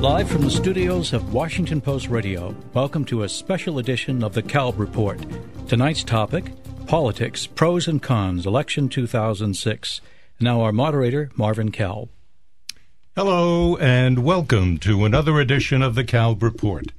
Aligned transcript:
Live 0.00 0.30
from 0.30 0.40
the 0.40 0.50
studios 0.50 1.12
of 1.12 1.34
Washington 1.34 1.78
Post 1.78 2.08
Radio, 2.08 2.56
welcome 2.72 3.04
to 3.04 3.24
a 3.24 3.28
special 3.28 3.78
edition 3.78 4.24
of 4.24 4.32
the 4.32 4.40
Kalb 4.40 4.80
Report. 4.80 5.20
Tonight's 5.68 6.02
topic 6.02 6.52
Politics, 6.86 7.46
Pros 7.46 7.86
and 7.86 8.02
Cons, 8.02 8.46
Election 8.46 8.88
2006. 8.88 10.00
Now, 10.40 10.62
our 10.62 10.72
moderator, 10.72 11.30
Marvin 11.36 11.70
Kalb. 11.70 12.08
Hello, 13.14 13.76
and 13.76 14.24
welcome 14.24 14.78
to 14.78 15.04
another 15.04 15.38
edition 15.38 15.82
of 15.82 15.94
the 15.94 16.04
Kalb 16.04 16.42
Report, 16.42 16.92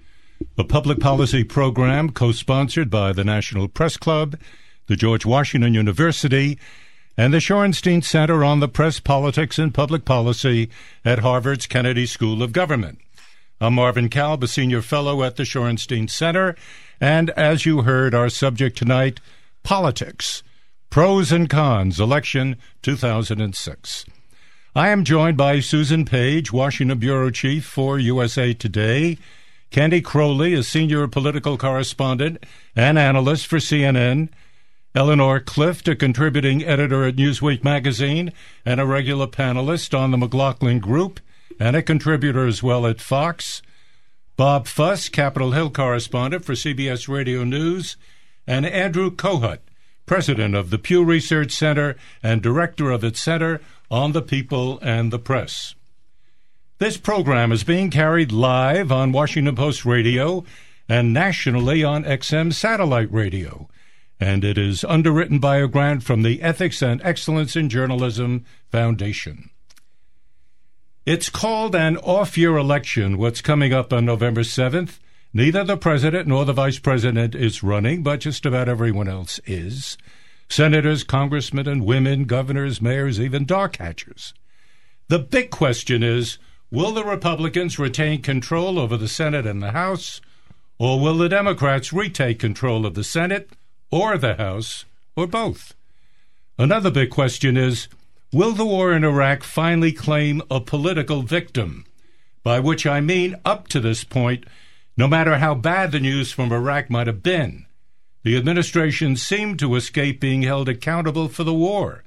a 0.55 0.63
public 0.63 0.99
policy 0.99 1.43
program 1.43 2.11
co 2.11 2.31
sponsored 2.31 2.91
by 2.91 3.13
the 3.13 3.23
National 3.23 3.67
Press 3.67 3.97
Club, 3.97 4.39
the 4.85 4.95
George 4.95 5.25
Washington 5.25 5.73
University, 5.73 6.59
and 7.17 7.33
the 7.33 7.39
Shorenstein 7.39 8.03
Center 8.03 8.43
on 8.43 8.59
the 8.59 8.67
Press, 8.67 8.99
Politics, 8.99 9.59
and 9.59 9.73
Public 9.73 10.05
Policy 10.05 10.69
at 11.03 11.19
Harvard's 11.19 11.67
Kennedy 11.67 12.05
School 12.05 12.41
of 12.41 12.53
Government. 12.53 12.99
I'm 13.59 13.75
Marvin 13.75 14.09
Kalb, 14.09 14.43
a 14.43 14.47
senior 14.47 14.81
fellow 14.81 15.23
at 15.23 15.35
the 15.35 15.43
Shorenstein 15.43 16.09
Center, 16.09 16.55
and 16.99 17.29
as 17.31 17.65
you 17.65 17.81
heard, 17.81 18.15
our 18.15 18.29
subject 18.29 18.77
tonight 18.77 19.19
politics, 19.63 20.41
pros 20.89 21.31
and 21.31 21.49
cons, 21.49 21.99
election 21.99 22.55
2006. 22.81 24.05
I 24.73 24.89
am 24.89 25.03
joined 25.03 25.35
by 25.35 25.59
Susan 25.59 26.05
Page, 26.05 26.53
Washington 26.53 26.97
Bureau 26.97 27.29
Chief 27.29 27.65
for 27.65 27.99
USA 27.99 28.53
Today, 28.53 29.17
Candy 29.69 30.01
Crowley, 30.01 30.53
a 30.53 30.63
senior 30.63 31.07
political 31.07 31.57
correspondent 31.57 32.43
and 32.75 32.97
analyst 32.97 33.47
for 33.47 33.57
CNN, 33.57 34.29
Eleanor 34.93 35.39
Clift, 35.39 35.87
a 35.87 35.95
contributing 35.95 36.65
editor 36.65 37.05
at 37.05 37.15
Newsweek 37.15 37.63
magazine 37.63 38.33
and 38.65 38.81
a 38.81 38.85
regular 38.85 39.25
panelist 39.25 39.97
on 39.97 40.11
the 40.11 40.17
McLaughlin 40.17 40.79
Group 40.79 41.21
and 41.57 41.77
a 41.77 41.81
contributor 41.81 42.45
as 42.45 42.61
well 42.61 42.85
at 42.85 42.99
Fox, 42.99 43.61
Bob 44.35 44.67
Fuss, 44.67 45.07
Capitol 45.07 45.51
Hill 45.51 45.69
correspondent 45.69 46.43
for 46.43 46.53
CBS 46.53 47.07
Radio 47.07 47.45
News, 47.45 47.95
and 48.45 48.65
Andrew 48.65 49.09
Kohut, 49.11 49.59
president 50.05 50.55
of 50.55 50.71
the 50.71 50.77
Pew 50.77 51.05
Research 51.05 51.53
Center 51.53 51.95
and 52.21 52.41
director 52.41 52.91
of 52.91 53.05
its 53.05 53.21
Center 53.21 53.61
on 53.89 54.11
the 54.11 54.21
People 54.21 54.77
and 54.81 55.09
the 55.09 55.19
Press. 55.19 55.73
This 56.79 56.97
program 56.97 57.53
is 57.53 57.63
being 57.63 57.91
carried 57.91 58.33
live 58.33 58.91
on 58.91 59.13
Washington 59.13 59.55
Post 59.55 59.85
Radio 59.85 60.43
and 60.89 61.13
nationally 61.13 61.81
on 61.81 62.03
XM 62.03 62.51
satellite 62.51 63.13
radio 63.13 63.69
and 64.21 64.45
it 64.45 64.55
is 64.55 64.83
underwritten 64.83 65.39
by 65.39 65.57
a 65.57 65.67
grant 65.67 66.03
from 66.03 66.21
the 66.21 66.43
Ethics 66.43 66.83
and 66.83 67.01
Excellence 67.03 67.55
in 67.55 67.69
Journalism 67.69 68.45
Foundation. 68.69 69.49
It's 71.07 71.27
called 71.27 71.75
an 71.75 71.97
off 71.97 72.37
year 72.37 72.55
election, 72.55 73.17
what's 73.17 73.41
coming 73.41 73.73
up 73.73 73.91
on 73.91 74.05
November 74.05 74.41
7th. 74.41 74.99
Neither 75.33 75.63
the 75.63 75.75
president 75.75 76.27
nor 76.27 76.45
the 76.45 76.53
vice 76.53 76.77
president 76.77 77.33
is 77.33 77.63
running, 77.63 78.03
but 78.03 78.19
just 78.19 78.45
about 78.45 78.69
everyone 78.69 79.07
else 79.07 79.39
is. 79.47 79.97
Senators, 80.47 81.03
congressmen, 81.03 81.67
and 81.67 81.83
women, 81.83 82.25
governors, 82.25 82.79
mayors, 82.79 83.19
even 83.19 83.47
catchers. 83.47 84.35
The 85.07 85.17
big 85.17 85.49
question 85.49 86.03
is 86.03 86.37
will 86.69 86.91
the 86.91 87.03
Republicans 87.03 87.79
retain 87.79 88.21
control 88.21 88.77
over 88.77 88.97
the 88.97 89.07
Senate 89.07 89.47
and 89.47 89.63
the 89.63 89.71
House, 89.71 90.21
or 90.77 90.99
will 90.99 91.17
the 91.17 91.29
Democrats 91.29 91.91
retake 91.91 92.37
control 92.37 92.85
of 92.85 92.93
the 92.93 93.03
Senate? 93.03 93.49
Or 93.91 94.17
the 94.17 94.35
House, 94.35 94.85
or 95.15 95.27
both. 95.27 95.75
Another 96.57 96.89
big 96.89 97.09
question 97.09 97.57
is 97.57 97.87
Will 98.33 98.53
the 98.53 98.65
war 98.65 98.93
in 98.93 99.03
Iraq 99.03 99.43
finally 99.43 99.91
claim 99.91 100.41
a 100.49 100.61
political 100.61 101.21
victim? 101.21 101.85
By 102.43 102.59
which 102.59 102.87
I 102.87 103.01
mean, 103.01 103.35
up 103.43 103.67
to 103.69 103.79
this 103.79 104.03
point, 104.03 104.45
no 104.95 105.07
matter 105.07 105.37
how 105.37 105.53
bad 105.53 105.91
the 105.91 105.99
news 105.99 106.31
from 106.31 106.51
Iraq 106.51 106.89
might 106.89 107.07
have 107.07 107.21
been, 107.21 107.65
the 108.23 108.37
administration 108.37 109.15
seemed 109.15 109.59
to 109.59 109.75
escape 109.75 110.19
being 110.19 110.43
held 110.43 110.69
accountable 110.69 111.27
for 111.27 111.43
the 111.43 111.53
war. 111.53 112.03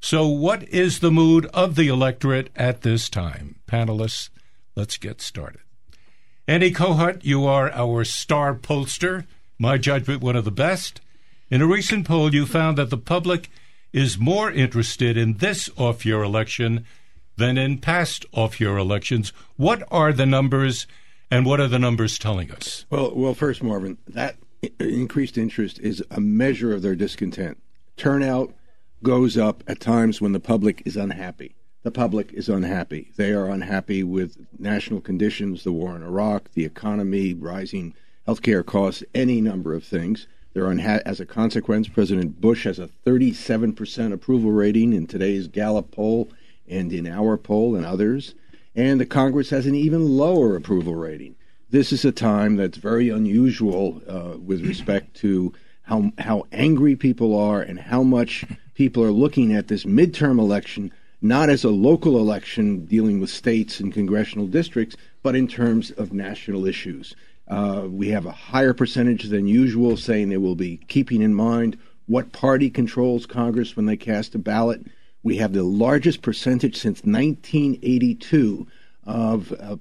So, 0.00 0.26
what 0.26 0.62
is 0.68 1.00
the 1.00 1.10
mood 1.10 1.46
of 1.46 1.74
the 1.74 1.88
electorate 1.88 2.50
at 2.54 2.82
this 2.82 3.08
time? 3.08 3.56
Panelists, 3.66 4.28
let's 4.76 4.98
get 4.98 5.20
started. 5.20 5.62
Andy 6.46 6.70
Kohut, 6.70 7.24
you 7.24 7.44
are 7.46 7.72
our 7.72 8.04
star 8.04 8.54
pollster, 8.54 9.26
my 9.58 9.78
judgment, 9.78 10.22
one 10.22 10.36
of 10.36 10.44
the 10.44 10.52
best. 10.52 11.00
In 11.48 11.62
a 11.62 11.66
recent 11.66 12.04
poll, 12.04 12.34
you 12.34 12.44
found 12.44 12.76
that 12.76 12.90
the 12.90 12.98
public 12.98 13.48
is 13.92 14.18
more 14.18 14.50
interested 14.50 15.16
in 15.16 15.34
this 15.34 15.70
off 15.76 16.04
year 16.04 16.20
election 16.24 16.84
than 17.36 17.56
in 17.56 17.78
past 17.78 18.26
off 18.32 18.60
year 18.60 18.76
elections. 18.76 19.32
What 19.56 19.84
are 19.92 20.12
the 20.12 20.26
numbers, 20.26 20.88
and 21.30 21.46
what 21.46 21.60
are 21.60 21.68
the 21.68 21.78
numbers 21.78 22.18
telling 22.18 22.50
us? 22.50 22.84
Well, 22.90 23.14
well, 23.14 23.32
first, 23.32 23.62
Marvin, 23.62 23.96
that 24.08 24.38
increased 24.80 25.38
interest 25.38 25.78
is 25.78 26.02
a 26.10 26.20
measure 26.20 26.74
of 26.74 26.82
their 26.82 26.96
discontent. 26.96 27.62
Turnout 27.96 28.52
goes 29.04 29.38
up 29.38 29.62
at 29.68 29.78
times 29.78 30.20
when 30.20 30.32
the 30.32 30.40
public 30.40 30.82
is 30.84 30.96
unhappy. 30.96 31.54
The 31.84 31.92
public 31.92 32.32
is 32.32 32.48
unhappy. 32.48 33.12
They 33.14 33.30
are 33.30 33.48
unhappy 33.48 34.02
with 34.02 34.36
national 34.58 35.00
conditions, 35.00 35.62
the 35.62 35.70
war 35.70 35.94
in 35.94 36.02
Iraq, 36.02 36.50
the 36.54 36.64
economy, 36.64 37.34
rising 37.34 37.94
healthcare 38.26 38.66
costs, 38.66 39.04
any 39.14 39.40
number 39.40 39.74
of 39.74 39.84
things. 39.84 40.26
They're 40.56 40.64
unha- 40.64 41.02
as 41.04 41.20
a 41.20 41.26
consequence, 41.26 41.86
President 41.86 42.40
Bush 42.40 42.64
has 42.64 42.78
a 42.78 42.88
37% 43.04 44.14
approval 44.14 44.52
rating 44.52 44.94
in 44.94 45.06
today's 45.06 45.48
Gallup 45.48 45.90
poll 45.90 46.30
and 46.66 46.94
in 46.94 47.06
our 47.06 47.36
poll 47.36 47.76
and 47.76 47.84
others. 47.84 48.34
And 48.74 48.98
the 48.98 49.04
Congress 49.04 49.50
has 49.50 49.66
an 49.66 49.74
even 49.74 50.16
lower 50.16 50.56
approval 50.56 50.94
rating. 50.94 51.34
This 51.68 51.92
is 51.92 52.06
a 52.06 52.10
time 52.10 52.56
that's 52.56 52.78
very 52.78 53.10
unusual 53.10 54.00
uh, 54.08 54.38
with 54.38 54.64
respect 54.64 55.14
to 55.16 55.52
how, 55.82 56.10
how 56.16 56.46
angry 56.52 56.96
people 56.96 57.38
are 57.38 57.60
and 57.60 57.78
how 57.78 58.02
much 58.02 58.46
people 58.72 59.04
are 59.04 59.10
looking 59.10 59.52
at 59.52 59.68
this 59.68 59.84
midterm 59.84 60.38
election 60.38 60.90
not 61.20 61.50
as 61.50 61.64
a 61.64 61.70
local 61.70 62.18
election 62.18 62.86
dealing 62.86 63.20
with 63.20 63.28
states 63.28 63.78
and 63.80 63.92
congressional 63.92 64.46
districts, 64.46 64.96
but 65.22 65.36
in 65.36 65.48
terms 65.48 65.90
of 65.92 66.14
national 66.14 66.64
issues. 66.66 67.14
Uh, 67.48 67.86
we 67.88 68.08
have 68.08 68.26
a 68.26 68.32
higher 68.32 68.74
percentage 68.74 69.24
than 69.24 69.46
usual 69.46 69.96
saying 69.96 70.28
they 70.28 70.36
will 70.36 70.56
be 70.56 70.78
keeping 70.88 71.22
in 71.22 71.34
mind 71.34 71.78
what 72.06 72.32
party 72.32 72.70
controls 72.70 73.26
Congress 73.26 73.76
when 73.76 73.86
they 73.86 73.96
cast 73.96 74.34
a 74.34 74.38
ballot. 74.38 74.84
We 75.22 75.36
have 75.36 75.52
the 75.52 75.62
largest 75.62 76.22
percentage 76.22 76.76
since 76.76 77.02
1982 77.02 78.66
of 79.04 79.52
uh, 79.52 79.76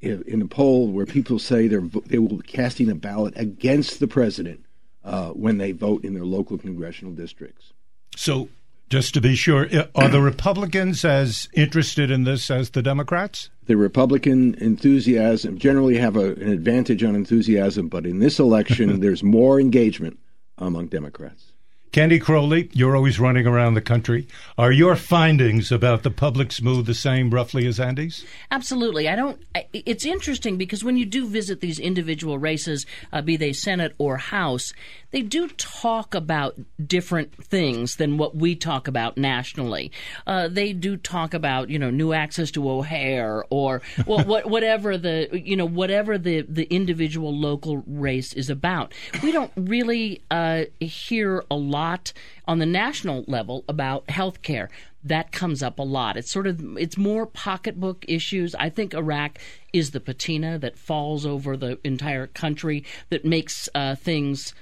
in 0.00 0.40
a 0.40 0.46
poll 0.46 0.88
where 0.88 1.04
people 1.04 1.38
say 1.38 1.68
they're 1.68 1.82
they 2.06 2.18
will 2.18 2.36
be 2.36 2.42
casting 2.46 2.90
a 2.90 2.94
ballot 2.94 3.34
against 3.36 4.00
the 4.00 4.06
president 4.06 4.64
uh, 5.04 5.30
when 5.30 5.58
they 5.58 5.72
vote 5.72 6.04
in 6.04 6.14
their 6.14 6.24
local 6.24 6.56
congressional 6.56 7.12
districts. 7.12 7.72
So 8.16 8.48
just 8.90 9.14
to 9.14 9.20
be 9.20 9.36
sure, 9.36 9.68
are 9.94 10.08
the 10.08 10.20
Republicans 10.20 11.04
as 11.04 11.48
interested 11.54 12.10
in 12.10 12.24
this 12.24 12.50
as 12.50 12.70
the 12.70 12.82
Democrats? 12.82 13.48
The 13.66 13.76
Republican 13.76 14.54
enthusiasm 14.56 15.58
generally 15.58 15.96
have 15.98 16.16
a, 16.16 16.32
an 16.32 16.48
advantage 16.48 17.04
on 17.04 17.14
enthusiasm, 17.14 17.88
but 17.88 18.04
in 18.04 18.18
this 18.18 18.40
election, 18.40 19.00
there's 19.00 19.22
more 19.22 19.60
engagement 19.60 20.18
among 20.58 20.88
Democrats. 20.88 21.52
Candy 21.92 22.20
Crowley, 22.20 22.70
you're 22.72 22.94
always 22.94 23.18
running 23.18 23.48
around 23.48 23.74
the 23.74 23.80
country. 23.80 24.28
Are 24.56 24.70
your 24.70 24.94
findings 24.94 25.72
about 25.72 26.04
the 26.04 26.10
public's 26.12 26.62
mood 26.62 26.86
the 26.86 26.94
same, 26.94 27.30
roughly, 27.30 27.66
as 27.66 27.80
Andy's? 27.80 28.24
Absolutely. 28.52 29.08
I 29.08 29.16
don't. 29.16 29.42
It's 29.72 30.06
interesting 30.06 30.56
because 30.56 30.84
when 30.84 30.96
you 30.96 31.04
do 31.04 31.26
visit 31.26 31.60
these 31.60 31.80
individual 31.80 32.38
races, 32.38 32.86
uh, 33.12 33.22
be 33.22 33.36
they 33.36 33.52
Senate 33.52 33.96
or 33.98 34.18
House, 34.18 34.72
they 35.10 35.22
do 35.22 35.48
talk 35.48 36.14
about 36.14 36.54
different 36.86 37.34
things 37.44 37.96
than 37.96 38.18
what 38.18 38.36
we 38.36 38.54
talk 38.54 38.86
about 38.86 39.18
nationally. 39.18 39.90
Uh, 40.28 40.46
they 40.46 40.72
do 40.72 40.96
talk 40.96 41.34
about 41.34 41.70
you 41.70 41.78
know 41.80 41.90
new 41.90 42.12
access 42.12 42.52
to 42.52 42.70
O'Hare 42.70 43.44
or 43.50 43.82
well, 44.06 44.24
what, 44.24 44.46
whatever 44.48 44.96
the 44.96 45.28
you 45.32 45.56
know 45.56 45.66
whatever 45.66 46.18
the 46.18 46.42
the 46.42 46.72
individual 46.72 47.36
local 47.36 47.78
race 47.88 48.32
is 48.32 48.48
about. 48.48 48.94
We 49.24 49.32
don't 49.32 49.50
really 49.56 50.22
uh, 50.30 50.66
hear 50.78 51.42
a 51.50 51.56
lot 51.56 51.79
lot 51.80 52.12
on 52.46 52.58
the 52.58 52.66
national 52.66 53.24
level 53.26 53.64
about 53.68 54.10
health 54.10 54.42
care. 54.42 54.68
That 55.02 55.32
comes 55.32 55.62
up 55.62 55.78
a 55.78 55.82
lot. 55.82 56.16
It's 56.16 56.30
sort 56.30 56.46
of 56.46 56.76
it's 56.76 56.98
more 56.98 57.24
pocketbook 57.26 58.04
issues. 58.06 58.54
I 58.54 58.68
think 58.68 58.92
Iraq 58.92 59.38
is 59.72 59.92
the 59.92 60.00
patina 60.00 60.58
that 60.58 60.76
falls 60.76 61.24
over 61.24 61.56
the 61.56 61.78
entire 61.84 62.26
country 62.26 62.84
that 63.08 63.24
makes 63.24 63.68
uh, 63.74 63.94
things 63.94 64.54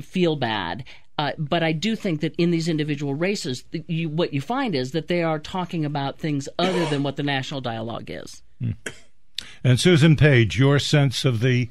feel 0.00 0.36
bad. 0.36 0.84
Uh, 1.18 1.32
but 1.38 1.62
I 1.62 1.72
do 1.72 1.96
think 1.96 2.20
that 2.20 2.34
in 2.36 2.50
these 2.50 2.68
individual 2.68 3.14
races, 3.14 3.64
you, 3.86 4.10
what 4.10 4.34
you 4.34 4.42
find 4.42 4.74
is 4.74 4.92
that 4.92 5.08
they 5.08 5.22
are 5.22 5.38
talking 5.38 5.86
about 5.86 6.18
things 6.18 6.46
other 6.58 6.84
than 6.86 7.02
what 7.02 7.16
the 7.16 7.22
national 7.22 7.62
dialogue 7.62 8.10
is. 8.10 8.42
Hmm. 8.60 8.72
And 9.64 9.80
Susan 9.80 10.16
Page, 10.16 10.58
your 10.58 10.78
sense 10.78 11.24
of 11.24 11.40
the 11.40 11.70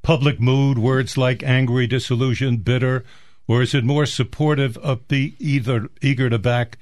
public 0.00 0.40
mood, 0.40 0.78
words 0.78 1.18
like 1.18 1.42
angry, 1.42 1.86
disillusioned, 1.86 2.64
bitter, 2.64 3.04
or 3.50 3.62
is 3.62 3.74
it 3.74 3.82
more 3.82 4.06
supportive 4.06 4.78
of 4.78 5.00
the 5.08 5.34
either 5.40 5.88
eager 6.00 6.30
to 6.30 6.38
back 6.38 6.78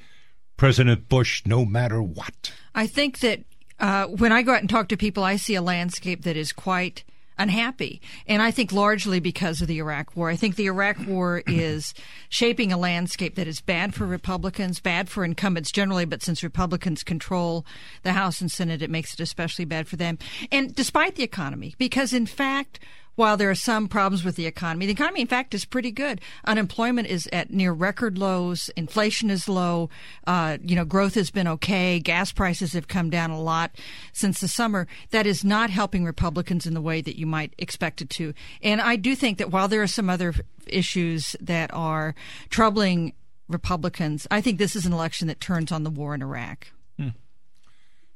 President 0.59 1.09
Bush 1.09 1.41
no 1.47 1.65
matter 1.65 2.03
what? 2.03 2.53
I 2.75 2.87
think 2.87 3.21
that 3.21 3.41
uh, 3.81 4.05
when 4.05 4.33
I 4.33 4.43
go 4.43 4.53
out 4.53 4.61
and 4.61 4.69
talk 4.69 4.89
to 4.89 4.97
people, 4.99 5.25
I 5.25 5.37
see 5.37 5.55
a 5.55 5.63
landscape 5.63 6.25
that 6.25 6.37
is 6.37 6.53
quite 6.53 7.05
unhappy. 7.39 8.03
And 8.27 8.43
I 8.43 8.51
think 8.51 8.71
largely 8.71 9.19
because 9.19 9.63
of 9.63 9.67
the 9.67 9.79
Iraq 9.79 10.15
War. 10.15 10.29
I 10.29 10.37
think 10.37 10.57
the 10.57 10.67
Iraq 10.67 10.99
War 11.07 11.43
is 11.47 11.95
shaping 12.29 12.71
a 12.71 12.77
landscape 12.77 13.37
that 13.37 13.49
is 13.49 13.63
bad 13.63 13.95
for 13.95 14.05
Republicans, 14.05 14.79
bad 14.79 15.09
for 15.09 15.25
incumbents 15.25 15.73
generally, 15.73 16.05
but 16.05 16.23
since 16.23 16.43
Republicans 16.43 17.03
control 17.03 17.65
the 18.03 18.13
House 18.13 18.43
and 18.43 18.53
Senate, 18.53 18.83
it 18.83 18.91
makes 18.91 19.15
it 19.15 19.21
especially 19.21 19.65
bad 19.65 19.89
for 19.89 19.97
them. 19.97 20.19
And 20.53 20.75
despite 20.75 21.15
the 21.15 21.23
economy, 21.23 21.75
because 21.79 22.13
in 22.13 22.27
fact, 22.27 22.79
while 23.19 23.37
there 23.37 23.51
are 23.51 23.55
some 23.55 23.89
problems 23.89 24.25
with 24.25 24.37
the 24.37 24.47
economy, 24.47 24.87
the 24.87 24.93
economy, 24.93 25.21
in 25.21 25.27
fact, 25.27 25.53
is 25.53 25.65
pretty 25.65 25.91
good. 25.91 26.21
Unemployment 26.45 27.09
is 27.09 27.29
at 27.33 27.51
near 27.51 27.73
record 27.73 28.17
lows. 28.17 28.71
Inflation 28.77 29.29
is 29.29 29.49
low. 29.49 29.91
Uh, 30.25 30.59
you 30.63 30.77
know, 30.77 30.85
growth 30.85 31.15
has 31.15 31.29
been 31.29 31.49
okay. 31.49 31.99
Gas 31.99 32.31
prices 32.31 32.75
have 32.75 32.87
come 32.87 33.11
down 33.11 33.31
a 33.31 33.41
lot 33.41 33.73
since 34.13 34.41
the 34.41 34.47
summer. 34.47 34.87
That 35.11 35.27
is 35.27 35.45
not 35.45 35.69
helping 35.69 36.05
Republicans 36.05 36.65
in 36.65 36.75
the 36.75 36.81
way 36.81 37.01
that 37.01 37.19
you 37.19 37.27
might 37.27 37.55
expect 37.59 38.01
it 38.01 38.09
to. 38.11 38.35
And 38.63 38.81
I 38.81 38.95
do 38.95 39.17
think 39.17 39.39
that 39.39 39.51
while 39.51 39.67
there 39.67 39.83
are 39.83 39.89
some 39.89 40.09
other 40.09 40.33
issues 40.69 41.35
that 41.41 41.75
are 41.75 42.15
troubling 42.51 43.15
Republicans, 43.49 44.29
I 44.31 44.41
think 44.41 44.59
this 44.59 44.77
is 44.77 44.87
an 44.87 44.93
election 44.93 45.27
that 45.27 45.41
turns 45.41 45.73
on 45.73 45.83
the 45.83 45.91
war 45.91 46.15
in 46.15 46.23
Iraq. 46.23 46.69
Hmm. 46.97 47.09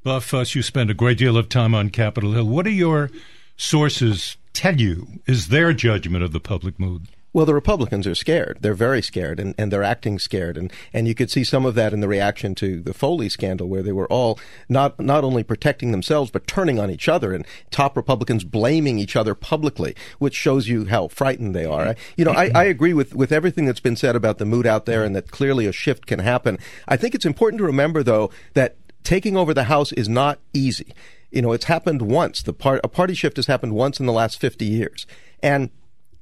Bob, 0.04 0.22
uh, 0.32 0.44
you 0.46 0.62
spend 0.62 0.90
a 0.90 0.94
great 0.94 1.18
deal 1.18 1.36
of 1.36 1.48
time 1.48 1.74
on 1.74 1.90
Capitol 1.90 2.34
Hill. 2.34 2.44
What 2.44 2.68
are 2.68 2.70
your 2.70 3.10
sources 3.56 4.36
tell 4.52 4.80
you 4.80 5.20
is 5.26 5.48
their 5.48 5.72
judgment 5.72 6.24
of 6.24 6.32
the 6.32 6.40
public 6.40 6.78
mood? 6.78 7.08
Well, 7.34 7.46
the 7.46 7.54
Republicans 7.54 8.06
are 8.06 8.14
scared. 8.14 8.58
They're 8.60 8.74
very 8.74 9.00
scared, 9.00 9.40
and, 9.40 9.54
and 9.56 9.72
they're 9.72 9.82
acting 9.82 10.18
scared. 10.18 10.58
And, 10.58 10.70
and 10.92 11.08
you 11.08 11.14
could 11.14 11.30
see 11.30 11.44
some 11.44 11.64
of 11.64 11.74
that 11.76 11.94
in 11.94 12.00
the 12.00 12.08
reaction 12.08 12.54
to 12.56 12.82
the 12.82 12.92
Foley 12.92 13.30
scandal, 13.30 13.68
where 13.68 13.82
they 13.82 13.92
were 13.92 14.06
all 14.08 14.38
not, 14.68 15.00
not 15.00 15.24
only 15.24 15.42
protecting 15.42 15.92
themselves, 15.92 16.30
but 16.30 16.46
turning 16.46 16.78
on 16.78 16.90
each 16.90 17.08
other, 17.08 17.32
and 17.32 17.46
top 17.70 17.96
Republicans 17.96 18.44
blaming 18.44 18.98
each 18.98 19.16
other 19.16 19.34
publicly, 19.34 19.96
which 20.18 20.34
shows 20.34 20.68
you 20.68 20.84
how 20.86 21.08
frightened 21.08 21.54
they 21.54 21.64
are. 21.64 21.88
I, 21.88 21.96
you 22.18 22.24
know, 22.26 22.32
I, 22.32 22.50
I 22.54 22.64
agree 22.64 22.92
with, 22.92 23.14
with 23.14 23.32
everything 23.32 23.64
that's 23.64 23.80
been 23.80 23.96
said 23.96 24.14
about 24.14 24.36
the 24.36 24.44
mood 24.44 24.66
out 24.66 24.84
there, 24.84 25.02
and 25.02 25.16
that 25.16 25.30
clearly 25.30 25.64
a 25.64 25.72
shift 25.72 26.04
can 26.04 26.18
happen. 26.18 26.58
I 26.86 26.98
think 26.98 27.14
it's 27.14 27.26
important 27.26 27.60
to 27.60 27.64
remember, 27.64 28.02
though, 28.02 28.30
that 28.52 28.76
taking 29.04 29.38
over 29.38 29.54
the 29.54 29.64
House 29.64 29.90
is 29.92 30.06
not 30.06 30.38
easy 30.52 30.92
you 31.32 31.42
know, 31.42 31.52
it's 31.52 31.64
happened 31.64 32.02
once. 32.02 32.42
The 32.42 32.52
part, 32.52 32.80
a 32.84 32.88
party 32.88 33.14
shift 33.14 33.36
has 33.36 33.46
happened 33.46 33.74
once 33.74 33.98
in 33.98 34.06
the 34.06 34.12
last 34.12 34.40
50 34.40 34.64
years. 34.64 35.06
And 35.42 35.70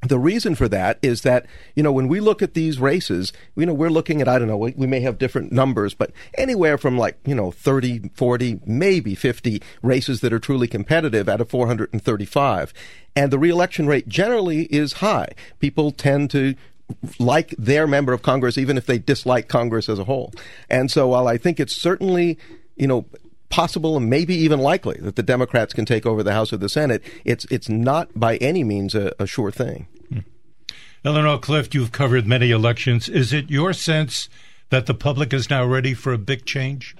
the 0.02 0.18
reason 0.18 0.54
for 0.54 0.66
that 0.68 0.98
is 1.02 1.22
that, 1.22 1.44
you 1.74 1.82
know, 1.82 1.92
when 1.92 2.08
we 2.08 2.20
look 2.20 2.40
at 2.40 2.54
these 2.54 2.80
races, 2.80 3.32
you 3.54 3.66
know, 3.66 3.74
we're 3.74 3.90
looking 3.90 4.22
at, 4.22 4.28
I 4.28 4.38
don't 4.38 4.48
know, 4.48 4.56
we, 4.56 4.72
we, 4.74 4.86
may 4.86 5.00
have 5.00 5.18
different 5.18 5.52
numbers, 5.52 5.92
but 5.92 6.10
anywhere 6.38 6.78
from 6.78 6.96
like, 6.96 7.18
you 7.26 7.34
know, 7.34 7.50
30, 7.50 8.10
40, 8.14 8.60
maybe 8.64 9.14
50 9.14 9.60
races 9.82 10.22
that 10.22 10.32
are 10.32 10.38
truly 10.38 10.66
competitive 10.66 11.28
out 11.28 11.42
of 11.42 11.50
435. 11.50 12.72
And 13.14 13.30
the 13.30 13.38
reelection 13.38 13.86
rate 13.86 14.08
generally 14.08 14.62
is 14.64 14.94
high. 14.94 15.32
People 15.58 15.90
tend 15.90 16.30
to 16.30 16.54
like 17.18 17.54
their 17.58 17.86
member 17.86 18.12
of 18.12 18.22
Congress, 18.22 18.56
even 18.56 18.78
if 18.78 18.86
they 18.86 18.98
dislike 18.98 19.48
Congress 19.48 19.88
as 19.88 19.98
a 19.98 20.04
whole. 20.04 20.32
And 20.70 20.90
so 20.90 21.08
while 21.08 21.28
I 21.28 21.36
think 21.36 21.60
it's 21.60 21.76
certainly, 21.76 22.38
you 22.76 22.86
know, 22.86 23.04
possible 23.50 23.96
and 23.96 24.08
maybe 24.08 24.34
even 24.34 24.60
likely 24.60 24.96
that 25.00 25.16
the 25.16 25.22
Democrats 25.22 25.74
can 25.74 25.84
take 25.84 26.06
over 26.06 26.22
the 26.22 26.32
House 26.32 26.52
or 26.52 26.56
the 26.56 26.68
Senate, 26.68 27.02
it's 27.24 27.44
it's 27.50 27.68
not 27.68 28.08
by 28.18 28.36
any 28.36 28.64
means 28.64 28.94
a, 28.94 29.12
a 29.18 29.26
sure 29.26 29.50
thing. 29.50 29.86
Hmm. 30.08 30.20
Eleanor 31.04 31.38
Clift, 31.38 31.74
you've 31.74 31.92
covered 31.92 32.26
many 32.26 32.50
elections. 32.50 33.08
Is 33.08 33.32
it 33.32 33.50
your 33.50 33.72
sense 33.72 34.28
that 34.70 34.86
the 34.86 34.94
public 34.94 35.32
is 35.32 35.50
now 35.50 35.64
ready 35.64 35.92
for 35.92 36.12
a 36.12 36.18
big 36.18 36.46
change? 36.46 36.96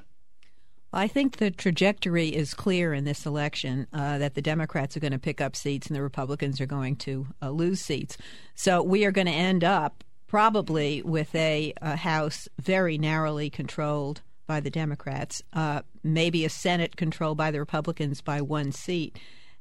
I 0.92 1.06
think 1.06 1.36
the 1.36 1.52
trajectory 1.52 2.28
is 2.30 2.52
clear 2.52 2.92
in 2.92 3.04
this 3.04 3.24
election 3.24 3.86
uh, 3.92 4.18
that 4.18 4.34
the 4.34 4.42
Democrats 4.42 4.96
are 4.96 5.00
going 5.00 5.12
to 5.12 5.20
pick 5.20 5.40
up 5.40 5.54
seats 5.54 5.86
and 5.86 5.94
the 5.94 6.02
Republicans 6.02 6.60
are 6.60 6.66
going 6.66 6.96
to 6.96 7.28
uh, 7.40 7.50
lose 7.50 7.80
seats. 7.80 8.16
So 8.56 8.82
we 8.82 9.04
are 9.04 9.12
going 9.12 9.28
to 9.28 9.32
end 9.32 9.62
up 9.62 10.02
probably 10.26 11.00
with 11.02 11.32
a, 11.34 11.72
a 11.80 11.94
House 11.94 12.48
very 12.60 12.98
narrowly 12.98 13.50
controlled 13.50 14.22
by 14.50 14.58
the 14.58 14.68
Democrats, 14.68 15.44
uh, 15.52 15.80
maybe 16.02 16.44
a 16.44 16.48
Senate 16.48 16.96
controlled 16.96 17.38
by 17.38 17.52
the 17.52 17.60
Republicans 17.60 18.20
by 18.20 18.40
one 18.40 18.72
seat. 18.72 19.16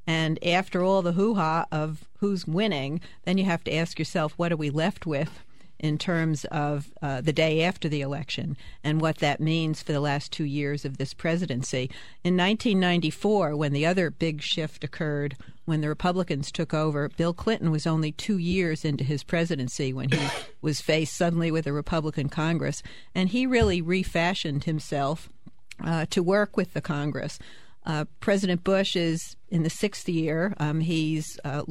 And 0.07 0.44
after 0.44 0.81
all 0.81 1.03
the 1.03 1.12
hoo 1.12 1.36
ha 1.36 1.68
of 1.71 2.09
who's 2.18 2.47
winning, 2.47 3.00
then 3.24 3.38
you 3.38 3.45
have 3.45 3.63
to 3.65 3.75
ask 3.75 4.00
yourself, 4.00 4.33
what 4.36 4.51
are 4.51 4.57
we 4.57 4.71
left 4.71 5.06
with 5.06 5.44
in 5.80 5.98
terms 5.98 6.46
of 6.46 6.92
uh, 7.02 7.22
the 7.22 7.34
day 7.34 7.64
after 7.64 7.88
the 7.88 8.02
election 8.02 8.58
and 8.84 9.02
what 9.02 9.18
that 9.20 9.40
means 9.40 9.81
for 9.81 9.94
the 9.94 10.00
last 10.00 10.31
two 10.31 10.44
years 10.44 10.84
of 10.86 10.98
this 10.98 11.14
presidency. 11.14 11.90
In 12.24 12.36
1994, 12.36 13.56
when 13.56 13.74
the 13.74 13.86
other 13.86 14.10
big 14.10 14.42
shift 14.42 14.84
occurred, 14.84 15.38
when 15.66 15.81
the 15.81 15.88
Republicans 15.88 16.52
took 16.52 16.74
over, 16.74 17.10
Bill 17.10 17.34
Clinton 17.34 17.72
was 17.72 17.88
only 17.88 18.12
two 18.12 18.38
years 18.38 18.84
into 18.84 19.04
his 19.04 19.24
presidency 19.24 19.94
when 19.94 20.10
he 20.10 20.28
was 20.62 20.81
faced 20.81 21.16
suddenly 21.16 21.52
with 21.52 21.66
a 21.66 21.74
Republican 21.74 22.28
Congress, 22.28 22.84
and 23.16 23.30
he 23.30 23.46
really 23.46 23.82
refashioned 23.82 24.66
himself 24.66 25.30
uh, 25.84 26.06
to 26.10 26.22
work 26.22 26.58
with 26.58 26.74
the 26.74 26.82
Congress. 26.82 27.40
Uh, 27.86 28.06
President 28.20 28.64
Bush 28.64 28.96
is 28.96 29.38
in 29.50 29.64
the 29.64 29.70
sixth 29.70 30.10
year. 30.10 30.54
Um, 30.58 30.82
he's, 30.82 31.40
uh, 31.46 31.64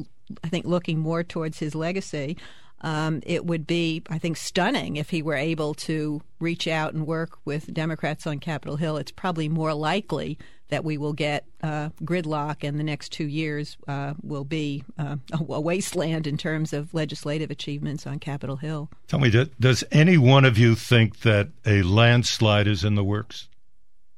I 0.43 0.49
think, 0.49 0.65
looking 0.65 0.99
more 0.99 1.23
towards 1.23 1.59
his 1.59 1.75
legacy 1.75 2.37
um, 2.81 3.21
it 3.25 3.45
would 3.45 3.67
be, 3.67 4.03
I 4.09 4.17
think, 4.17 4.37
stunning 4.37 4.95
if 4.95 5.09
he 5.09 5.21
were 5.21 5.35
able 5.35 5.73
to 5.75 6.21
reach 6.39 6.67
out 6.67 6.93
and 6.93 7.05
work 7.05 7.37
with 7.45 7.73
Democrats 7.73 8.25
on 8.25 8.39
Capitol 8.39 8.77
Hill. 8.77 8.97
It's 8.97 9.11
probably 9.11 9.49
more 9.49 9.73
likely 9.73 10.37
that 10.69 10.83
we 10.83 10.97
will 10.97 11.13
get 11.13 11.45
uh, 11.63 11.89
gridlock, 12.03 12.67
and 12.67 12.79
the 12.79 12.83
next 12.83 13.11
two 13.11 13.25
years 13.25 13.75
uh, 13.87 14.13
will 14.21 14.43
be 14.43 14.83
uh, 14.97 15.17
a 15.33 15.59
wasteland 15.59 16.27
in 16.27 16.37
terms 16.37 16.73
of 16.73 16.93
legislative 16.93 17.51
achievements 17.51 18.07
on 18.07 18.19
Capitol 18.19 18.55
Hill. 18.55 18.89
Tell 19.07 19.19
me, 19.19 19.29
does 19.59 19.83
any 19.91 20.17
one 20.17 20.45
of 20.45 20.57
you 20.57 20.75
think 20.75 21.21
that 21.21 21.49
a 21.65 21.81
landslide 21.81 22.67
is 22.67 22.83
in 22.83 22.95
the 22.95 23.03
works? 23.03 23.48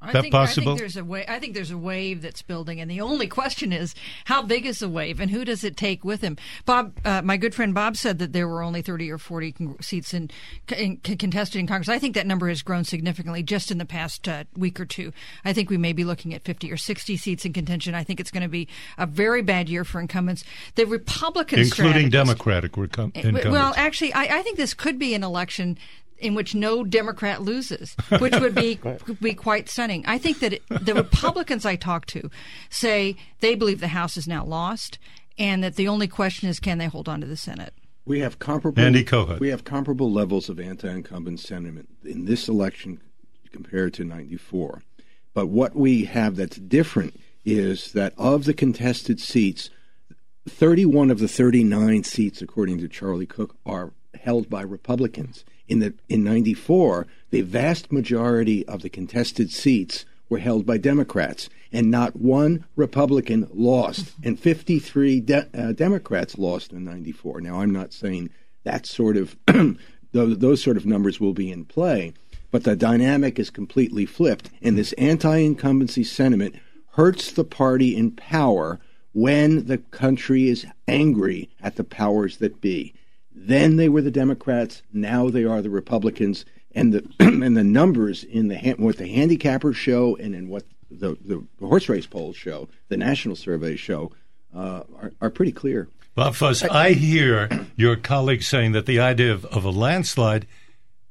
I 0.02 0.12
that 0.12 0.22
think, 0.22 0.32
possible? 0.32 0.72
I 0.72 0.76
think 0.76 0.78
there's 0.80 0.96
a 0.96 1.04
wa- 1.04 1.24
I 1.28 1.38
think 1.38 1.54
there's 1.54 1.70
a 1.70 1.78
wave 1.78 2.22
that's 2.22 2.42
building, 2.42 2.80
and 2.80 2.90
the 2.90 3.00
only 3.00 3.28
question 3.28 3.72
is 3.72 3.94
how 4.24 4.42
big 4.42 4.66
is 4.66 4.80
the 4.80 4.88
wave, 4.88 5.20
and 5.20 5.30
who 5.30 5.44
does 5.44 5.62
it 5.62 5.76
take 5.76 6.04
with 6.04 6.20
him? 6.20 6.36
Bob, 6.64 6.98
uh, 7.04 7.22
my 7.22 7.36
good 7.36 7.54
friend 7.54 7.72
Bob 7.72 7.96
said 7.96 8.18
that 8.18 8.32
there 8.32 8.48
were 8.48 8.62
only 8.62 8.82
30 8.82 9.10
or 9.10 9.18
40 9.18 9.52
con- 9.52 9.76
seats 9.80 10.12
in, 10.12 10.30
in, 10.76 10.96
contested 10.98 11.60
in 11.60 11.66
Congress. 11.66 11.88
I 11.88 11.98
think 11.98 12.14
that 12.14 12.26
number 12.26 12.48
has 12.48 12.62
grown 12.62 12.84
significantly 12.84 13.42
just 13.42 13.70
in 13.70 13.78
the 13.78 13.84
past 13.84 14.26
uh, 14.28 14.44
week 14.56 14.80
or 14.80 14.84
two. 14.84 15.12
I 15.44 15.52
think 15.52 15.70
we 15.70 15.76
may 15.76 15.92
be 15.92 16.04
looking 16.04 16.34
at 16.34 16.42
50 16.42 16.72
or 16.72 16.76
60 16.76 17.16
seats 17.16 17.44
in 17.44 17.52
contention. 17.52 17.94
I 17.94 18.02
think 18.02 18.18
it's 18.18 18.30
going 18.30 18.42
to 18.42 18.48
be 18.48 18.68
a 18.98 19.06
very 19.06 19.42
bad 19.42 19.68
year 19.68 19.84
for 19.84 20.00
incumbents. 20.00 20.44
The 20.74 20.84
Republican, 20.84 21.60
including 21.60 22.10
Democratic 22.10 22.76
incumbents. 22.76 23.46
Well, 23.46 23.72
actually, 23.76 24.12
I, 24.12 24.38
I 24.38 24.42
think 24.42 24.56
this 24.56 24.74
could 24.74 24.98
be 24.98 25.14
an 25.14 25.22
election 25.22 25.78
in 26.22 26.34
which 26.34 26.54
no 26.54 26.84
Democrat 26.84 27.42
loses, 27.42 27.94
which 28.18 28.34
would 28.36 28.54
be 28.54 28.78
be 29.20 29.34
quite 29.34 29.68
stunning. 29.68 30.04
I 30.06 30.18
think 30.18 30.40
that 30.40 30.54
it, 30.54 30.62
the 30.68 30.94
Republicans 30.94 31.66
I 31.66 31.76
talk 31.76 32.06
to 32.06 32.30
say 32.70 33.16
they 33.40 33.54
believe 33.54 33.80
the 33.80 33.88
House 33.88 34.16
is 34.16 34.28
now 34.28 34.44
lost, 34.44 34.98
and 35.38 35.62
that 35.62 35.76
the 35.76 35.88
only 35.88 36.08
question 36.08 36.48
is 36.48 36.60
can 36.60 36.78
they 36.78 36.86
hold 36.86 37.08
on 37.08 37.20
to 37.20 37.26
the 37.26 37.36
Senate. 37.36 37.74
We 38.04 38.20
have 38.20 38.38
comparable 38.38 38.82
Andy 38.82 39.04
Kohut. 39.04 39.38
We 39.38 39.48
have 39.48 39.64
comparable 39.64 40.10
levels 40.10 40.48
of 40.48 40.58
anti-incumbent 40.58 41.38
sentiment 41.38 41.88
in 42.04 42.24
this 42.24 42.48
election 42.48 43.00
compared 43.52 43.94
to 43.94 44.04
'94. 44.04 44.82
But 45.34 45.46
what 45.46 45.74
we 45.74 46.04
have 46.04 46.36
that's 46.36 46.56
different 46.56 47.18
is 47.44 47.92
that 47.92 48.14
of 48.16 48.44
the 48.44 48.54
contested 48.54 49.20
seats, 49.20 49.70
31 50.48 51.10
of 51.10 51.18
the 51.18 51.28
39 51.28 52.04
seats, 52.04 52.42
according 52.42 52.78
to 52.78 52.88
Charlie 52.88 53.26
Cook, 53.26 53.56
are 53.64 53.92
held 54.22 54.48
by 54.48 54.62
Republicans. 54.62 55.44
In 55.68 55.78
the 55.78 55.94
in 56.08 56.24
94 56.24 57.06
the 57.30 57.42
vast 57.42 57.90
majority 57.90 58.66
of 58.66 58.82
the 58.82 58.90
contested 58.90 59.50
seats 59.50 60.04
were 60.28 60.38
held 60.38 60.66
by 60.66 60.78
Democrats 60.78 61.48
and 61.72 61.90
not 61.90 62.16
one 62.16 62.64
Republican 62.76 63.48
lost. 63.52 64.12
And 64.22 64.38
53 64.38 65.20
de- 65.20 65.48
uh, 65.54 65.72
Democrats 65.72 66.38
lost 66.38 66.72
in 66.72 66.84
94 66.84 67.40
now 67.40 67.60
I'm 67.60 67.72
not 67.72 67.92
saying 67.92 68.30
that 68.64 68.86
sort 68.86 69.16
of 69.16 69.36
those, 70.12 70.38
those 70.38 70.62
sort 70.62 70.76
of 70.76 70.86
numbers 70.86 71.20
will 71.20 71.34
be 71.34 71.50
in 71.50 71.64
play 71.64 72.12
but 72.50 72.64
the 72.64 72.76
dynamic 72.76 73.38
is 73.38 73.50
completely 73.50 74.04
flipped 74.06 74.50
and 74.60 74.76
this 74.76 74.92
anti-incumbency 74.94 76.04
sentiment 76.04 76.54
hurts 76.92 77.32
the 77.32 77.44
party 77.44 77.96
in 77.96 78.10
power 78.10 78.78
when 79.12 79.66
the 79.66 79.78
country 79.78 80.48
is 80.48 80.66
angry 80.86 81.50
at 81.60 81.76
the 81.76 81.84
powers 81.84 82.36
that 82.38 82.60
be 82.60 82.94
then 83.34 83.76
they 83.76 83.88
were 83.88 84.02
the 84.02 84.10
Democrats. 84.10 84.82
Now 84.92 85.28
they 85.28 85.44
are 85.44 85.62
the 85.62 85.70
Republicans. 85.70 86.44
And 86.74 86.92
the 86.92 87.06
and 87.20 87.56
the 87.56 87.64
numbers 87.64 88.24
in 88.24 88.48
the 88.48 88.56
what 88.78 88.96
the 88.96 89.14
handicappers 89.14 89.74
show 89.74 90.16
and 90.16 90.34
in 90.34 90.48
what 90.48 90.64
the, 90.90 91.16
the 91.24 91.44
horse 91.60 91.88
race 91.88 92.06
polls 92.06 92.36
show, 92.36 92.68
the 92.88 92.96
national 92.96 93.36
surveys 93.36 93.80
show, 93.80 94.12
uh, 94.54 94.82
are, 95.00 95.12
are 95.20 95.30
pretty 95.30 95.52
clear. 95.52 95.88
Bob 96.14 96.34
Fuss, 96.34 96.62
I 96.62 96.92
hear 96.92 97.48
your 97.74 97.96
colleagues 97.96 98.46
saying 98.46 98.72
that 98.72 98.84
the 98.84 99.00
idea 99.00 99.32
of, 99.32 99.46
of 99.46 99.64
a 99.64 99.70
landslide 99.70 100.46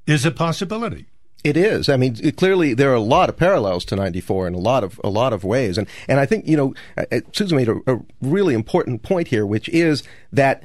is 0.06 0.25
a 0.25 0.32
possibility. 0.32 1.08
It 1.44 1.58
is. 1.58 1.90
I 1.90 1.98
mean, 1.98 2.18
it, 2.22 2.38
clearly 2.38 2.75
there 2.75 2.92
are 2.92 2.96
a 2.96 3.00
lot 3.00 3.28
of 3.28 3.36
parallels 3.36 3.84
to 3.86 3.96
'94 3.96 4.48
in 4.48 4.54
a 4.54 4.60
lot 4.60 4.84
of 4.84 5.01
a 5.04 5.10
lot 5.10 5.34
of 5.34 5.44
ways, 5.44 5.80
and 5.80 5.88
and 6.08 6.20
I 6.20 6.28
think 6.28 6.48
you 6.48 6.56
know 6.56 6.75
uh, 6.96 7.06
uh, 7.12 7.22
Susan 7.34 7.58
made 7.58 7.68
a, 7.68 7.80
a 7.88 8.00
really 8.22 8.54
important 8.54 9.01
point 9.01 9.30
here, 9.30 9.44
which 9.44 9.68
is 9.70 10.04
that, 10.32 10.63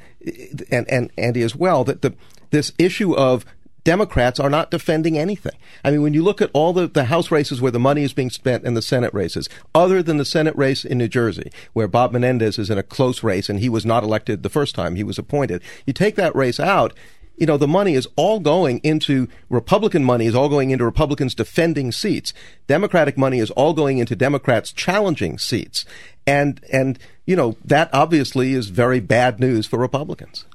and 0.71 0.89
and 0.89 1.11
Andy 1.17 1.41
as 1.41 1.55
well, 1.55 1.83
that 1.83 2.01
the 2.01 2.13
this 2.51 2.71
issue 2.77 3.13
of 3.15 3.45
Democrats 3.87 4.37
are 4.37 4.49
not 4.49 4.69
defending 4.69 5.17
anything. 5.17 5.55
I 5.81 5.91
mean, 5.91 6.01
when 6.01 6.13
you 6.13 6.21
look 6.21 6.41
at 6.41 6.51
all 6.51 6.73
the, 6.73 6.87
the 6.87 7.05
House 7.05 7.31
races 7.31 7.61
where 7.61 7.71
the 7.71 7.79
money 7.79 8.03
is 8.03 8.11
being 8.11 8.29
spent 8.29 8.65
and 8.65 8.75
the 8.75 8.81
Senate 8.81 9.13
races, 9.13 9.47
other 9.73 10.03
than 10.03 10.17
the 10.17 10.25
Senate 10.25 10.57
race 10.57 10.83
in 10.83 10.97
New 10.97 11.07
Jersey, 11.07 11.49
where 11.71 11.87
Bob 11.87 12.11
Menendez 12.11 12.59
is 12.59 12.69
in 12.69 12.77
a 12.77 12.83
close 12.83 13.23
race 13.23 13.47
and 13.47 13.61
he 13.61 13.69
was 13.69 13.85
not 13.85 14.03
elected 14.03 14.43
the 14.43 14.49
first 14.49 14.75
time 14.75 14.95
he 14.95 15.05
was 15.05 15.17
appointed, 15.17 15.61
you 15.85 15.93
take 15.93 16.15
that 16.15 16.35
race 16.35 16.59
out, 16.59 16.93
you 17.37 17.45
know, 17.45 17.55
the 17.55 17.67
money 17.67 17.93
is 17.93 18.07
all 18.15 18.39
going 18.39 18.79
into 18.79 19.27
Republican 19.49 20.03
money 20.03 20.25
is 20.25 20.35
all 20.35 20.49
going 20.49 20.71
into 20.71 20.83
Republicans 20.83 21.35
defending 21.35 21.91
seats. 21.91 22.33
Democratic 22.65 23.17
money 23.17 23.39
is 23.39 23.51
all 23.51 23.73
going 23.73 23.99
into 23.99 24.15
Democrats 24.15 24.73
challenging 24.73 25.37
seats. 25.37 25.85
And, 26.25 26.59
and, 26.73 26.97
you 27.25 27.35
know, 27.35 27.55
that 27.63 27.89
obviously 27.93 28.53
is 28.53 28.69
very 28.69 28.99
bad 28.99 29.39
news 29.39 29.67
for 29.67 29.77
Republicans. 29.77 30.45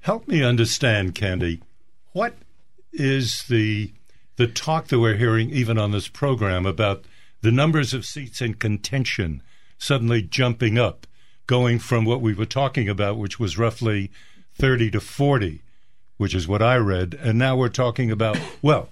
Help 0.00 0.26
me 0.26 0.42
understand, 0.42 1.14
Candy. 1.14 1.60
What 2.12 2.34
is 2.92 3.44
the, 3.44 3.92
the 4.36 4.46
talk 4.46 4.88
that 4.88 4.98
we're 4.98 5.16
hearing 5.16 5.50
even 5.50 5.78
on 5.78 5.92
this 5.92 6.08
program 6.08 6.64
about 6.64 7.04
the 7.42 7.52
numbers 7.52 7.92
of 7.92 8.06
seats 8.06 8.40
in 8.40 8.54
contention 8.54 9.42
suddenly 9.76 10.22
jumping 10.22 10.78
up, 10.78 11.06
going 11.46 11.78
from 11.78 12.06
what 12.06 12.22
we 12.22 12.32
were 12.32 12.46
talking 12.46 12.88
about, 12.88 13.18
which 13.18 13.38
was 13.38 13.58
roughly 13.58 14.10
30 14.54 14.90
to 14.92 15.00
40? 15.00 15.62
Which 16.20 16.34
is 16.34 16.46
what 16.46 16.60
I 16.60 16.76
read, 16.76 17.18
and 17.18 17.38
now 17.38 17.56
we're 17.56 17.70
talking 17.70 18.10
about, 18.10 18.38
well, 18.62 18.90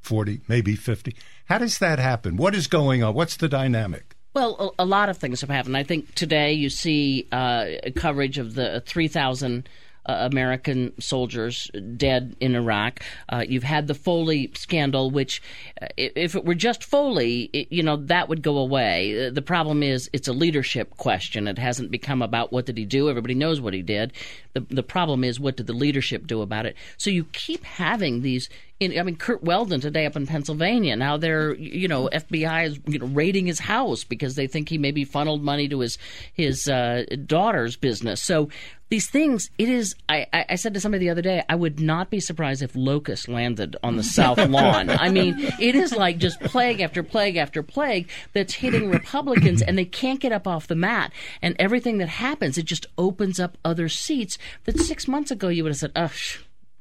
40, 0.00 0.40
maybe 0.48 0.76
50. 0.76 1.14
How 1.44 1.58
does 1.58 1.78
that 1.78 1.98
happen? 1.98 2.38
What 2.38 2.54
is 2.54 2.68
going 2.68 3.02
on? 3.02 3.12
What's 3.12 3.36
the 3.36 3.50
dynamic? 3.50 4.16
Well, 4.32 4.74
a, 4.78 4.84
a 4.84 4.86
lot 4.86 5.10
of 5.10 5.18
things 5.18 5.42
have 5.42 5.50
happened. 5.50 5.76
I 5.76 5.82
think 5.82 6.14
today 6.14 6.54
you 6.54 6.70
see 6.70 7.28
uh, 7.32 7.66
coverage 7.96 8.38
of 8.38 8.54
the 8.54 8.82
3,000 8.86 9.68
uh, 10.06 10.28
American 10.30 10.98
soldiers 11.00 11.70
dead 11.96 12.36
in 12.40 12.54
Iraq. 12.54 13.00
Uh, 13.28 13.44
you've 13.46 13.62
had 13.62 13.86
the 13.86 13.94
Foley 13.94 14.50
scandal, 14.54 15.10
which, 15.10 15.42
uh, 15.80 15.86
if 15.96 16.34
it 16.34 16.44
were 16.44 16.54
just 16.54 16.84
Foley, 16.84 17.50
it, 17.52 17.68
you 17.70 17.82
know, 17.82 17.96
that 17.96 18.28
would 18.28 18.42
go 18.42 18.58
away. 18.58 19.26
Uh, 19.26 19.30
the 19.30 19.42
problem 19.42 19.82
is 19.82 20.10
it's 20.12 20.28
a 20.28 20.32
leadership 20.32 20.96
question. 20.96 21.46
It 21.46 21.58
hasn't 21.58 21.90
become 21.90 22.22
about 22.22 22.52
what 22.52 22.66
did 22.66 22.78
he 22.78 22.84
do. 22.84 23.08
Everybody 23.08 23.34
knows 23.34 23.60
what 23.60 23.74
he 23.74 23.82
did. 23.82 24.12
The, 24.54 24.60
the 24.60 24.82
problem 24.82 25.22
is 25.22 25.38
what 25.38 25.56
did 25.56 25.66
the 25.66 25.72
leadership 25.72 26.26
do 26.26 26.42
about 26.42 26.66
it. 26.66 26.76
So 26.96 27.10
you 27.10 27.24
keep 27.24 27.64
having 27.64 28.22
these 28.22 28.48
in, 28.80 28.98
I 28.98 29.02
mean, 29.02 29.16
Curt 29.16 29.42
Weldon 29.42 29.80
today 29.80 30.06
up 30.06 30.16
in 30.16 30.26
Pennsylvania. 30.26 30.96
Now 30.96 31.18
they're, 31.18 31.54
you 31.54 31.86
know, 31.86 32.08
FBI 32.12 32.66
is 32.66 32.80
you 32.86 32.98
know, 32.98 33.06
raiding 33.06 33.46
his 33.46 33.60
house 33.60 34.04
because 34.04 34.34
they 34.34 34.46
think 34.46 34.70
he 34.70 34.78
maybe 34.78 35.04
funneled 35.04 35.42
money 35.42 35.68
to 35.68 35.80
his 35.80 35.98
his 36.32 36.66
uh, 36.66 37.04
daughter's 37.26 37.76
business. 37.76 38.22
So 38.22 38.48
these 38.90 39.08
things, 39.08 39.50
it 39.56 39.68
is. 39.68 39.94
I, 40.08 40.26
I 40.32 40.56
said 40.56 40.74
to 40.74 40.80
somebody 40.80 41.06
the 41.06 41.10
other 41.10 41.22
day, 41.22 41.44
I 41.48 41.54
would 41.54 41.78
not 41.78 42.10
be 42.10 42.18
surprised 42.18 42.60
if 42.60 42.74
locusts 42.74 43.28
landed 43.28 43.76
on 43.84 43.96
the 43.96 44.02
South 44.02 44.38
Lawn. 44.48 44.90
I 44.90 45.08
mean, 45.10 45.36
it 45.60 45.76
is 45.76 45.92
like 45.92 46.18
just 46.18 46.40
plague 46.40 46.80
after 46.80 47.04
plague 47.04 47.36
after 47.36 47.62
plague 47.62 48.10
that's 48.32 48.54
hitting 48.54 48.90
Republicans, 48.90 49.62
and 49.62 49.78
they 49.78 49.84
can't 49.84 50.18
get 50.18 50.32
up 50.32 50.48
off 50.48 50.66
the 50.66 50.74
mat. 50.74 51.12
And 51.40 51.54
everything 51.58 51.98
that 51.98 52.08
happens, 52.08 52.58
it 52.58 52.64
just 52.64 52.86
opens 52.98 53.38
up 53.38 53.56
other 53.64 53.88
seats 53.88 54.38
that 54.64 54.78
six 54.78 55.06
months 55.06 55.30
ago 55.30 55.48
you 55.48 55.62
would 55.62 55.70
have 55.70 55.78
said, 55.78 55.92
oh, 55.94 56.02
ugh, 56.02 56.12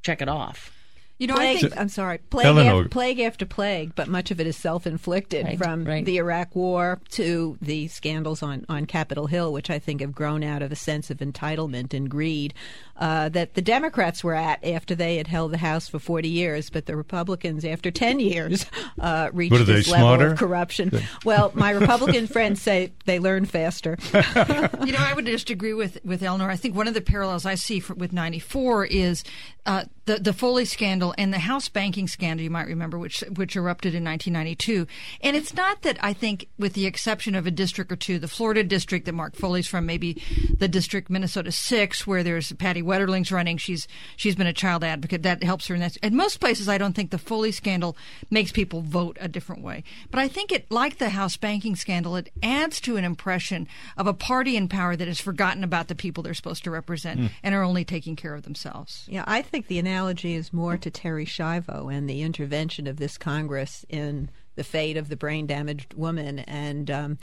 check 0.01 0.21
it 0.21 0.29
off." 0.29 0.78
You 1.19 1.27
know, 1.27 1.35
plague, 1.35 1.57
I 1.57 1.59
think 1.59 1.77
I'm 1.77 1.89
sorry, 1.89 2.19
plague, 2.29 2.45
after, 2.47 2.88
plague 2.88 3.19
after 3.19 3.45
plague, 3.45 3.93
but 3.93 4.07
much 4.07 4.31
of 4.31 4.39
it 4.39 4.47
is 4.47 4.55
self-inflicted 4.55 5.45
right, 5.45 5.57
from 5.57 5.83
right. 5.83 6.05
the 6.05 6.17
Iraq 6.17 6.55
War 6.55 7.01
to 7.09 7.57
the 7.61 7.89
scandals 7.89 8.41
on 8.41 8.65
on 8.69 8.85
Capitol 8.85 9.27
Hill, 9.27 9.51
which 9.51 9.69
I 9.69 9.79
think 9.79 9.99
have 9.99 10.15
grown 10.15 10.43
out 10.43 10.61
of 10.61 10.71
a 10.71 10.77
sense 10.77 11.11
of 11.11 11.17
entitlement 11.17 11.93
and 11.93 12.09
greed 12.09 12.53
uh, 12.99 13.29
that 13.29 13.53
the 13.53 13.61
Democrats 13.61 14.23
were 14.23 14.35
at 14.35 14.63
after 14.63 14.93
they 14.93 15.15
had 15.15 15.27
held 15.27 15.51
the 15.51 15.57
House 15.57 15.87
for 15.87 15.99
40 15.99 16.27
years, 16.27 16.69
but 16.69 16.85
the 16.85 16.97
Republicans, 16.97 17.63
after 17.63 17.91
10 17.91 18.19
years, 18.19 18.65
uh, 18.99 19.29
reached 19.31 19.53
what 19.53 19.65
this 19.65 19.89
level 19.89 20.07
smarter? 20.07 20.33
of 20.33 20.37
corruption. 20.37 20.91
well, 21.23 21.51
my 21.55 21.71
Republican 21.71 22.27
friends 22.27 22.61
say 22.61 22.91
they 23.05 23.17
learn 23.17 23.45
faster. 23.45 23.97
you 24.13 24.91
know, 24.91 24.99
I 24.99 25.13
would 25.15 25.25
just 25.25 25.49
agree 25.49 25.73
with, 25.73 25.97
with 26.03 26.21
Eleanor. 26.21 26.49
I 26.49 26.57
think 26.57 26.75
one 26.75 26.89
of 26.89 26.93
the 26.93 27.01
parallels 27.01 27.45
I 27.45 27.55
see 27.55 27.79
for, 27.79 27.93
with 27.93 28.11
94 28.11 28.85
is 28.87 29.23
uh, 29.65 29.85
the, 30.05 30.17
the 30.17 30.33
Foley 30.33 30.65
scandal 30.65 31.15
and 31.17 31.33
the 31.33 31.39
House 31.39 31.69
banking 31.69 32.07
scandal, 32.07 32.43
you 32.43 32.49
might 32.49 32.67
remember, 32.67 32.97
which, 32.97 33.21
which 33.35 33.55
erupted 33.55 33.95
in 33.95 34.03
1992. 34.03 34.87
And 35.21 35.37
it's 35.37 35.53
not 35.53 35.83
that 35.83 35.97
I 36.03 36.11
think, 36.11 36.49
with 36.57 36.73
the 36.73 36.85
exception 36.85 37.33
of 37.35 37.47
a 37.47 37.51
district 37.51 37.91
or 37.91 37.95
two, 37.95 38.19
the 38.19 38.27
Florida 38.27 38.63
district 38.63 39.05
that 39.05 39.13
Mark 39.13 39.35
Foley's 39.35 39.67
from, 39.67 39.85
maybe 39.85 40.21
the 40.57 40.67
district 40.67 41.09
Minnesota 41.09 41.51
6, 41.51 42.05
where 42.05 42.23
there's 42.23 42.51
Patty 42.53 42.81
Wetterling's 42.89 43.31
running. 43.31 43.58
She's 43.58 43.88
she's 44.15 44.36
been 44.36 44.48
a 44.48 44.53
child 44.53 44.84
advocate. 44.84 45.24
That 45.24 45.43
helps 45.43 45.67
her. 45.67 45.75
In 45.75 45.81
that. 45.81 45.98
At 46.01 46.12
most 46.12 46.39
places, 46.39 46.67
I 46.67 46.77
don't 46.77 46.93
think 46.93 47.12
the 47.12 47.17
Foley 47.17 47.51
scandal 47.51 47.96
makes 48.29 48.51
people 48.51 48.81
vote 48.81 49.17
a 49.22 49.27
different 49.27 49.62
way. 49.62 49.84
But 50.10 50.19
I 50.19 50.27
think 50.27 50.51
it, 50.51 50.69
like 50.72 50.98
the 50.98 51.10
House 51.10 51.38
banking 51.38 51.75
scandal, 51.75 52.15
it 52.15 52.31
adds 52.41 52.81
to 52.81 52.98
an 52.98 53.03
impression 53.03 53.67
of 53.96 54.08
a 54.08 54.13
party 54.13 54.58
in 54.58 54.67
power 54.67 54.96
that 54.96 55.08
has 55.08 55.19
forgotten 55.19 55.63
about 55.63 55.88
the 55.88 55.96
people 55.96 56.24
they're 56.24 56.34
supposed 56.34 56.63
to 56.63 56.72
represent 56.72 57.19
mm. 57.19 57.29
and 57.43 57.53
are 57.55 57.63
only 57.63 57.86
taking 57.86 58.15
care 58.15 58.34
of 58.34 58.43
themselves. 58.43 59.05
Yeah, 59.08 59.24
I 59.27 59.41
think 59.41 59.67
the 59.67 59.79
analogy 59.79 60.36
is 60.36 60.51
more 60.51 60.77
to 60.77 60.91
Terri 60.91 61.25
Schiavo 61.25 61.93
and 61.93 62.10
the 62.10 62.22
intervention 62.24 62.88
of 62.88 62.98
this 62.98 63.17
Congress 63.17 63.86
in 63.89 64.29
the 64.55 64.63
fate 64.63 64.98
of 64.98 65.10
the 65.10 65.15
brain 65.15 65.48
damaged 65.48 65.93
woman 65.93 66.39
and. 66.39 66.89
Um, 66.89 67.17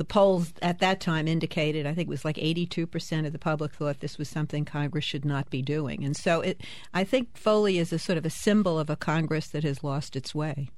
the 0.00 0.04
polls 0.06 0.54
at 0.62 0.78
that 0.78 0.98
time 0.98 1.28
indicated, 1.28 1.84
I 1.84 1.92
think 1.92 2.08
it 2.08 2.10
was 2.10 2.24
like 2.24 2.36
82% 2.36 3.26
of 3.26 3.34
the 3.34 3.38
public 3.38 3.74
thought 3.74 4.00
this 4.00 4.16
was 4.16 4.30
something 4.30 4.64
Congress 4.64 5.04
should 5.04 5.26
not 5.26 5.50
be 5.50 5.60
doing. 5.60 6.02
And 6.04 6.16
so 6.16 6.40
it, 6.40 6.62
I 6.94 7.04
think 7.04 7.36
Foley 7.36 7.76
is 7.76 7.92
a 7.92 7.98
sort 7.98 8.16
of 8.16 8.24
a 8.24 8.30
symbol 8.30 8.78
of 8.78 8.88
a 8.88 8.96
Congress 8.96 9.48
that 9.48 9.62
has 9.62 9.84
lost 9.84 10.16
its 10.16 10.34
way. 10.34 10.70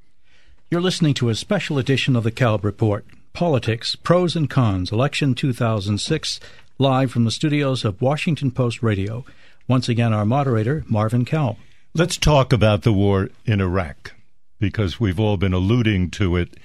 You're 0.73 0.81
listening 0.81 1.14
to 1.14 1.29
a 1.29 1.37
special 1.37 1.79
edition 1.79 2.17
of 2.17 2.25
the 2.25 2.33
Kalb 2.33 2.64
Report 2.64 3.07
Politics, 3.33 3.95
Pros 3.95 4.35
and 4.35 4.50
Cons, 4.50 4.91
Election 4.91 5.37
2006, 5.37 6.41
live 6.81 7.12
from 7.12 7.25
the 7.25 7.31
studios 7.31 7.85
of 7.85 8.02
Washington 8.02 8.50
Post 8.50 8.83
Radio. 8.83 9.25
Once 9.69 9.88
again, 9.88 10.12
our 10.12 10.26
moderator, 10.26 10.83
Marvin 10.88 11.25
Kalb. 11.25 11.59
Let's 11.95 12.17
talk 12.17 12.52
about 12.52 12.83
the 12.83 12.93
war 12.93 13.31
in 13.45 13.61
Iraq 13.61 14.14
because 14.59 14.99
we've 14.99 15.21
all 15.21 15.37
been 15.37 15.52
alluding 15.52 16.11
to 16.11 16.35
it 16.35 16.57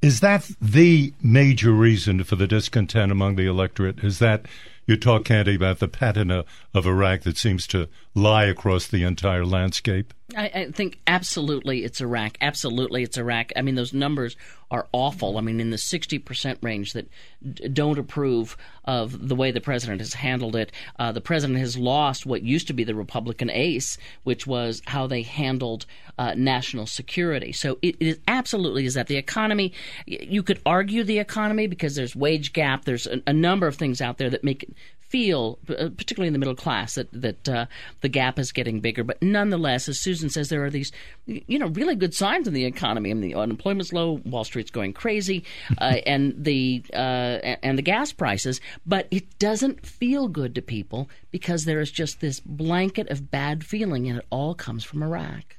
is 0.00 0.20
that 0.20 0.50
the 0.60 1.12
major 1.22 1.72
reason 1.72 2.24
for 2.24 2.36
the 2.36 2.46
discontent 2.46 3.10
among 3.10 3.36
the 3.36 3.46
electorate? 3.46 3.98
Is 4.04 4.18
that 4.20 4.46
you 4.86 4.96
talk, 4.96 5.24
Candy, 5.24 5.56
about 5.56 5.80
the 5.80 5.88
patina 5.88 6.44
of 6.72 6.86
Iraq 6.86 7.22
that 7.22 7.36
seems 7.36 7.66
to 7.68 7.88
lie 8.14 8.44
across 8.44 8.86
the 8.86 9.04
entire 9.04 9.44
landscape? 9.44 10.12
I, 10.36 10.46
I, 10.54 10.70
think 10.72 10.98
absolutely 11.06 11.84
it's 11.84 12.02
Iraq. 12.02 12.36
Absolutely 12.42 13.02
it's 13.02 13.16
Iraq. 13.16 13.50
I 13.56 13.62
mean, 13.62 13.76
those 13.76 13.94
numbers 13.94 14.36
are 14.70 14.86
awful. 14.92 15.38
I 15.38 15.40
mean, 15.40 15.58
in 15.58 15.70
the 15.70 15.78
60% 15.78 16.58
range 16.62 16.92
that 16.92 17.08
d- 17.50 17.68
don't 17.68 17.98
approve 17.98 18.54
of 18.84 19.28
the 19.28 19.34
way 19.34 19.50
the 19.52 19.62
president 19.62 20.02
has 20.02 20.12
handled 20.12 20.54
it. 20.54 20.70
Uh, 20.98 21.12
the 21.12 21.22
president 21.22 21.58
has 21.58 21.78
lost 21.78 22.26
what 22.26 22.42
used 22.42 22.66
to 22.66 22.74
be 22.74 22.84
the 22.84 22.94
Republican 22.94 23.48
ace, 23.48 23.96
which 24.24 24.46
was 24.46 24.82
how 24.86 25.06
they 25.06 25.22
handled 25.22 25.86
uh, 26.18 26.34
national 26.36 26.84
security. 26.84 27.52
So 27.52 27.78
it, 27.80 27.96
it 27.98 28.20
absolutely 28.28 28.84
is 28.84 28.94
that. 28.94 29.06
The 29.06 29.16
economy, 29.16 29.72
you 30.04 30.42
could 30.42 30.60
argue 30.66 31.04
the 31.04 31.20
economy 31.20 31.66
because 31.66 31.94
there's 31.94 32.14
wage 32.14 32.52
gap, 32.52 32.84
there's 32.84 33.06
a, 33.06 33.22
a 33.26 33.32
number 33.32 33.66
of 33.66 33.76
things 33.76 34.02
out 34.02 34.18
there 34.18 34.28
that 34.28 34.44
make 34.44 34.64
it 34.64 34.74
feel, 35.08 35.58
uh, 35.70 35.88
particularly 35.96 36.26
in 36.26 36.32
the 36.32 36.38
middle 36.38 36.54
class, 36.54 36.94
that 36.94 37.08
that 37.12 37.48
uh, 37.48 37.66
the 38.02 38.08
gap 38.08 38.38
is 38.38 38.52
getting 38.52 38.80
bigger. 38.80 39.02
But 39.02 39.20
nonetheless, 39.22 39.88
as 39.88 40.00
Susan 40.00 40.28
says, 40.28 40.48
there 40.48 40.64
are 40.64 40.70
these, 40.70 40.92
you 41.26 41.58
know, 41.58 41.68
really 41.68 41.96
good 41.96 42.14
signs 42.14 42.46
in 42.46 42.54
the 42.54 42.64
economy. 42.64 43.10
I 43.10 43.14
mean, 43.14 43.22
the 43.22 43.34
unemployment's 43.34 43.92
low, 43.92 44.20
Wall 44.24 44.44
Street's 44.44 44.70
going 44.70 44.92
crazy, 44.92 45.44
uh, 45.78 45.96
and 46.06 46.34
the 46.36 46.84
uh, 46.92 47.56
and 47.62 47.78
the 47.78 47.82
gas 47.82 48.12
prices. 48.12 48.60
But 48.86 49.08
it 49.10 49.38
doesn't 49.38 49.84
feel 49.84 50.28
good 50.28 50.54
to 50.54 50.62
people 50.62 51.08
because 51.30 51.64
there 51.64 51.80
is 51.80 51.90
just 51.90 52.20
this 52.20 52.40
blanket 52.40 53.08
of 53.08 53.30
bad 53.30 53.64
feeling, 53.64 54.08
and 54.08 54.18
it 54.18 54.26
all 54.30 54.54
comes 54.54 54.84
from 54.84 55.02
Iraq. 55.02 55.56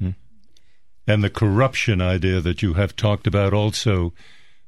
Hmm. 0.00 0.10
And 1.06 1.22
the 1.22 1.30
corruption 1.30 2.00
idea 2.00 2.40
that 2.40 2.62
you 2.62 2.74
have 2.74 2.96
talked 2.96 3.26
about 3.26 3.52
also 3.52 4.12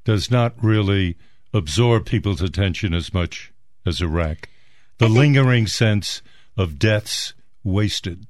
does 0.05 0.31
not 0.31 0.55
really 0.63 1.17
absorb 1.53 2.07
people's 2.07 2.43
attention 2.43 2.95
as 2.95 3.13
much 3.13 3.53
as 3.87 4.01
Iraq. 4.01 4.49
The 4.99 5.07
think, 5.07 5.19
lingering 5.19 5.67
sense 5.67 6.23
of 6.57 6.79
deaths 6.79 7.35
wasted. 7.63 8.27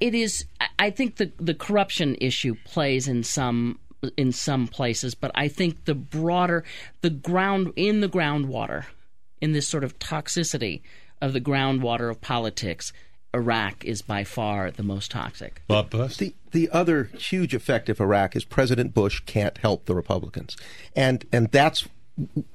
It 0.00 0.14
is. 0.14 0.44
I 0.78 0.90
think 0.90 1.16
the 1.16 1.32
the 1.38 1.54
corruption 1.54 2.16
issue 2.20 2.56
plays 2.64 3.06
in 3.08 3.22
some 3.22 3.78
in 4.16 4.32
some 4.32 4.66
places, 4.66 5.14
but 5.14 5.30
I 5.34 5.48
think 5.48 5.84
the 5.84 5.94
broader 5.94 6.64
the 7.00 7.10
ground 7.10 7.72
in 7.76 8.00
the 8.00 8.08
groundwater, 8.08 8.86
in 9.40 9.52
this 9.52 9.68
sort 9.68 9.84
of 9.84 9.98
toxicity 9.98 10.82
of 11.20 11.32
the 11.32 11.40
groundwater 11.40 12.10
of 12.10 12.20
politics, 12.20 12.92
Iraq 13.32 13.84
is 13.84 14.02
by 14.02 14.24
far 14.24 14.70
the 14.70 14.82
most 14.82 15.10
toxic. 15.10 15.62
Bob 15.66 15.90
Fuss? 15.90 16.16
The 16.16 16.34
the 16.52 16.70
other 16.70 17.04
huge 17.18 17.54
effect 17.54 17.88
of 17.88 18.00
Iraq 18.00 18.36
is 18.36 18.44
President 18.44 18.94
Bush 18.94 19.20
can't 19.26 19.58
help 19.58 19.86
the 19.86 19.94
Republicans, 19.94 20.56
and 20.94 21.24
and 21.32 21.50
that's 21.50 21.88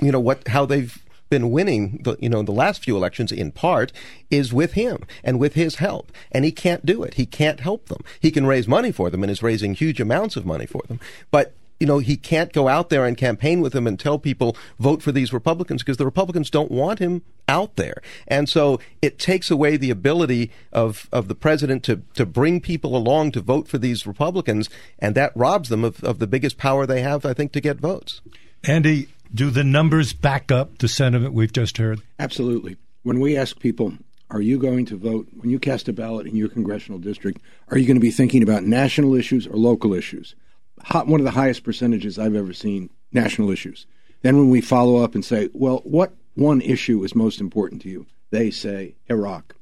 you 0.01 0.11
know 0.11 0.19
what 0.19 0.47
how 0.47 0.65
they've 0.65 1.03
been 1.29 1.51
winning 1.51 1.99
the 2.03 2.17
you 2.19 2.29
know 2.29 2.41
the 2.41 2.51
last 2.51 2.83
few 2.83 2.95
elections 2.95 3.31
in 3.31 3.51
part 3.51 3.91
is 4.29 4.53
with 4.53 4.73
him 4.73 5.03
and 5.23 5.39
with 5.39 5.53
his 5.53 5.75
help 5.75 6.11
and 6.31 6.45
he 6.45 6.51
can't 6.51 6.85
do 6.85 7.03
it 7.03 7.15
he 7.15 7.25
can't 7.25 7.59
help 7.59 7.87
them 7.87 8.03
he 8.19 8.31
can 8.31 8.45
raise 8.45 8.67
money 8.67 8.91
for 8.91 9.09
them 9.09 9.23
and 9.23 9.31
is 9.31 9.43
raising 9.43 9.73
huge 9.73 9.99
amounts 9.99 10.35
of 10.35 10.45
money 10.45 10.65
for 10.65 10.81
them 10.87 10.99
but 11.31 11.53
you 11.79 11.87
know, 11.87 11.99
he 11.99 12.17
can't 12.17 12.51
go 12.51 12.67
out 12.67 12.89
there 12.89 13.05
and 13.05 13.17
campaign 13.17 13.61
with 13.61 13.73
them 13.73 13.87
and 13.87 13.99
tell 13.99 14.19
people 14.19 14.55
vote 14.79 15.01
for 15.01 15.11
these 15.11 15.31
Republicans 15.31 15.81
because 15.81 15.97
the 15.97 16.05
Republicans 16.05 16.49
don't 16.49 16.71
want 16.71 16.99
him 16.99 17.21
out 17.47 17.77
there. 17.77 18.01
And 18.27 18.49
so 18.49 18.79
it 19.01 19.17
takes 19.17 19.49
away 19.49 19.77
the 19.77 19.89
ability 19.89 20.51
of, 20.73 21.07
of 21.11 21.27
the 21.27 21.35
president 21.35 21.83
to, 21.85 22.01
to 22.15 22.25
bring 22.25 22.59
people 22.59 22.95
along 22.95 23.31
to 23.31 23.41
vote 23.41 23.67
for 23.67 23.77
these 23.77 24.05
Republicans. 24.05 24.69
And 24.99 25.15
that 25.15 25.31
robs 25.35 25.69
them 25.69 25.85
of, 25.85 26.03
of 26.03 26.19
the 26.19 26.27
biggest 26.27 26.57
power 26.57 26.85
they 26.85 27.01
have, 27.01 27.25
I 27.25 27.33
think, 27.33 27.53
to 27.53 27.61
get 27.61 27.77
votes. 27.77 28.21
Andy, 28.65 29.07
do 29.33 29.49
the 29.49 29.63
numbers 29.63 30.13
back 30.13 30.51
up 30.51 30.77
the 30.79 30.87
sentiment 30.87 31.33
we've 31.33 31.53
just 31.53 31.77
heard? 31.77 32.01
Absolutely. 32.19 32.77
When 33.03 33.19
we 33.19 33.37
ask 33.37 33.59
people, 33.59 33.93
are 34.31 34.41
you 34.41 34.57
going 34.57 34.85
to 34.87 34.97
vote 34.97 35.27
when 35.37 35.49
you 35.49 35.59
cast 35.59 35.87
a 35.87 35.93
ballot 35.93 36.27
in 36.27 36.35
your 36.35 36.49
congressional 36.49 36.99
district? 36.99 37.41
Are 37.69 37.77
you 37.77 37.87
going 37.87 37.95
to 37.97 38.01
be 38.01 38.11
thinking 38.11 38.43
about 38.43 38.63
national 38.63 39.15
issues 39.15 39.47
or 39.47 39.55
local 39.55 39.93
issues? 39.93 40.35
Hot, 40.83 41.07
one 41.07 41.19
of 41.19 41.25
the 41.25 41.31
highest 41.31 41.63
percentages 41.63 42.19
I've 42.19 42.35
ever 42.35 42.53
seen 42.53 42.89
national 43.11 43.51
issues. 43.51 43.85
Then 44.21 44.37
when 44.37 44.49
we 44.49 44.61
follow 44.61 45.03
up 45.03 45.15
and 45.15 45.23
say, 45.23 45.49
well, 45.53 45.81
what 45.83 46.13
one 46.35 46.61
issue 46.61 47.03
is 47.03 47.15
most 47.15 47.41
important 47.41 47.81
to 47.83 47.89
you? 47.89 48.05
They 48.29 48.51
say 48.51 48.95
Iraq. 49.09 49.55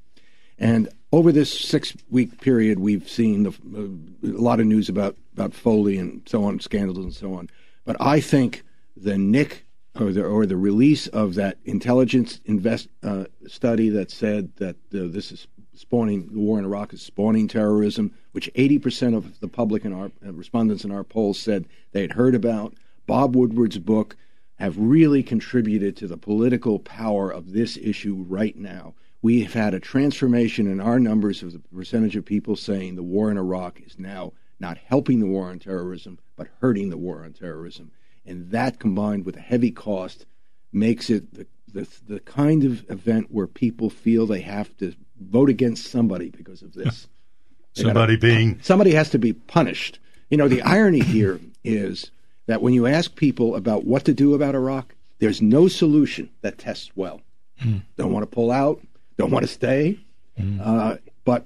And 0.60 0.90
over 1.12 1.32
this 1.32 1.58
six 1.58 1.96
week 2.10 2.42
period, 2.42 2.80
we've 2.80 3.08
seen 3.08 3.44
the, 3.44 3.50
uh, 3.50 4.30
a 4.30 4.42
lot 4.42 4.60
of 4.60 4.66
news 4.66 4.90
about, 4.90 5.16
about 5.34 5.54
Foley 5.54 5.98
and 5.98 6.22
so 6.26 6.44
on, 6.44 6.60
scandals 6.60 6.98
and 6.98 7.14
so 7.14 7.36
on. 7.36 7.50
But 7.86 7.96
I 8.00 8.20
think 8.20 8.64
the 9.02 9.18
Nick 9.18 9.66
or 10.00 10.12
the, 10.12 10.24
or 10.24 10.46
the 10.46 10.58
release 10.58 11.08
of 11.08 11.36
that 11.36 11.58
intelligence 11.66 12.40
invest, 12.46 12.88
uh, 13.04 13.26
study 13.48 13.90
that 13.90 14.12
said 14.12 14.56
that 14.58 14.76
uh, 14.94 15.08
this 15.10 15.32
is 15.32 15.48
spawning 15.74 16.28
the 16.32 16.40
war 16.40 16.60
in 16.60 16.66
Iraq 16.66 16.94
is 16.94 17.02
spawning 17.02 17.48
terrorism, 17.48 18.12
which 18.32 18.52
80% 18.54 19.16
of 19.16 19.40
the 19.40 19.48
public 19.48 19.86
and 19.86 19.94
our 19.94 20.12
uh, 20.26 20.34
respondents 20.34 20.84
in 20.84 20.92
our 20.92 21.04
polls 21.04 21.40
said 21.40 21.68
they 21.92 22.02
had 22.02 22.12
heard 22.12 22.36
about. 22.36 22.74
Bob 23.06 23.36
Woodward's 23.36 23.80
book 23.80 24.16
have 24.56 24.78
really 24.78 25.22
contributed 25.22 25.96
to 25.98 26.08
the 26.08 26.18
political 26.18 26.80
power 26.80 27.32
of 27.32 27.54
this 27.54 27.78
issue 27.78 28.26
right 28.28 28.58
now. 28.58 28.96
We 29.22 29.44
have 29.44 29.54
had 29.54 29.74
a 29.74 29.80
transformation 29.80 30.68
in 30.68 30.80
our 30.80 31.00
numbers 31.00 31.44
of 31.44 31.54
the 31.54 31.60
percentage 31.60 32.16
of 32.16 32.26
people 32.26 32.56
saying 32.56 32.96
the 32.96 33.04
war 33.04 33.30
in 33.30 33.38
Iraq 33.38 33.82
is 33.86 34.00
now 34.00 34.34
not 34.60 34.78
helping 34.78 35.20
the 35.20 35.28
war 35.28 35.50
on 35.50 35.60
terrorism, 35.60 36.18
but 36.36 36.48
hurting 36.60 36.90
the 36.90 36.98
war 36.98 37.24
on 37.24 37.34
terrorism. 37.34 37.92
And 38.28 38.52
that 38.52 38.80
combined 38.80 39.26
with 39.26 39.38
a 39.38 39.42
heavy 39.42 39.72
cost 39.72 40.26
makes 40.72 41.10
it 41.10 41.34
the, 41.34 41.48
the, 41.74 41.88
the 42.08 42.20
kind 42.20 42.64
of 42.64 42.90
event 42.90 43.28
where 43.32 43.48
people 43.48 43.90
feel 43.90 44.26
they 44.26 44.42
have 44.42 44.76
to 44.78 44.94
vote 45.20 45.50
against 45.50 45.90
somebody 45.90 46.30
because 46.30 46.62
of 46.62 46.74
this. 46.74 47.08
somebody 47.74 48.16
gotta, 48.16 48.18
being 48.18 48.60
somebody 48.62 48.92
has 48.92 49.10
to 49.12 49.20
be 49.20 49.34
punished. 49.34 50.00
You 50.30 50.38
know, 50.38 50.48
the 50.48 50.62
irony 50.62 51.00
here 51.00 51.40
is 51.64 52.12
that 52.48 52.62
when 52.62 52.74
you 52.74 52.86
ask 52.86 53.16
people 53.16 53.56
about 53.56 53.86
what 53.86 54.06
to 54.06 54.14
do 54.14 54.34
about 54.34 54.56
Iraq, 54.56 54.94
there's 55.20 55.42
no 55.42 55.68
solution 55.68 56.30
that 56.42 56.58
tests 56.58 56.92
well. 56.96 57.22
Mm. 57.62 57.82
Don't 57.98 58.12
want 58.12 58.24
to 58.24 58.34
pull 58.34 58.52
out, 58.52 58.82
don't 59.18 59.32
want 59.32 59.46
to 59.46 59.52
stay, 59.52 60.00
mm. 60.40 60.60
uh, 60.62 60.98
but 61.26 61.46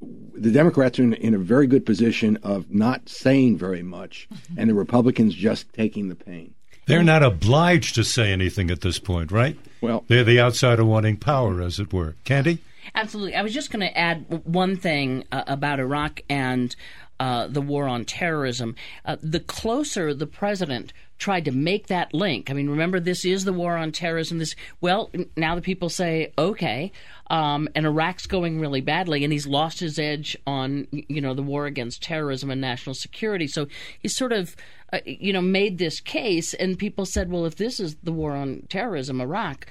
the 0.00 0.50
Democrats 0.50 0.98
are 0.98 1.04
in, 1.04 1.14
in, 1.14 1.34
a 1.34 1.38
very 1.38 1.66
good 1.66 1.86
position 1.86 2.38
of 2.42 2.70
not 2.70 3.08
saying 3.08 3.56
very 3.56 3.82
much, 3.82 4.28
mm-hmm. 4.32 4.60
and 4.60 4.70
the 4.70 4.74
Republicans 4.74 5.34
just 5.34 5.72
taking 5.72 6.08
the 6.08 6.14
pain. 6.14 6.54
They're 6.86 7.02
not 7.02 7.22
obliged 7.24 7.96
to 7.96 8.04
say 8.04 8.32
anything 8.32 8.70
at 8.70 8.80
this 8.80 9.00
point, 9.00 9.32
right? 9.32 9.58
Well, 9.80 10.04
they're 10.06 10.22
the 10.22 10.40
outsider 10.40 10.84
wanting 10.84 11.16
power, 11.16 11.60
as 11.60 11.80
it 11.80 11.92
were. 11.92 12.14
Candy? 12.24 12.58
Absolutely. 12.94 13.34
I 13.34 13.42
was 13.42 13.52
just 13.52 13.72
going 13.72 13.80
to 13.80 13.98
add 13.98 14.42
one 14.44 14.76
thing 14.76 15.24
uh, 15.32 15.42
about 15.48 15.80
Iraq 15.80 16.20
and 16.28 16.74
uh, 17.18 17.48
the 17.48 17.60
war 17.60 17.88
on 17.88 18.04
terrorism. 18.04 18.76
Uh, 19.04 19.16
the 19.20 19.40
closer 19.40 20.14
the 20.14 20.26
president 20.26 20.92
tried 21.18 21.46
to 21.46 21.52
make 21.52 21.86
that 21.86 22.12
link, 22.12 22.50
I 22.50 22.54
mean, 22.54 22.68
remember 22.68 23.00
this 23.00 23.24
is 23.24 23.44
the 23.44 23.52
war 23.52 23.76
on 23.76 23.92
terrorism. 23.92 24.38
This 24.38 24.54
well, 24.80 25.10
now 25.36 25.54
the 25.54 25.62
people 25.62 25.88
say 25.88 26.32
okay, 26.36 26.92
um, 27.28 27.68
and 27.74 27.86
Iraq's 27.86 28.26
going 28.26 28.60
really 28.60 28.80
badly, 28.80 29.24
and 29.24 29.32
he's 29.32 29.46
lost 29.46 29.80
his 29.80 29.98
edge 29.98 30.36
on 30.46 30.86
you 30.90 31.20
know 31.20 31.34
the 31.34 31.42
war 31.42 31.66
against 31.66 32.02
terrorism 32.02 32.50
and 32.50 32.60
national 32.60 32.94
security. 32.94 33.46
So 33.46 33.66
he's 33.98 34.16
sort 34.16 34.32
of 34.32 34.56
uh, 34.92 35.00
you 35.04 35.32
know 35.32 35.42
made 35.42 35.78
this 35.78 36.00
case, 36.00 36.54
and 36.54 36.78
people 36.78 37.06
said, 37.06 37.30
well, 37.30 37.46
if 37.46 37.56
this 37.56 37.80
is 37.80 37.96
the 38.02 38.12
war 38.12 38.32
on 38.32 38.62
terrorism, 38.68 39.20
Iraq 39.20 39.66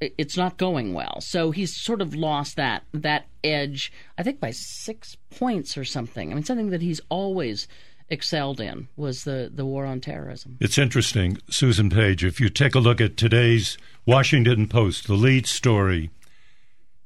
it's 0.00 0.36
not 0.36 0.58
going 0.58 0.92
well. 0.92 1.20
So 1.20 1.50
he's 1.50 1.74
sort 1.74 2.02
of 2.02 2.14
lost 2.14 2.56
that 2.56 2.84
that 2.92 3.26
edge. 3.42 3.92
I 4.18 4.22
think 4.22 4.40
by 4.40 4.50
six 4.50 5.16
points 5.30 5.76
or 5.76 5.84
something. 5.84 6.30
I 6.30 6.34
mean, 6.34 6.44
something 6.44 6.70
that 6.70 6.82
he's 6.82 7.00
always 7.08 7.68
excelled 8.08 8.60
in 8.60 8.88
was 8.96 9.24
the 9.24 9.50
the 9.52 9.64
war 9.64 9.86
on 9.86 10.00
terrorism. 10.00 10.56
It's 10.60 10.78
interesting, 10.78 11.38
Susan 11.48 11.90
Page. 11.90 12.24
If 12.24 12.40
you 12.40 12.48
take 12.48 12.74
a 12.74 12.80
look 12.80 13.00
at 13.00 13.16
today's 13.16 13.78
Washington 14.06 14.68
Post, 14.68 15.06
the 15.06 15.14
lead 15.14 15.46
story 15.46 16.10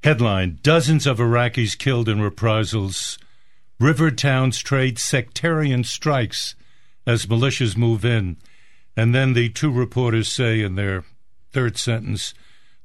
headline: 0.02 0.58
Dozens 0.62 1.06
of 1.06 1.18
Iraqis 1.18 1.76
killed 1.76 2.08
in 2.08 2.20
reprisals. 2.20 3.18
River 3.80 4.10
towns 4.10 4.58
trade 4.58 4.98
sectarian 4.98 5.84
strikes 5.84 6.56
as 7.06 7.26
militias 7.26 7.76
move 7.76 8.04
in. 8.04 8.36
And 8.96 9.14
then 9.14 9.34
the 9.34 9.48
two 9.50 9.70
reporters 9.70 10.28
say 10.28 10.60
in 10.62 10.74
their 10.74 11.04
third 11.52 11.78
sentence 11.78 12.34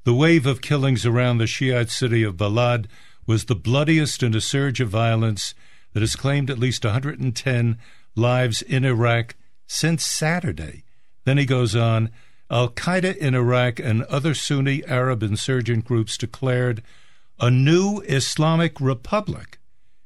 the 0.04 0.14
wave 0.14 0.46
of 0.46 0.62
killings 0.62 1.06
around 1.06 1.38
the 1.38 1.48
Shiite 1.48 1.90
city 1.90 2.24
of 2.24 2.36
Balad 2.36 2.88
was 3.26 3.46
the 3.46 3.56
bloodiest 3.56 4.22
in 4.22 4.36
a 4.36 4.42
surge 4.42 4.82
of 4.82 4.90
violence 4.90 5.56
that 5.94 6.02
has 6.02 6.16
claimed 6.16 6.50
at 6.50 6.60
least 6.60 6.84
110 6.84 7.78
lives 8.16 8.62
in 8.62 8.86
Iraq 8.86 9.36
since 9.68 10.06
Saturday. 10.06 10.84
Then 11.26 11.38
he 11.38 11.46
goes 11.46 11.76
on 11.76 12.12
Al 12.50 12.70
Qaeda 12.70 13.16
in 13.18 13.34
Iraq 13.34 13.80
and 13.80 14.04
other 14.04 14.34
Sunni 14.34 14.84
Arab 14.86 15.24
insurgent 15.24 15.86
groups 15.86 16.18
declared 16.18 16.84
a 17.40 17.50
new 17.50 18.00
Islamic 18.02 18.80
republic 18.80 19.60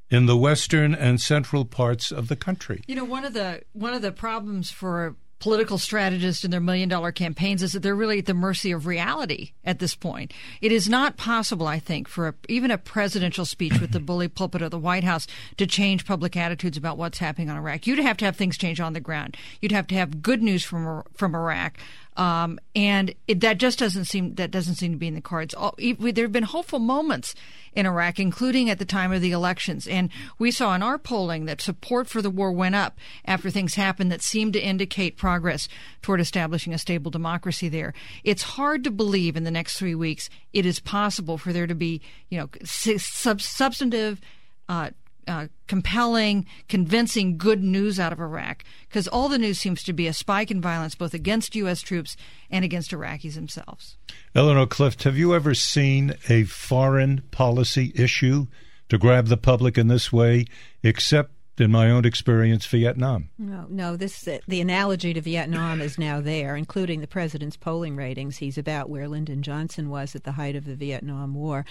in 0.10 0.26
the 0.26 0.38
western 0.38 0.96
and 0.96 1.20
central 1.20 1.66
parts 1.66 2.12
of 2.12 2.30
the 2.30 2.36
country. 2.36 2.82
You 2.88 2.96
know, 2.96 3.04
one 3.04 3.26
of 3.26 3.34
the 3.34 3.64
one 3.74 3.94
of 3.94 4.02
the 4.02 4.12
problems 4.12 4.72
for 4.72 5.16
political 5.40 5.78
strategists 5.78 6.44
in 6.44 6.52
their 6.52 6.60
million 6.60 6.90
dollar 6.90 7.12
campaigns 7.12 7.62
is 7.62 7.74
that 7.74 7.82
they're 7.82 7.96
really 7.96 8.20
at 8.20 8.26
the 8.26 8.34
mercy 8.34 8.72
of 8.72 8.86
reality 8.86 9.52
at 9.64 9.80
this 9.80 9.96
point. 9.96 10.34
It 10.62 10.72
is 10.72 10.90
not 10.90 11.18
possible, 11.18 11.68
I 11.68 11.80
think, 11.80 12.08
for 12.08 12.30
a, 12.30 12.34
even 12.50 12.72
a 12.72 12.78
presidential 12.78 13.46
speech 13.46 13.80
with 13.80 13.92
the 13.92 14.00
bully 14.08 14.28
pulpit 14.28 14.62
of 14.62 14.72
the 14.72 14.80
White 14.80 15.04
House 15.04 15.28
to 15.58 15.68
change 15.68 16.06
public 16.06 16.36
attitudes 16.36 16.78
about 16.78 16.98
what's 16.98 17.20
happening 17.20 17.50
on 17.50 17.58
Iraq. 17.58 17.86
You'd 17.86 18.00
have 18.00 18.18
to 18.18 18.26
have 18.26 18.36
things 18.36 18.58
change 18.58 18.80
on 18.80 18.94
the 18.94 19.00
ground. 19.00 19.38
You'd 19.62 19.72
have 19.72 19.88
to 19.88 19.96
have 19.96 20.22
good 20.22 20.42
news 20.42 20.64
from 20.64 21.04
from 21.14 21.36
Iraq. 21.36 21.78
Um, 22.18 22.60
and 22.76 23.14
it, 23.28 23.42
that 23.42 23.60
just 23.60 23.78
doesn't 23.78 24.06
seem 24.06 24.36
that 24.36 24.50
doesn't 24.50 24.76
seem 24.76 24.92
to 24.92 24.98
be 24.98 25.08
in 25.08 25.14
the 25.14 25.22
cards. 25.22 25.54
All, 25.54 25.76
there 25.78 26.26
have 26.26 26.32
been 26.32 26.44
hopeful 26.44 26.80
moments 26.80 27.36
in 27.74 27.86
Iraq, 27.86 28.20
including 28.20 28.72
at 28.72 28.80
the 28.80 28.86
time 28.86 29.12
of 29.12 29.22
the 29.22 29.32
elections, 29.32 29.88
and 29.88 30.10
we 30.40 30.50
saw 30.50 30.74
in 30.74 30.82
our 30.82 30.98
polling 30.98 31.46
that 31.46 31.62
support 31.62 32.08
for 32.08 32.24
the 32.24 32.32
war 32.32 32.52
went 32.52 32.74
up 32.74 32.98
after 33.26 33.52
things 33.52 33.76
happened 33.76 34.12
that 34.12 34.24
seemed 34.24 34.54
to 34.54 34.60
indicate 34.60 35.16
progress 35.16 35.70
toward 36.02 36.20
establishing 36.20 36.74
a 36.74 36.80
stable 36.80 37.12
democracy 37.12 37.70
there. 37.70 37.94
It's 38.24 38.42
hard 38.42 38.84
to 38.86 38.92
believe 38.92 39.38
in 39.38 39.44
the 39.44 39.52
next 39.52 39.78
three 39.78 39.96
weeks 39.96 40.28
it 40.54 40.66
is 40.66 40.80
possible 40.80 41.38
for 41.38 41.54
there 41.54 41.68
to 41.68 41.76
be, 41.76 42.02
you 42.30 42.40
know, 42.40 42.50
sub- 42.64 43.42
substantive. 43.42 44.20
Uh, 44.68 44.90
uh, 45.28 45.48
compelling, 45.68 46.46
convincing 46.68 47.38
good 47.38 47.64
news 47.64 48.00
out 48.00 48.14
of 48.14 48.20
Iraq 48.20 48.64
because 48.88 49.08
all 49.08 49.30
the 49.30 49.38
news 49.38 49.60
seems 49.60 49.84
to 49.84 49.94
be 49.94 50.08
a 50.08 50.14
spike 50.14 50.52
in 50.52 50.62
violence 50.62 50.96
both 50.96 51.14
against 51.14 51.56
U.S. 51.56 51.82
troops 51.82 52.16
and 52.50 52.64
against 52.64 52.92
Iraqis 52.92 53.36
themselves. 53.36 53.98
Eleanor 54.34 54.66
Clift, 54.66 55.04
have 55.04 55.18
you 55.18 55.34
ever 55.34 55.54
seen 55.54 56.16
a 56.30 56.44
foreign 56.44 57.24
policy 57.32 57.92
issue 57.96 58.48
to 58.90 58.98
grab 58.98 59.28
the 59.28 59.38
public 59.38 59.78
in 59.78 59.88
this 59.88 60.12
way, 60.12 60.46
except 60.84 61.32
in 61.60 61.72
my 61.72 61.90
own 61.90 62.06
experience, 62.06 62.66
Vietnam. 62.68 63.30
No, 63.38 63.66
no. 63.70 63.98
This 63.98 64.28
the 64.48 64.62
analogy 64.62 65.14
to 65.14 65.22
Vietnam 65.22 65.82
is 65.82 65.98
now 65.98 66.22
there, 66.22 66.56
including 66.56 67.02
the 67.02 67.08
president's 67.08 67.58
polling 67.58 67.96
ratings. 67.96 68.38
He's 68.38 68.58
about 68.58 68.90
where 68.90 69.08
Lyndon 69.08 69.42
Johnson 69.42 69.90
was 69.90 70.16
at 70.16 70.24
the 70.24 70.34
height 70.34 70.56
of 70.56 70.66
the 70.66 70.76
Vietnam 70.76 71.34
War. 71.34 71.66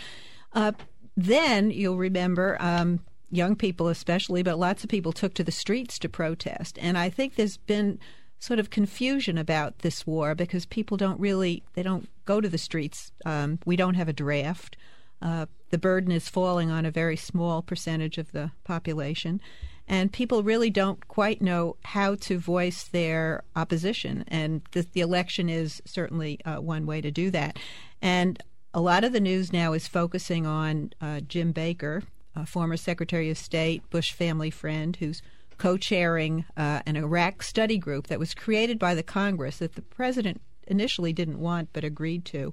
Uh, 0.53 0.73
then 1.17 1.71
you'll 1.71 1.97
remember 1.97 2.57
um, 2.61 3.01
young 3.31 3.57
people 3.57 3.89
especially, 3.89 4.43
but 4.43 4.59
lots 4.59 4.85
of 4.85 4.91
people 4.91 5.13
took 5.13 5.35
to 5.35 5.45
the 5.45 5.53
streets 5.53 5.99
to 5.99 6.09
protest. 6.09 6.79
And 6.81 6.97
I 6.97 7.11
think 7.11 7.35
there's 7.35 7.57
been 7.57 7.99
sort 8.39 8.59
of 8.59 8.71
confusion 8.71 9.39
about 9.39 9.79
this 9.81 10.07
war 10.07 10.35
because 10.35 10.67
people 10.67 10.97
don't 10.97 11.19
really 11.19 11.63
they 11.75 11.83
don't 11.83 12.09
go 12.25 12.41
to 12.41 12.49
the 12.49 12.59
streets. 12.59 13.13
Um, 13.25 13.59
we 13.65 13.77
don't 13.77 13.95
have 13.95 14.09
a 14.09 14.13
draft. 14.13 14.77
Uh, 15.23 15.47
the 15.71 15.79
burden 15.79 16.13
is 16.13 16.29
falling 16.29 16.71
on 16.71 16.85
a 16.85 16.91
very 16.91 17.17
small 17.17 17.63
percentage 17.63 18.19
of 18.19 18.33
the 18.33 18.51
population. 18.65 19.41
And 19.89 20.13
people 20.13 20.43
really 20.43 20.71
don't 20.71 21.07
quite 21.07 21.41
know 21.41 21.77
how 21.85 22.17
to 22.17 22.39
voice 22.39 22.85
their 22.85 23.45
opposition. 23.55 24.25
And 24.29 24.63
the, 24.73 24.87
the 24.93 25.01
election 25.01 25.49
is 25.49 25.81
certainly 25.85 26.41
uh, 26.45 26.57
one 26.57 26.87
way 26.87 27.01
to 27.01 27.11
do 27.11 27.31
that. 27.31 27.59
And 28.03 28.43
a 28.75 28.81
lot 28.81 29.05
of 29.05 29.13
the 29.13 29.21
news 29.21 29.53
now 29.53 29.73
is 29.73 29.89
focusing 29.89 30.45
on 30.45 30.91
uh, 31.01 31.21
Jim 31.21 31.53
Baker, 31.53 32.03
former 32.45 32.77
Secretary 32.77 33.31
of 33.31 33.39
State, 33.39 33.89
Bush 33.91 34.13
family 34.13 34.51
friend, 34.51 34.97
who's 34.97 35.23
co 35.59 35.77
chairing 35.77 36.45
uh, 36.57 36.83
an 36.87 36.97
Iraq 36.97 37.43
study 37.43 37.79
group 37.79 38.09
that 38.09 38.19
was 38.19 38.35
created 38.35 38.79
by 38.79 38.95
the 38.95 39.03
Congress 39.03 39.59
that 39.59 39.75
the 39.75 39.83
president 39.83 40.41
initially 40.67 41.13
didn't 41.13 41.39
want 41.39 41.71
but 41.73 41.85
agreed 41.85 42.25
to. 42.27 42.53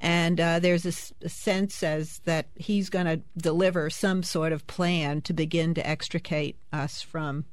And 0.00 0.40
uh, 0.40 0.60
there's 0.60 0.86
a, 0.86 1.24
a, 1.26 1.28
sense 1.28 1.82
as 1.82 2.20
that 2.20 2.46
he's 2.54 2.88
going 2.88 3.06
to 3.06 3.20
deliver 3.36 3.90
some 3.90 4.22
sort 4.22 4.52
of 4.52 4.66
plan 4.68 5.22
to 5.22 5.32
begin 5.32 5.74
to 5.74 5.86
extricate 5.86 6.56
us 6.72 7.02
from 7.02 7.46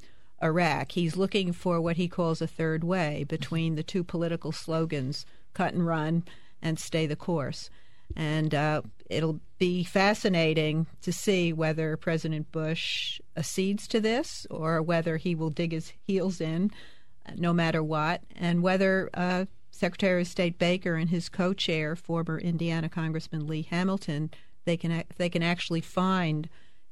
Iraq. 0.43 0.91
He's 0.91 1.17
looking 1.17 1.53
for 1.53 1.81
what 1.81 1.95
he 1.97 2.07
calls 2.07 2.41
a 2.41 2.47
third 2.47 2.83
way 2.83 3.25
between 3.27 3.75
the 3.75 3.83
two 3.83 4.03
political 4.03 4.51
slogans 4.51 5.25
cut 5.53 5.73
and 5.73 5.87
run 5.87 6.23
and 6.61 6.77
stay 6.77 7.07
the 7.07 7.15
course. 7.15 7.71
And 8.15 8.53
uh, 8.53 8.81
it'll 9.09 9.39
be 9.57 9.83
fascinating 9.83 10.87
to 11.01 11.11
see 11.11 11.53
whether 11.53 11.97
President 11.97 12.51
Bush 12.51 13.19
accedes 13.35 13.87
to 13.89 13.99
this 13.99 14.45
or 14.49 14.81
whether 14.81 15.17
he 15.17 15.35
will 15.35 15.49
dig 15.49 15.71
his 15.71 15.93
heels 16.05 16.41
in 16.41 16.71
uh, 17.27 17.31
no 17.35 17.53
matter 17.53 17.81
what, 17.81 18.21
and 18.35 18.61
whether 18.61 19.09
uh, 19.13 19.45
Secretary 19.71 20.21
of 20.21 20.27
State 20.27 20.57
Baker 20.57 20.95
and 20.95 21.09
his 21.09 21.29
co-chair, 21.29 21.95
former 21.95 22.39
Indiana 22.39 22.89
Congressman 22.89 23.47
Lee 23.47 23.67
Hamilton, 23.69 24.31
they 24.65 24.77
can 24.77 25.03
they 25.17 25.29
can 25.29 25.43
actually 25.43 25.81
find 25.81 26.49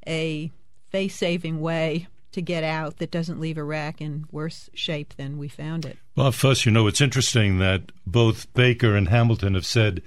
a 0.08 0.52
face-saving 0.89 1.60
way 1.60 2.08
to 2.32 2.41
get 2.41 2.63
out 2.63 2.97
that 2.97 3.12
doesn't 3.12 3.39
leave 3.39 3.58
Iraq 3.58 4.02
in 4.02 4.26
worse 4.32 4.69
shape 4.73 5.13
than 5.17 5.38
we 5.38 5.47
found 5.47 5.86
it. 5.86 5.97
Well, 6.15 6.32
first, 6.32 6.65
you 6.65 6.71
know, 6.71 6.88
it's 6.88 7.02
interesting 7.02 7.60
that 7.60 7.91
both 8.06 8.52
Baker 8.54 8.95
and 8.95 9.10
Hamilton 9.10 9.54
have 9.54 9.65
said 9.65 10.02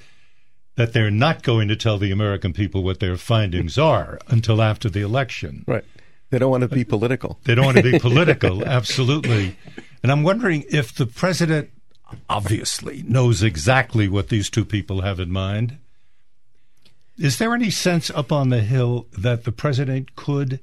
that 0.77 0.93
they're 0.93 1.11
not 1.11 1.43
going 1.43 1.69
to 1.69 1.77
tell 1.77 1.99
the 1.99 2.11
American 2.11 2.53
people 2.53 2.83
what 2.83 3.01
their 3.01 3.17
findings 3.17 3.77
are 3.79 4.19
until 4.29 4.63
after 4.63 4.89
the 4.89 5.01
election. 5.01 5.65
Right. 5.67 5.85
They 6.31 6.39
don't 6.39 6.51
want 6.51 6.63
to 6.63 6.69
be 6.69 6.85
political. 6.85 7.39
They 7.45 7.55
don't 7.55 7.65
want 7.65 7.79
to 7.79 7.83
be 7.83 7.99
political, 7.99 8.65
absolutely. 8.65 9.57
And 10.03 10.13
I'm 10.13 10.23
wondering 10.23 10.65
if 10.71 10.95
the 10.95 11.07
president 11.07 11.71
obviously 12.29 13.03
knows 13.07 13.43
exactly 13.43 14.09
what 14.09 14.29
these 14.29 14.51
two 14.51 14.65
people 14.65 15.01
have 15.01 15.19
in 15.19 15.31
mind. 15.31 15.79
Is 17.19 17.39
there 17.39 17.55
any 17.55 17.71
sense 17.71 18.11
up 18.11 18.31
on 18.31 18.51
the 18.51 18.61
Hill 18.61 19.07
that 19.17 19.45
the 19.45 19.53
president 19.53 20.15
could 20.17 20.61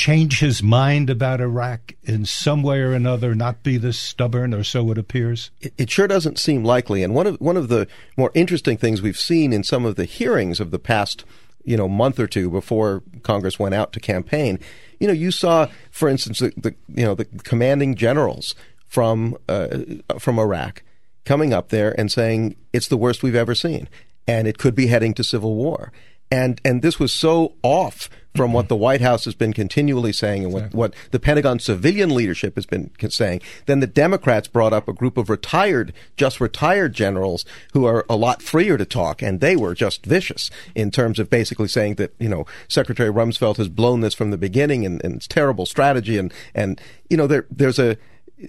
change 0.00 0.40
his 0.40 0.62
mind 0.62 1.10
about 1.10 1.42
Iraq 1.42 1.92
in 2.04 2.24
some 2.24 2.62
way 2.62 2.80
or 2.80 2.94
another, 2.94 3.34
not 3.34 3.62
be 3.62 3.76
this 3.76 3.98
stubborn, 3.98 4.54
or 4.54 4.64
so 4.64 4.90
it 4.90 4.96
appears? 4.96 5.50
It, 5.60 5.74
it, 5.76 5.90
sure 5.90 6.08
doesn't 6.08 6.38
seem 6.38 6.64
likely. 6.64 7.02
And 7.02 7.14
one 7.14 7.26
of 7.26 7.38
one 7.38 7.58
of 7.58 7.68
the 7.68 7.86
more 8.16 8.30
interesting 8.34 8.78
things 8.78 9.02
we've 9.02 9.18
seen 9.18 9.52
in 9.52 9.62
some 9.62 9.84
of 9.84 9.96
the 9.96 10.06
hearings 10.06 10.58
of 10.58 10.70
the 10.70 10.78
past, 10.78 11.26
you 11.64 11.76
know, 11.76 11.86
month 11.86 12.18
or 12.18 12.26
two 12.26 12.48
before 12.48 13.02
Congress 13.22 13.58
went 13.58 13.74
out 13.74 13.92
to 13.92 14.00
campaign, 14.00 14.58
you 15.00 15.06
know, 15.06 15.12
you 15.12 15.30
saw, 15.30 15.68
for 15.90 16.08
instance, 16.08 16.38
the, 16.38 16.50
the 16.56 16.74
you 16.88 17.04
know 17.04 17.14
the 17.14 17.26
commanding 17.26 17.94
generals 17.94 18.54
from 18.86 19.36
uh, 19.50 19.80
from 20.18 20.38
Iraq 20.38 20.82
coming 21.26 21.52
up 21.52 21.68
there 21.68 21.94
and 22.00 22.10
saying 22.10 22.56
it's 22.72 22.88
the 22.88 22.96
worst 22.96 23.22
we've 23.22 23.34
ever 23.34 23.54
seen, 23.54 23.86
and 24.26 24.48
it 24.48 24.56
could 24.56 24.74
be 24.74 24.86
heading 24.86 25.12
to 25.12 25.22
civil 25.22 25.56
war 25.56 25.92
and 26.30 26.60
and 26.64 26.82
this 26.82 26.98
was 26.98 27.12
so 27.12 27.54
off 27.62 28.08
from 28.34 28.52
what 28.52 28.68
the 28.68 28.76
White 28.76 29.00
House 29.00 29.24
has 29.24 29.34
been 29.34 29.52
continually 29.52 30.12
saying 30.12 30.44
and 30.44 30.52
what, 30.52 30.60
exactly. 30.60 30.78
what 30.78 30.94
the 31.10 31.18
Pentagon 31.18 31.58
civilian 31.58 32.14
leadership 32.14 32.54
has 32.54 32.64
been 32.64 32.90
saying. 33.08 33.40
Then 33.66 33.80
the 33.80 33.88
Democrats 33.88 34.46
brought 34.46 34.72
up 34.72 34.86
a 34.86 34.92
group 34.92 35.16
of 35.16 35.28
retired, 35.28 35.92
just 36.16 36.40
retired 36.40 36.92
generals 36.92 37.44
who 37.72 37.86
are 37.86 38.06
a 38.08 38.14
lot 38.14 38.40
freer 38.40 38.78
to 38.78 38.84
talk, 38.84 39.20
and 39.20 39.40
they 39.40 39.56
were 39.56 39.74
just 39.74 40.06
vicious 40.06 40.50
in 40.76 40.92
terms 40.92 41.18
of 41.18 41.28
basically 41.28 41.68
saying 41.68 41.96
that 41.96 42.14
you 42.18 42.28
know 42.28 42.46
Secretary 42.68 43.10
Rumsfeld 43.10 43.56
has 43.56 43.68
blown 43.68 44.00
this 44.00 44.14
from 44.14 44.30
the 44.30 44.38
beginning 44.38 44.86
and, 44.86 45.02
and 45.04 45.16
it's 45.16 45.26
terrible 45.26 45.66
strategy, 45.66 46.16
and 46.16 46.32
and 46.54 46.80
you 47.08 47.16
know 47.16 47.26
there 47.26 47.46
there's 47.50 47.78
a 47.78 47.96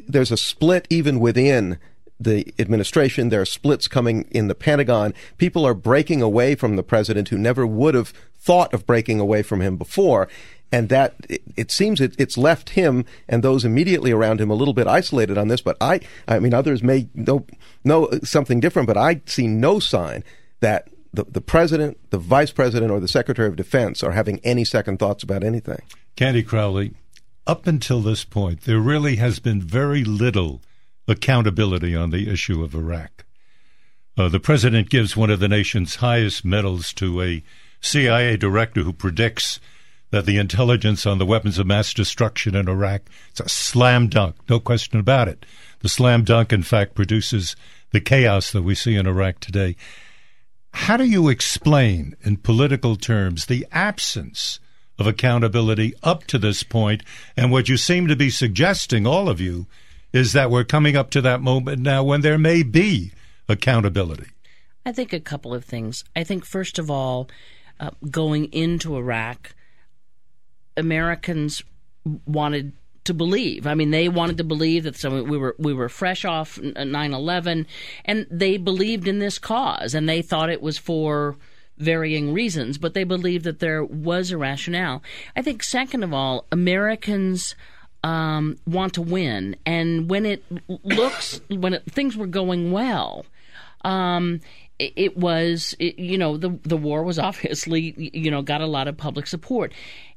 there's 0.07 0.31
a 0.31 0.37
split 0.37 0.85
even 0.89 1.19
within 1.19 1.77
the 2.23 2.53
administration. 2.59 3.29
There 3.29 3.41
are 3.41 3.45
splits 3.45 3.87
coming 3.87 4.27
in 4.31 4.47
the 4.47 4.55
Pentagon. 4.55 5.13
People 5.37 5.65
are 5.65 5.73
breaking 5.73 6.21
away 6.21 6.55
from 6.55 6.75
the 6.75 6.83
president 6.83 7.29
who 7.29 7.37
never 7.37 7.65
would 7.65 7.95
have 7.95 8.13
thought 8.37 8.73
of 8.73 8.85
breaking 8.85 9.19
away 9.19 9.43
from 9.43 9.61
him 9.61 9.77
before. 9.77 10.27
And 10.71 10.87
that 10.89 11.15
it, 11.57 11.69
seems 11.69 11.99
it, 11.99 12.15
it's 12.17 12.37
left 12.37 12.71
him 12.71 13.05
and 13.27 13.43
those 13.43 13.65
immediately 13.65 14.11
around 14.11 14.39
him 14.39 14.49
a 14.49 14.55
little 14.55 14.73
bit 14.73 14.87
isolated 14.87 15.37
on 15.37 15.49
this. 15.49 15.61
But 15.61 15.75
I, 15.81 15.99
I 16.27 16.39
mean, 16.39 16.53
others 16.53 16.81
may 16.81 17.09
know, 17.13 17.45
know 17.83 18.09
something 18.23 18.59
different, 18.61 18.87
but 18.87 18.97
I 18.97 19.21
see 19.25 19.47
no 19.47 19.79
sign 19.79 20.23
that 20.61 20.87
the, 21.13 21.25
the 21.25 21.41
president, 21.41 21.97
the 22.09 22.17
vice 22.17 22.51
president, 22.51 22.91
or 22.91 23.01
the 23.01 23.07
secretary 23.07 23.49
of 23.49 23.57
defense 23.57 24.01
are 24.01 24.13
having 24.13 24.39
any 24.43 24.63
second 24.63 24.97
thoughts 24.97 25.23
about 25.23 25.43
anything. 25.43 25.81
Candy 26.15 26.41
Crowley, 26.41 26.93
up 27.45 27.67
until 27.67 28.01
this 28.01 28.23
point, 28.23 28.61
there 28.61 28.79
really 28.79 29.17
has 29.17 29.39
been 29.39 29.61
very 29.61 30.05
little 30.05 30.61
accountability 31.07 31.95
on 31.95 32.09
the 32.09 32.29
issue 32.29 32.63
of 32.63 32.75
Iraq. 32.75 33.25
Uh, 34.17 34.29
the 34.29 34.39
president 34.39 34.89
gives 34.89 35.15
one 35.15 35.29
of 35.29 35.39
the 35.39 35.47
nation's 35.47 35.95
highest 35.95 36.43
medals 36.43 36.93
to 36.93 37.21
a 37.21 37.43
CIA 37.79 38.37
director 38.37 38.83
who 38.83 38.93
predicts 38.93 39.59
that 40.11 40.25
the 40.25 40.37
intelligence 40.37 41.05
on 41.05 41.17
the 41.17 41.25
weapons 41.25 41.57
of 41.57 41.65
mass 41.65 41.93
destruction 41.93 42.53
in 42.53 42.67
Iraq 42.67 43.01
it's 43.31 43.39
a 43.39 43.49
slam 43.49 44.07
dunk, 44.09 44.35
no 44.49 44.59
question 44.59 44.99
about 44.99 45.27
it. 45.27 45.45
The 45.79 45.89
slam 45.89 46.23
dunk, 46.23 46.53
in 46.53 46.63
fact, 46.63 46.93
produces 46.93 47.55
the 47.91 48.01
chaos 48.01 48.51
that 48.51 48.61
we 48.61 48.75
see 48.75 48.95
in 48.95 49.07
Iraq 49.07 49.39
today. 49.39 49.75
How 50.73 50.97
do 50.97 51.05
you 51.05 51.27
explain, 51.27 52.15
in 52.21 52.37
political 52.37 52.95
terms, 52.95 53.45
the 53.45 53.65
absence 53.71 54.59
of 54.99 55.07
accountability 55.07 55.93
up 56.03 56.25
to 56.27 56.37
this 56.37 56.63
point 56.63 57.03
and 57.35 57.51
what 57.51 57.67
you 57.67 57.77
seem 57.77 58.07
to 58.07 58.15
be 58.15 58.29
suggesting, 58.29 59.07
all 59.07 59.27
of 59.27 59.41
you, 59.41 59.65
is 60.13 60.33
that 60.33 60.51
we're 60.51 60.63
coming 60.63 60.95
up 60.95 61.09
to 61.11 61.21
that 61.21 61.41
moment 61.41 61.81
now 61.81 62.03
when 62.03 62.21
there 62.21 62.37
may 62.37 62.63
be 62.63 63.11
accountability? 63.47 64.27
I 64.85 64.91
think 64.91 65.13
a 65.13 65.19
couple 65.19 65.53
of 65.53 65.63
things. 65.63 66.03
I 66.15 66.23
think, 66.23 66.45
first 66.45 66.79
of 66.79 66.89
all, 66.89 67.29
uh, 67.79 67.91
going 68.09 68.45
into 68.45 68.95
Iraq, 68.95 69.53
Americans 70.75 71.63
wanted 72.25 72.73
to 73.03 73.13
believe. 73.13 73.65
I 73.65 73.73
mean, 73.73 73.91
they 73.91 74.09
wanted 74.09 74.37
to 74.37 74.43
believe 74.43 74.83
that 74.83 74.95
some, 74.95 75.27
we 75.27 75.37
were 75.37 75.55
we 75.57 75.73
were 75.73 75.89
fresh 75.89 76.25
off 76.25 76.57
9/11, 76.57 77.65
and 78.05 78.27
they 78.29 78.57
believed 78.57 79.07
in 79.07 79.19
this 79.19 79.39
cause, 79.39 79.93
and 79.93 80.07
they 80.07 80.21
thought 80.21 80.49
it 80.49 80.61
was 80.61 80.77
for 80.77 81.37
varying 81.77 82.31
reasons, 82.31 82.77
but 82.77 82.93
they 82.93 83.03
believed 83.03 83.43
that 83.45 83.59
there 83.59 83.83
was 83.83 84.31
a 84.31 84.37
rationale. 84.37 85.01
I 85.35 85.41
think, 85.41 85.63
second 85.63 86.03
of 86.03 86.13
all, 86.13 86.45
Americans 86.51 87.55
um, 88.03 88.57
want 88.65 88.93
to 88.95 89.01
win, 89.01 89.55
and 89.65 90.09
when 90.09 90.25
it 90.25 90.43
looks 90.83 91.41
when 91.49 91.75
it, 91.75 91.83
things 91.91 92.17
were 92.17 92.27
going 92.27 92.71
well. 92.71 93.25
Um, 93.83 94.41
it, 94.77 94.93
it 94.95 95.17
was, 95.17 95.75
it, 95.79 95.97
you 95.99 96.17
know, 96.17 96.37
the 96.37 96.49
the 96.63 96.77
war 96.77 97.03
was 97.03 97.19
obviously, 97.29 98.11
you 98.13 98.31
know, 98.31 98.41
got 98.41 98.61
a 98.61 98.67
lot 98.67 98.87
of 98.87 98.97
public 98.97 99.27
support, 99.27 99.73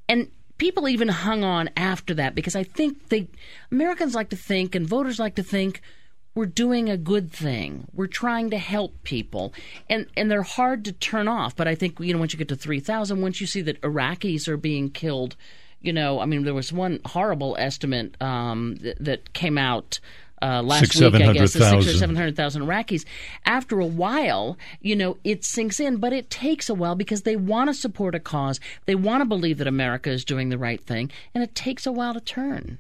and 0.09 0.29
people 0.59 0.89
even 0.89 1.09
hung 1.09 1.45
on 1.45 1.69
after 1.77 2.15
that 2.15 2.35
because 2.35 2.57
I 2.57 2.65
think 2.65 3.09
they 3.09 3.29
Americans 3.71 4.15
like 4.15 4.31
to 4.31 4.37
think 4.37 4.75
and 4.75 4.87
voters 4.87 5.19
like 5.19 5.35
to 5.37 5.43
think 5.43 5.81
we're 6.35 6.47
doing 6.47 6.89
a 6.89 6.97
good 6.97 7.31
thing. 7.31 7.87
We're 7.93 8.07
trying 8.07 8.51
to 8.51 8.59
help 8.59 9.03
people, 9.05 9.53
and 9.89 10.07
and 10.17 10.31
they're 10.31 10.43
hard 10.43 10.85
to 10.87 10.93
turn 10.93 11.29
off. 11.29 11.55
But 11.55 11.69
I 11.69 11.75
think 11.75 12.01
you 12.01 12.13
know 12.13 12.19
once 12.19 12.33
you 12.33 12.39
get 12.39 12.49
to 12.49 12.57
three 12.57 12.81
thousand, 12.81 13.21
once 13.21 13.41
you 13.41 13.47
see 13.47 13.63
that 13.63 13.81
Iraqis 13.83 14.49
are 14.49 14.57
being 14.57 14.91
killed 14.91 15.37
you 15.85 15.93
know, 15.93 16.21
I 16.21 16.27
mean, 16.27 16.45
there 16.45 16.55
was 16.55 16.73
one 16.73 17.01
horrible 17.05 17.57
estimate 17.59 18.21
um, 18.23 18.77
that, 18.77 18.97
that 19.01 19.33
came 19.35 19.59
out 19.59 20.01
uh, 20.41 20.63
last 20.63 20.81
six, 20.81 21.01
week, 21.01 21.15
I 21.15 21.33
guess, 21.33 21.53
the 21.53 21.71
six 21.71 21.87
or 21.87 21.99
seven 21.99 22.17
hundred 22.17 22.37
thousand 22.37 22.63
Iraqis. 22.63 23.05
After 23.45 23.81
a 23.81 23.87
while, 23.87 24.59
you 24.81 24.97
know, 24.97 25.19
it 25.25 25.45
sinks 25.45 25.81
in, 25.81 25.99
but 25.99 26.13
it 26.13 26.31
takes 26.31 26.69
a 26.69 26.75
while 26.75 26.95
because 26.95 27.23
they 27.23 27.37
want 27.37 27.69
to 27.69 27.75
support 27.75 28.15
a 28.15 28.21
cause. 28.21 28.61
They 28.87 28.95
want 28.95 29.21
to 29.21 29.25
believe 29.27 29.59
that 29.59 29.67
America 29.67 30.11
is 30.11 30.25
doing 30.25 30.49
the 30.49 30.59
right 30.59 30.81
thing, 30.81 31.11
and 31.35 31.45
it 31.45 31.55
takes 31.55 31.87
a 31.87 31.93
while 31.93 32.15
to 32.15 32.21
turn. 32.21 32.79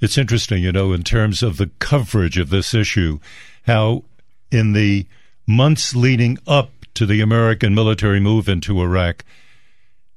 It's 0.00 0.18
interesting, 0.18 0.62
you 0.62 0.72
know, 0.72 0.92
in 0.92 1.02
terms 1.02 1.42
of 1.42 1.56
the 1.58 1.70
coverage 1.78 2.38
of 2.38 2.50
this 2.50 2.74
issue, 2.74 3.18
how 3.66 4.04
in 4.50 4.72
the 4.72 5.06
months 5.46 5.94
leading 5.94 6.38
up 6.46 6.70
to 6.94 7.06
the 7.06 7.20
American 7.20 7.74
military 7.74 8.20
move 8.20 8.48
into 8.48 8.80
Iraq, 8.80 9.24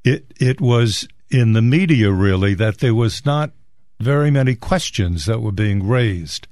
it 0.03 0.25
it 0.39 0.61
was 0.61 1.07
in 1.31 1.53
the 1.53 1.61
media, 1.61 2.11
really, 2.11 2.53
that 2.55 2.79
there 2.79 2.95
was 2.95 3.25
not 3.25 3.51
very 3.99 4.31
many 4.31 4.55
questions 4.55 5.25
that 5.25 5.41
were 5.41 5.51
being 5.51 5.87
raised. 5.87 6.47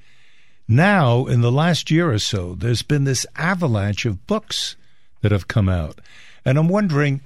Now, 0.68 1.26
in 1.26 1.42
the 1.42 1.52
last 1.52 1.90
year 1.90 2.12
or 2.12 2.20
so, 2.20 2.56
there's 2.56 2.82
been 2.82 3.06
this 3.06 3.26
avalanche 3.36 4.06
of 4.06 4.28
books 4.28 4.76
that 5.22 5.32
have 5.32 5.48
come 5.48 5.70
out. 5.70 6.00
And 6.44 6.58
I'm 6.58 6.68
wondering 6.68 7.22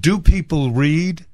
do 0.00 0.18
people 0.18 0.72
read? 0.72 1.26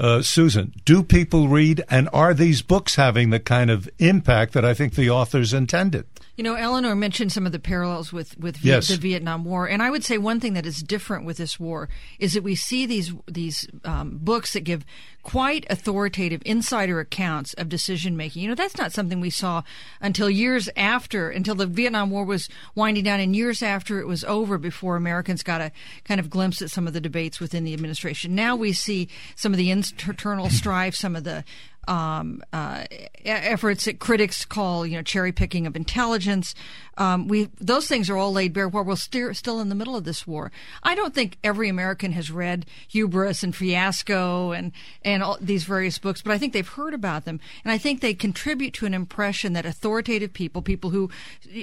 Uh, 0.00 0.22
Susan, 0.22 0.72
do 0.86 1.02
people 1.02 1.48
read, 1.48 1.84
and 1.90 2.08
are 2.14 2.32
these 2.32 2.62
books 2.62 2.96
having 2.96 3.28
the 3.28 3.38
kind 3.38 3.68
of 3.70 3.86
impact 3.98 4.54
that 4.54 4.64
I 4.64 4.72
think 4.72 4.94
the 4.94 5.10
authors 5.10 5.52
intended? 5.52 6.06
You 6.38 6.44
know, 6.44 6.54
Eleanor 6.54 6.96
mentioned 6.96 7.32
some 7.32 7.44
of 7.44 7.52
the 7.52 7.58
parallels 7.58 8.10
with 8.10 8.34
with 8.38 8.64
Yes. 8.64 8.88
the 8.88 8.96
Vietnam 8.96 9.44
War, 9.44 9.68
and 9.68 9.82
I 9.82 9.90
would 9.90 10.02
say 10.02 10.16
one 10.16 10.40
thing 10.40 10.54
that 10.54 10.64
is 10.64 10.82
different 10.82 11.26
with 11.26 11.36
this 11.36 11.60
war 11.60 11.90
is 12.18 12.32
that 12.32 12.42
we 12.42 12.54
see 12.54 12.86
these 12.86 13.12
these 13.26 13.68
um, 13.84 14.16
books 14.22 14.54
that 14.54 14.64
give 14.64 14.86
quite 15.22 15.66
authoritative 15.68 16.42
insider 16.44 17.00
accounts 17.00 17.52
of 17.54 17.68
decision 17.68 18.16
making. 18.16 18.42
You 18.42 18.48
know, 18.48 18.54
that's 18.54 18.78
not 18.78 18.92
something 18.92 19.20
we 19.20 19.30
saw 19.30 19.62
until 20.00 20.30
years 20.30 20.68
after, 20.76 21.30
until 21.30 21.54
the 21.54 21.66
Vietnam 21.66 22.10
War 22.10 22.24
was 22.24 22.48
winding 22.74 23.04
down, 23.04 23.20
and 23.20 23.34
years 23.34 23.62
after 23.62 24.00
it 24.00 24.06
was 24.06 24.24
over, 24.24 24.58
before 24.58 24.96
Americans 24.96 25.42
got 25.42 25.60
a 25.60 25.72
kind 26.04 26.20
of 26.20 26.30
glimpse 26.30 26.62
at 26.62 26.70
some 26.70 26.86
of 26.86 26.92
the 26.92 27.00
debates 27.00 27.40
within 27.40 27.64
the 27.64 27.74
administration. 27.74 28.34
Now 28.34 28.56
we 28.56 28.72
see 28.72 29.08
some 29.36 29.52
of 29.52 29.58
the 29.58 29.70
internal 29.70 30.50
strife, 30.50 30.94
some 30.94 31.16
of 31.16 31.24
the 31.24 31.44
um, 31.88 32.42
uh, 32.52 32.84
efforts 33.24 33.86
that 33.86 33.98
critics 33.98 34.44
call, 34.44 34.86
you 34.86 34.96
know, 34.96 35.02
cherry 35.02 35.32
picking 35.32 35.66
of 35.66 35.76
intelligence. 35.76 36.54
Um, 36.98 37.28
we 37.28 37.48
those 37.60 37.86
things 37.86 38.10
are 38.10 38.16
all 38.16 38.32
laid 38.32 38.52
bare 38.52 38.68
while 38.68 38.84
we're 38.84 38.96
still 38.96 39.32
still 39.34 39.60
in 39.60 39.68
the 39.68 39.74
middle 39.74 39.96
of 39.96 40.04
this 40.04 40.26
war. 40.26 40.52
I 40.82 40.94
don't 40.94 41.14
think 41.14 41.38
every 41.42 41.68
American 41.68 42.12
has 42.12 42.30
read 42.30 42.66
Hubris 42.88 43.42
and 43.42 43.54
Fiasco 43.54 44.52
and 44.52 44.72
and 45.02 45.22
all 45.22 45.38
these 45.40 45.64
various 45.64 45.98
books, 45.98 46.22
but 46.22 46.32
I 46.32 46.38
think 46.38 46.52
they've 46.52 46.66
heard 46.66 46.94
about 46.94 47.24
them, 47.24 47.40
and 47.64 47.72
I 47.72 47.78
think 47.78 48.00
they 48.00 48.14
contribute 48.14 48.74
to 48.74 48.86
an 48.86 48.94
impression 48.94 49.52
that 49.54 49.66
authoritative 49.66 50.32
people, 50.32 50.62
people 50.62 50.90
who 50.90 51.10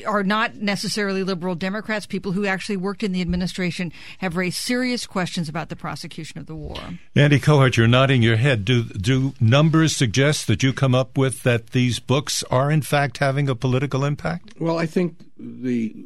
are 0.06 0.24
not 0.24 0.56
necessarily 0.56 1.24
liberal 1.24 1.56
Democrats, 1.56 2.06
people 2.06 2.32
who 2.32 2.46
actually 2.46 2.78
worked 2.78 3.04
in 3.04 3.12
the 3.12 3.22
administration, 3.22 3.92
have 4.20 4.38
raised 4.38 4.58
serious 4.58 5.06
questions 5.06 5.50
about 5.50 5.70
the 5.70 5.76
prosecution 5.76 6.40
of 6.40 6.46
the 6.46 6.56
war. 6.56 6.78
Andy 7.16 7.40
Kohut, 7.40 7.78
you're 7.78 7.88
nodding 7.88 8.22
your 8.22 8.38
head. 8.38 8.66
Do 8.66 8.84
do 8.84 9.34
numbers 9.40 9.96
suggest 9.96 10.48
that 10.48 10.64
you 10.64 10.74
come 10.74 10.96
up 10.96 11.18
with 11.18 11.44
that 11.44 11.72
these 11.72 12.00
books 12.00 12.44
are 12.50 12.72
in 12.72 12.82
fact 12.82 13.18
having 13.20 13.50
a 13.50 13.56
political 13.56 14.04
impact? 14.04 14.54
Well, 14.60 14.78
I 14.78 14.86
think 14.86 15.18
the 15.38 16.06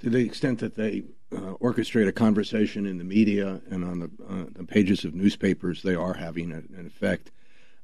to 0.00 0.10
the 0.10 0.18
extent 0.18 0.58
that 0.60 0.76
they 0.76 1.04
uh, 1.32 1.54
orchestrate 1.60 2.08
a 2.08 2.12
conversation 2.12 2.86
in 2.86 2.98
the 2.98 3.04
media 3.04 3.60
and 3.70 3.84
on 3.84 3.98
the, 4.00 4.10
uh, 4.28 4.44
the 4.52 4.64
pages 4.64 5.04
of 5.04 5.14
newspapers, 5.14 5.82
they 5.82 5.94
are 5.94 6.14
having 6.14 6.50
a, 6.52 6.56
an 6.78 6.86
effect. 6.86 7.30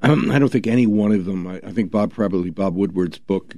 Um, 0.02 0.30
I 0.30 0.38
don't 0.38 0.50
think 0.50 0.66
any 0.66 0.86
one 0.86 1.12
of 1.12 1.24
them. 1.24 1.46
I, 1.46 1.56
I 1.64 1.72
think 1.72 1.90
Bob 1.90 2.12
probably 2.12 2.50
Bob 2.50 2.74
Woodward's 2.74 3.18
book 3.18 3.54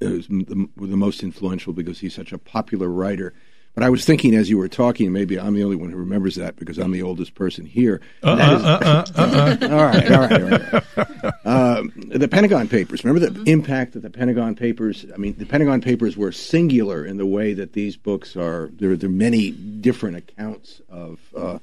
is 0.00 0.26
the, 0.28 0.68
the 0.76 0.96
most 0.96 1.22
influential 1.22 1.72
because 1.72 2.00
he's 2.00 2.14
such 2.14 2.32
a 2.32 2.38
popular 2.38 2.88
writer. 2.88 3.34
But 3.74 3.84
I 3.84 3.88
was 3.90 4.04
thinking 4.04 4.34
as 4.34 4.50
you 4.50 4.58
were 4.58 4.68
talking, 4.68 5.12
maybe 5.12 5.40
I'm 5.40 5.54
the 5.54 5.64
only 5.64 5.76
one 5.76 5.90
who 5.90 5.96
remembers 5.96 6.34
that 6.34 6.56
because 6.56 6.76
I'm 6.76 6.90
the 6.90 7.00
oldest 7.02 7.34
person 7.34 7.64
here. 7.64 8.02
And 8.22 8.38
that 8.38 9.08
is- 9.08 9.62
all 9.70 9.84
right, 9.84 10.10
all 10.12 10.20
right, 10.20 10.42
all 10.42 10.50
right. 10.50 11.46
Um, 11.46 11.92
the 12.08 12.28
Pentagon 12.28 12.68
Papers. 12.68 13.02
Remember 13.02 13.30
the 13.30 13.50
impact 13.50 13.94
that 13.94 14.00
the 14.02 14.10
Pentagon 14.10 14.54
Papers. 14.54 15.06
I 15.14 15.16
mean, 15.16 15.34
the 15.38 15.46
Pentagon 15.46 15.80
Papers 15.80 16.16
were 16.18 16.32
singular 16.32 17.04
in 17.06 17.16
the 17.16 17.24
way 17.26 17.54
that 17.54 17.72
these 17.72 17.96
books 17.96 18.36
are. 18.36 18.70
There, 18.74 18.94
there 18.96 19.08
are 19.08 19.12
many 19.12 19.50
different 19.52 20.16
accounts 20.18 20.82
of 20.90 21.18
uh, 21.34 21.58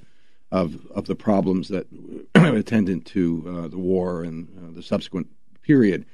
of 0.51 0.87
of 0.91 1.05
the 1.05 1.15
problems 1.15 1.67
that 1.69 1.85
attendant 2.35 3.05
to 3.07 3.43
uh, 3.65 3.67
the 3.67 3.77
war 3.77 4.23
and 4.23 4.47
uh, 4.57 4.75
the 4.75 4.81
subsequent 4.83 5.27
period. 5.61 6.05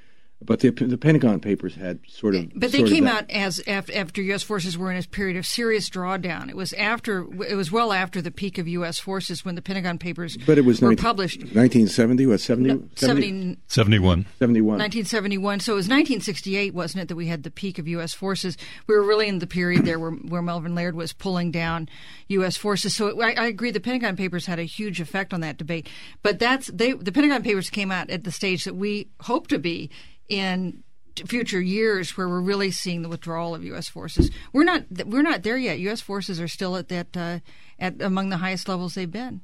But 0.46 0.60
the 0.60 0.70
the 0.70 0.98
Pentagon 0.98 1.40
Papers 1.40 1.76
had 1.76 2.00
sort 2.08 2.36
of. 2.36 2.52
But 2.56 2.72
they 2.72 2.84
came 2.84 3.06
that- 3.06 3.24
out 3.24 3.32
as 3.32 3.62
after, 3.68 3.94
after 3.96 4.22
U.S. 4.22 4.44
forces 4.44 4.78
were 4.78 4.92
in 4.92 4.98
a 4.98 5.04
period 5.04 5.38
of 5.38 5.46
serious 5.46 5.90
drawdown. 5.90 6.50
It 6.50 6.56
was 6.56 6.74
after 6.74 7.26
it 7.44 7.56
was 7.56 7.72
well 7.72 7.92
after 7.92 8.22
the 8.22 8.32
peak 8.32 8.58
of 8.58 8.68
U.S. 8.68 9.00
forces 9.00 9.44
when 9.44 9.56
the 9.56 9.62
Pentagon 9.62 9.98
Papers 9.98 10.38
But 10.46 10.58
it 10.58 10.66
was 10.66 10.82
were 10.82 10.90
19 10.90 11.04
published. 11.04 11.40
1970. 11.40 12.26
What 12.28 12.40
70, 12.40 12.70
70 12.70 12.96
70, 12.96 13.58
71. 13.68 14.26
71. 14.40 14.68
1971. 14.78 15.60
So 15.60 15.74
it 15.74 15.76
was 15.76 15.86
1968, 15.86 16.74
wasn't 16.74 17.04
it, 17.04 17.08
that 17.08 17.16
we 17.16 17.28
had 17.28 17.44
the 17.44 17.52
peak 17.52 17.80
of 17.80 17.88
U.S. 17.88 18.14
forces? 18.14 18.58
We 18.88 18.96
were 18.96 19.04
really 19.04 19.28
in 19.28 19.40
the 19.40 19.48
period 19.48 19.86
there 19.86 20.00
where, 20.00 20.12
where 20.12 20.42
Melvin 20.42 20.76
Laird 20.76 20.96
was 20.96 21.14
pulling 21.14 21.52
down 21.52 21.90
U.S. 22.30 22.58
forces. 22.58 22.96
So 22.96 23.08
it, 23.08 23.18
I, 23.22 23.44
I 23.44 23.48
agree, 23.48 23.72
the 23.72 23.80
Pentagon 23.80 24.16
Papers 24.16 24.46
had 24.46 24.60
a 24.60 24.64
huge 24.64 25.02
effect 25.02 25.34
on 25.34 25.42
that 25.42 25.58
debate. 25.58 25.88
But 26.22 26.40
that's 26.40 26.68
they 26.68 26.94
the 26.94 27.12
Pentagon 27.12 27.44
Papers 27.44 27.70
came 27.70 27.92
out 27.92 28.10
at 28.10 28.24
the 28.24 28.32
stage 28.32 28.66
that 28.66 28.76
we 28.76 29.08
hope 29.22 29.48
to 29.48 29.60
be 29.60 29.90
in 30.30 30.84
future 31.26 31.62
years 31.62 32.18
where 32.18 32.28
we're 32.28 32.42
really 32.42 32.72
seeing 32.72 33.02
the 33.02 33.10
withdrawal 33.10 33.56
of 33.56 33.64
U.S. 33.64 33.88
forces. 33.88 34.32
We're 34.52 34.64
not 34.64 34.84
we're 35.06 35.22
not 35.22 35.44
there 35.44 35.58
yet. 35.58 35.80
U.S. 35.80 36.02
forces 36.02 36.42
are 36.42 36.48
still 36.48 36.76
at 36.76 36.90
that 36.90 37.16
uh, 37.16 37.40
at 37.80 38.02
among 38.02 38.30
the 38.30 38.38
highest 38.38 38.68
levels 38.68 38.96
they've 38.96 39.12
been. 39.12 39.42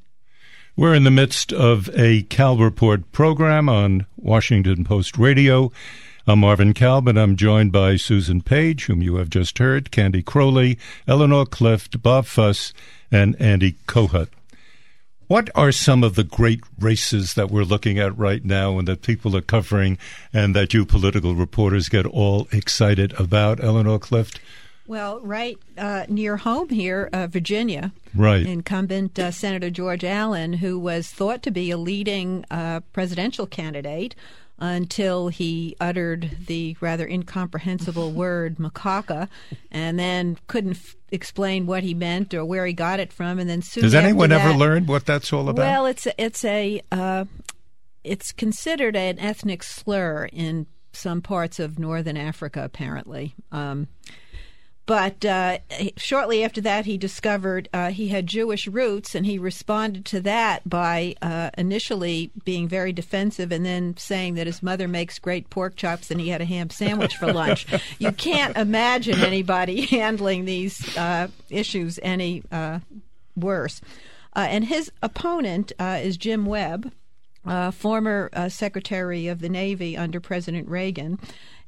We're 0.76 0.96
in 0.96 1.04
the 1.04 1.12
midst 1.12 1.52
of 1.52 1.89
a 1.94 2.24
Kalb 2.24 2.60
Report 2.60 3.12
program 3.12 3.67
on 3.67 4.06
Washington 4.15 4.86
Post 4.86 5.17
Radio. 5.17 5.72
I'm 6.28 6.39
Marvin 6.39 6.74
and 6.80 7.20
I'm 7.20 7.36
joined 7.36 7.72
by 7.72 7.98
Susan 7.98 8.41
Page, 8.41 8.86
whom 8.86 9.02
you 9.02 9.15
have 9.15 9.30
just 9.30 9.58
heard, 9.58 9.91
Candy 9.91 10.22
Crowley, 10.22 10.78
Eleanor 11.08 11.46
Clift, 11.46 12.02
Bob 12.02 12.26
Fuss, 12.26 12.74
and 13.12 13.36
Andy 13.41 13.74
Kohut. 13.88 14.30
What 15.32 15.50
are 15.56 15.72
some 15.72 16.04
of 16.04 16.15
the 16.15 16.26
great 16.26 16.60
races 16.78 17.36
that 17.36 17.50
we're 17.50 17.63
looking 17.63 17.98
at 17.98 18.17
right 18.17 18.44
now 18.44 18.78
and 18.78 18.86
that 18.89 19.02
people 19.02 19.34
are 19.38 19.41
covering 19.41 19.98
and 20.34 20.54
that 20.58 20.74
you 20.74 20.86
political 20.86 21.36
reporters 21.36 21.88
get 21.88 22.06
all 22.06 22.50
excited 22.52 23.17
about, 23.17 23.63
Eleanor 23.63 23.98
Clift? 23.98 24.41
Well, 24.88 25.22
right 25.22 25.58
uh, 25.78 26.04
near 26.10 26.36
home 26.36 26.67
here, 26.67 27.10
uh, 27.13 27.28
Virginia, 27.28 27.94
Right. 28.13 28.46
incumbent 28.46 29.17
uh, 29.17 29.32
Senator 29.32 29.70
George 29.70 30.04
Allen, 30.04 30.52
who 30.52 30.78
was 30.78 31.08
thought 31.08 31.44
to 31.44 31.52
be 31.52 31.72
a 31.72 31.78
leading 31.78 32.44
uh, 32.52 32.82
presidential 32.91 33.48
candidate 33.48 34.15
until 34.62 35.28
he 35.30 35.76
uttered 35.82 36.30
the 36.45 36.78
rather 36.80 37.06
incomprehensible 37.08 38.12
word 38.13 38.58
macaca 38.58 39.28
and 39.71 39.97
then 40.00 40.38
couldn't 40.47 40.78
f- 40.78 40.95
explain 41.12 41.65
what 41.65 41.82
he 41.84 41.93
meant 41.95 42.32
or 42.34 42.45
where 42.45 42.65
he 42.67 42.71
got 42.71 43.00
it 43.00 43.12
from. 43.12 43.39
And 43.39 43.50
then 43.50 43.63
soon 43.63 43.82
Does 43.84 43.95
after 43.95 44.08
anyone 44.08 44.32
ever 44.32 44.50
that- 44.50 44.58
learn 44.58 44.86
what 44.86 45.06
that's 45.06 45.34
all 45.34 45.50
about? 45.50 45.63
well, 45.63 45.86
it's 45.88 46.06
a, 46.06 46.24
it's 46.24 46.45
a 46.45 46.82
uh, 46.91 47.26
it's 48.04 48.32
considered 48.32 48.95
an 48.95 49.17
ethnic 49.19 49.63
slur 49.63 50.26
in 50.32 50.67
some 50.93 51.21
parts 51.21 51.60
of 51.60 51.80
northern 51.80 52.17
Africa, 52.17 52.63
apparently. 52.63 53.34
Um, 53.52 53.88
but 54.86 55.24
uh, 55.24 55.60
shortly 55.96 56.44
after 56.44 56.60
that, 56.62 56.86
he 56.86 56.98
discovered 56.98 57.70
uh, 57.74 57.91
he 57.91 58.10
had 58.10 58.28
Jewish 58.28 58.67
roots, 58.67 59.15
and 59.15 59.26
he 59.26 59.38
responded 59.38 60.06
to 60.06 60.22
that 60.22 60.67
by 60.67 61.15
uh, 61.22 61.52
initially 61.58 62.32
being 62.44 62.67
very 62.67 62.91
defensive 62.91 63.52
and 63.52 63.65
then 63.65 63.96
saying 63.98 64.36
that 64.36 64.48
his 64.48 64.63
mother 64.63 64.88
makes 64.88 65.20
great 65.20 65.50
pork 65.50 65.76
chops 65.76 66.12
and 66.12 66.20
he 66.20 66.30
had 66.30 66.41
a 66.41 66.46
ham 66.46 66.70
sandwich 66.70 67.15
for 67.15 67.32
lunch. 67.32 67.67
you 68.00 68.12
can't 68.12 68.58
imagine 68.58 69.20
anybody 69.20 69.86
handling 69.86 70.46
these 70.46 70.98
uh, 70.98 71.28
issues 71.50 72.00
any 72.02 72.44
uh, 72.52 72.80
worse. 73.36 73.82
Uh, 74.36 74.48
and 74.50 74.65
his 74.65 74.91
opponent 75.02 75.72
uh, 75.80 76.00
is 76.02 76.17
Jim 76.17 76.46
Webb, 76.46 76.91
uh, 77.46 77.72
former 77.72 78.30
uh, 78.34 78.50
Secretary 78.50 79.28
of 79.28 79.39
the 79.39 79.50
Navy 79.50 79.98
under 79.98 80.20
President 80.20 80.67
Reagan, 80.70 81.20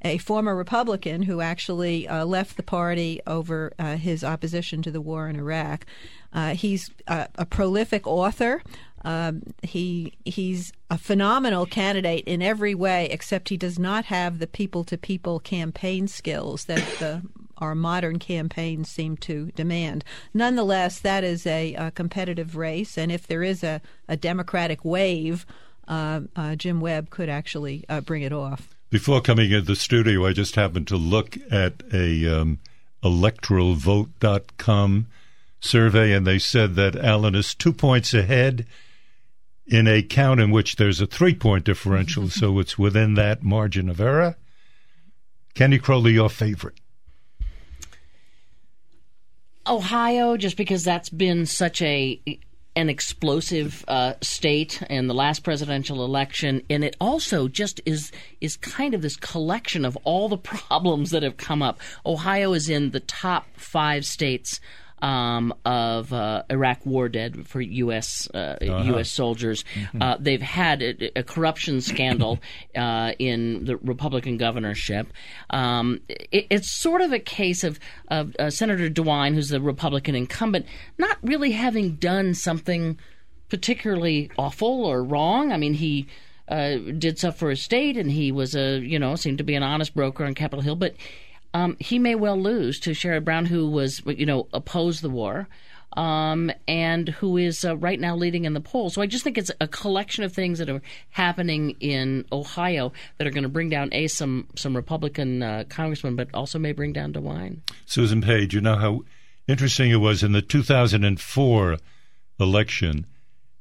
a 0.04 0.18
former 0.18 0.56
Republican 0.56 1.24
who 1.24 1.42
actually 1.42 2.08
uh, 2.08 2.26
left 2.26 2.58
the 2.58 2.64
party 2.64 3.22
over 3.26 3.72
uh, 3.80 3.96
his 3.96 4.24
opposition 4.24 4.82
to 4.82 4.92
the 4.92 5.02
war 5.02 5.30
in 5.30 5.36
Iraq. 5.36 5.86
Uh, 6.34 6.56
he's 6.56 6.90
uh, 7.08 7.28
a 7.36 7.46
prolific 7.46 8.08
author. 8.08 8.62
Um, 9.06 9.42
he 9.62 10.14
he's 10.24 10.72
a 10.90 10.98
phenomenal 10.98 11.66
candidate 11.66 12.24
in 12.26 12.42
every 12.42 12.74
way, 12.74 13.08
except 13.12 13.50
he 13.50 13.58
does 13.58 13.78
not 13.78 14.06
have 14.06 14.40
the 14.40 14.48
people-to-people 14.48 15.40
campaign 15.42 16.08
skills 16.08 16.66
that 16.66 16.84
the 17.00 17.22
our 17.58 17.76
modern 17.76 18.18
campaigns 18.18 18.90
seem 18.90 19.16
to 19.18 19.52
demand. 19.56 20.04
Nonetheless, 20.34 21.00
that 21.00 21.24
is 21.24 21.46
a, 21.46 21.76
uh 21.76 21.92
competitive 21.92 22.56
race, 22.56 22.98
and 22.98 23.12
if 23.12 23.28
there 23.28 23.44
is 23.44 23.64
a, 23.64 23.82
a 24.08 24.18
Democratic 24.18 24.84
wave, 24.84 25.46
uh, 25.88 26.22
uh, 26.36 26.56
Jim 26.56 26.80
Webb 26.82 27.10
could 27.10 27.30
actually 27.30 27.86
uh, 27.90 28.02
bring 28.02 28.22
it 28.24 28.34
off. 28.34 28.70
Before 28.94 29.20
coming 29.22 29.50
into 29.50 29.66
the 29.66 29.76
studio, 29.76 30.28
I 30.28 30.34
just 30.34 30.54
happened 30.54 30.88
to 30.90 30.98
look 30.98 31.36
at 31.50 31.82
a 31.92 32.28
um, 32.28 32.60
electoralvote.com 33.04 35.08
survey, 35.60 36.14
and 36.14 36.28
they 36.28 36.38
said 36.38 36.76
that 36.76 36.96
Allen 36.96 37.34
is 37.34 37.56
two 37.56 37.74
points 37.74 38.14
ahead 38.14 38.68
in 39.66 39.88
a 39.88 40.04
count 40.04 40.40
in 40.40 40.52
which 40.52 40.76
there's 40.76 41.02
a 41.02 41.08
three 41.08 41.34
point 41.34 41.64
differential, 41.64 42.30
so 42.30 42.60
it's 42.64 42.78
within 42.78 43.16
that 43.16 43.42
margin 43.42 43.90
of 43.90 44.00
error. 44.00 44.36
Candy 45.56 45.80
Crowley, 45.80 46.14
your 46.14 46.30
favorite. 46.30 46.80
Ohio, 49.66 50.38
just 50.38 50.56
because 50.56 50.84
that's 50.84 51.10
been 51.10 51.48
such 51.48 51.82
a 51.82 52.22
an 52.76 52.90
explosive 52.90 53.86
uh, 53.88 54.14
state 54.22 54.82
in 54.90 55.08
the 55.08 55.14
last 55.14 55.44
presidential 55.44 56.04
election, 56.04 56.62
and 56.70 56.84
it 56.84 56.96
also 57.00 57.48
just 57.48 57.82
is 57.86 58.12
is 58.42 58.58
kind 58.58 58.94
of 58.94 59.02
this 59.02 59.16
collection 59.16 59.86
of 59.86 59.98
all 60.04 60.28
the 60.28 60.38
problems 60.68 61.12
that 61.12 61.24
have 61.24 61.38
come 61.38 61.62
up. 61.62 61.80
Ohio 62.06 62.54
is 62.54 62.70
in 62.70 62.92
the 62.92 63.00
top 63.00 63.46
five 63.56 64.06
states 64.06 64.60
um, 65.04 65.54
of 65.66 66.14
uh, 66.14 66.44
Iraq 66.50 66.86
War 66.86 67.10
dead 67.10 67.46
for 67.46 67.60
U.S. 67.60 68.30
Uh, 68.34 68.56
uh-huh. 68.62 68.84
U.S. 68.94 69.12
soldiers. 69.12 69.66
Mm-hmm. 69.76 70.02
Uh, 70.02 70.18
they've 70.18 70.42
had 70.42 70.82
a, 70.82 71.20
a 71.20 71.24
corruption 71.24 71.82
scandal 71.82 72.40
uh, 72.76 73.12
in 73.20 73.66
the 73.66 73.76
Republican 73.78 74.38
governorship. 74.38 75.08
Um, 75.50 76.00
it, 76.08 76.48
it's 76.50 76.72
sort 76.72 77.02
of 77.02 77.12
a 77.12 77.20
case 77.20 77.66
of, 77.66 77.80
of 78.08 78.34
uh, 78.40 78.50
Senator 78.50 78.90
DeWine, 78.90 79.36
who's 79.36 79.50
the 79.50 79.62
Republican 79.62 80.16
incumbent, 80.16 80.66
not 80.98 81.18
really 81.22 81.52
having 81.52 81.96
done 81.96 82.34
something 82.34 82.98
particularly 83.50 84.32
awful 84.38 84.86
or 84.86 85.04
wrong. 85.04 85.52
I 85.52 85.58
mean, 85.58 85.76
he. 85.76 86.08
Uh, 86.46 86.76
did 86.76 87.18
stuff 87.18 87.38
for 87.38 87.50
his 87.50 87.62
state, 87.62 87.96
and 87.96 88.12
he 88.12 88.30
was 88.30 88.54
a 88.54 88.78
you 88.80 89.00
know 89.00 89.16
seemed 89.16 89.38
to 89.38 89.46
be 89.46 89.56
an 89.56 89.64
honest 89.64 89.96
broker 89.96 90.26
on 90.26 90.36
Capitol 90.36 90.62
Hill. 90.62 90.76
But 90.76 90.94
um, 91.54 91.78
he 91.80 92.00
may 92.00 92.16
well 92.16 92.40
lose 92.40 92.80
to 92.82 92.92
Sherrod 92.92 93.24
Brown, 93.24 93.46
who 93.46 93.70
was, 93.70 94.02
you 94.06 94.26
know, 94.26 94.48
opposed 94.54 95.02
the 95.02 95.10
war. 95.10 95.48
Um, 95.96 96.52
and 96.68 97.08
who 97.08 97.38
is 97.38 97.64
uh, 97.64 97.78
right 97.78 98.00
now 98.00 98.16
leading 98.16 98.46
in 98.46 98.56
the 98.56 98.60
polls. 98.60 98.96
So 98.96 99.04
I 99.04 99.06
just 99.06 99.24
think 99.24 99.38
it's 99.38 99.52
a 99.62 99.68
collection 99.68 100.24
of 100.24 100.34
things 100.34 100.58
that 100.58 100.68
are 100.68 100.82
happening 101.12 101.76
in 101.82 102.26
Ohio 102.32 102.94
that 103.20 103.28
are 103.28 103.30
going 103.30 103.44
to 103.44 103.50
bring 103.50 103.70
down 103.70 103.90
a 103.92 104.08
some 104.08 104.48
some 104.56 104.76
Republican 104.76 105.44
uh, 105.44 105.66
congressmen, 105.70 106.16
but 106.16 106.30
also 106.34 106.58
may 106.58 106.72
bring 106.72 106.94
down 106.94 107.14
DeWine. 107.14 107.60
Susan 107.86 108.24
Page, 108.24 108.56
you 108.56 108.62
know 108.62 108.76
how 108.76 109.02
interesting 109.48 109.92
it 109.92 109.98
was 109.98 110.24
in 110.24 110.32
the 110.32 110.42
2004 110.42 111.78
election. 112.40 113.06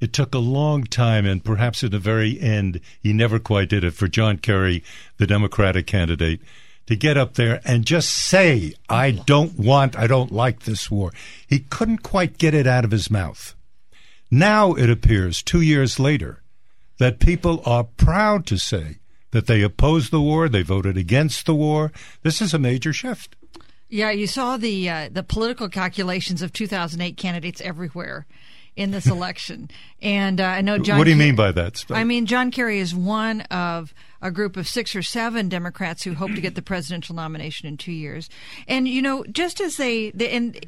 It 0.01 0.15
took 0.15 0.35
a 0.35 0.39
long 0.39 0.85
time, 0.85 1.27
and 1.27 1.45
perhaps 1.45 1.85
at 1.85 1.91
the 1.91 1.99
very 1.99 2.41
end, 2.41 2.81
he 2.99 3.13
never 3.13 3.39
quite 3.39 3.69
did 3.69 3.85
it 3.85 3.93
for 3.93 4.09
John 4.09 4.39
Kerry, 4.39 4.83
the 5.19 5.27
Democratic 5.27 5.87
candidate 5.87 6.41
to 6.87 6.97
get 6.97 7.17
up 7.17 7.35
there 7.35 7.61
and 7.65 7.85
just 7.85 8.11
say, 8.11 8.75
I 8.89 9.13
don't 9.13 9.59
want, 9.59 9.99
I 9.99 10.07
don't 10.07 10.33
like 10.33 10.61
this 10.61 10.91
war. 10.91 11.13
He 11.47 11.61
couldn't 11.61 12.03
quite 12.03 12.39
get 12.39 12.55
it 12.55 12.67
out 12.67 12.85
of 12.85 12.91
his 12.91 13.11
mouth. 13.11 13.55
Now 14.31 14.73
it 14.73 14.91
appears, 14.91 15.43
two 15.43 15.61
years 15.61 16.01
later, 16.01 16.43
that 16.99 17.19
people 17.19 17.63
are 17.67 17.85
proud 17.85 18.47
to 18.47 18.57
say 18.57 18.97
that 19.31 19.47
they 19.47 19.63
oppose 19.63 20.11
the 20.11 20.21
war, 20.21 20.49
they 20.49 20.63
voted 20.63 20.97
against 20.97 21.47
the 21.47 21.55
war. 21.55 21.93
This 22.23 22.41
is 22.41 22.55
a 22.55 22.59
major 22.59 22.93
shift. 22.93 23.37
Yeah, 23.89 24.11
you 24.11 24.27
saw 24.27 24.57
the 24.57 24.89
uh, 24.89 25.09
the 25.13 25.23
political 25.23 25.69
calculations 25.69 26.41
of 26.41 26.51
2008 26.53 27.19
candidates 27.19 27.61
everywhere 27.61 28.27
in 28.77 28.91
this 28.91 29.07
election. 29.07 29.71
And 30.01 30.41
uh, 30.41 30.45
I 30.45 30.61
know 30.63 30.79
John. 30.79 30.99
What 30.99 31.05
do 31.05 31.11
you 31.11 31.17
mean 31.17 31.37
by 31.37 31.53
that? 31.53 31.85
I 31.91 32.05
mean 32.05 32.27
John 32.27 32.51
Kerry 32.51 32.79
is 32.79 32.95
one 32.95 33.43
of 33.43 33.93
a 34.23 34.31
group 34.31 34.57
of 34.57 34.69
six 34.69 34.95
or 34.97 35.03
seven 35.03 35.49
Democrats 35.49 36.05
who 36.05 36.15
hope 36.15 36.33
to 36.33 36.41
get 36.41 36.55
the 36.55 36.63
presidential 36.63 37.15
nomination 37.15 37.69
in 37.69 37.77
two 37.77 37.93
years. 37.93 38.31
And 38.67 38.89
you 38.89 39.03
know, 39.03 39.25
just 39.31 39.61
as 39.61 39.77
they, 39.77 40.11
they 40.13 40.31
and 40.31 40.59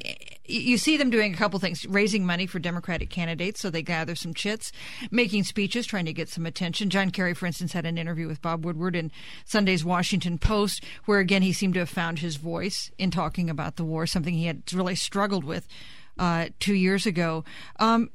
you 0.45 0.77
see 0.77 0.97
them 0.97 1.09
doing 1.09 1.33
a 1.33 1.37
couple 1.37 1.59
things: 1.59 1.85
raising 1.87 2.25
money 2.25 2.45
for 2.45 2.59
Democratic 2.59 3.09
candidates 3.09 3.59
so 3.61 3.69
they 3.69 3.81
gather 3.81 4.13
some 4.13 4.33
chits, 4.33 4.71
making 5.09 5.43
speeches, 5.43 5.87
trying 5.87 6.05
to 6.05 6.13
get 6.13 6.29
some 6.29 6.45
attention. 6.45 6.89
John 6.89 7.09
Kerry, 7.09 7.33
for 7.33 7.47
instance, 7.47 7.73
had 7.73 7.85
an 7.85 7.97
interview 7.97 8.27
with 8.27 8.41
Bob 8.41 8.65
Woodward 8.65 8.95
in 8.95 9.11
Sunday's 9.45 9.83
Washington 9.83 10.37
Post, 10.37 10.83
where 11.05 11.19
again 11.19 11.41
he 11.41 11.53
seemed 11.53 11.73
to 11.73 11.79
have 11.81 11.89
found 11.89 12.19
his 12.19 12.35
voice 12.35 12.91
in 12.97 13.09
talking 13.09 13.49
about 13.49 13.77
the 13.77 13.85
war, 13.85 14.05
something 14.05 14.33
he 14.33 14.45
had 14.45 14.61
really 14.73 14.95
struggled 14.95 15.43
with 15.43 15.67
uh, 16.17 16.47
two 16.59 16.73
years 16.73 17.05
ago. 17.05 17.43
Um, 17.79 18.09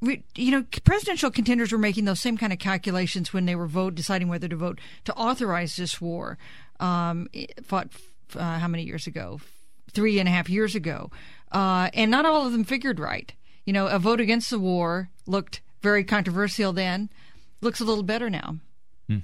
you 0.00 0.50
know, 0.50 0.64
presidential 0.84 1.30
contenders 1.30 1.70
were 1.70 1.78
making 1.78 2.06
those 2.06 2.20
same 2.20 2.36
kind 2.36 2.52
of 2.52 2.58
calculations 2.58 3.32
when 3.32 3.46
they 3.46 3.54
were 3.54 3.68
vote 3.68 3.94
deciding 3.94 4.28
whether 4.28 4.48
to 4.48 4.56
vote 4.56 4.80
to 5.04 5.14
authorize 5.14 5.76
this 5.76 6.00
war. 6.00 6.38
Um, 6.80 7.28
fought 7.62 7.88
uh, 8.34 8.58
how 8.58 8.66
many 8.66 8.82
years 8.82 9.06
ago? 9.06 9.40
Three 9.92 10.18
and 10.18 10.28
a 10.28 10.32
half 10.32 10.48
years 10.48 10.74
ago, 10.74 11.10
uh, 11.52 11.90
and 11.92 12.10
not 12.10 12.24
all 12.24 12.46
of 12.46 12.52
them 12.52 12.64
figured 12.64 12.98
right. 12.98 13.32
You 13.64 13.72
know, 13.72 13.86
a 13.86 13.98
vote 13.98 14.20
against 14.20 14.50
the 14.50 14.58
war 14.58 15.10
looked 15.26 15.60
very 15.82 16.02
controversial 16.02 16.72
then. 16.72 17.10
Looks 17.60 17.80
a 17.80 17.84
little 17.84 18.02
better 18.02 18.30
now. 18.30 18.56
Hmm. 19.08 19.18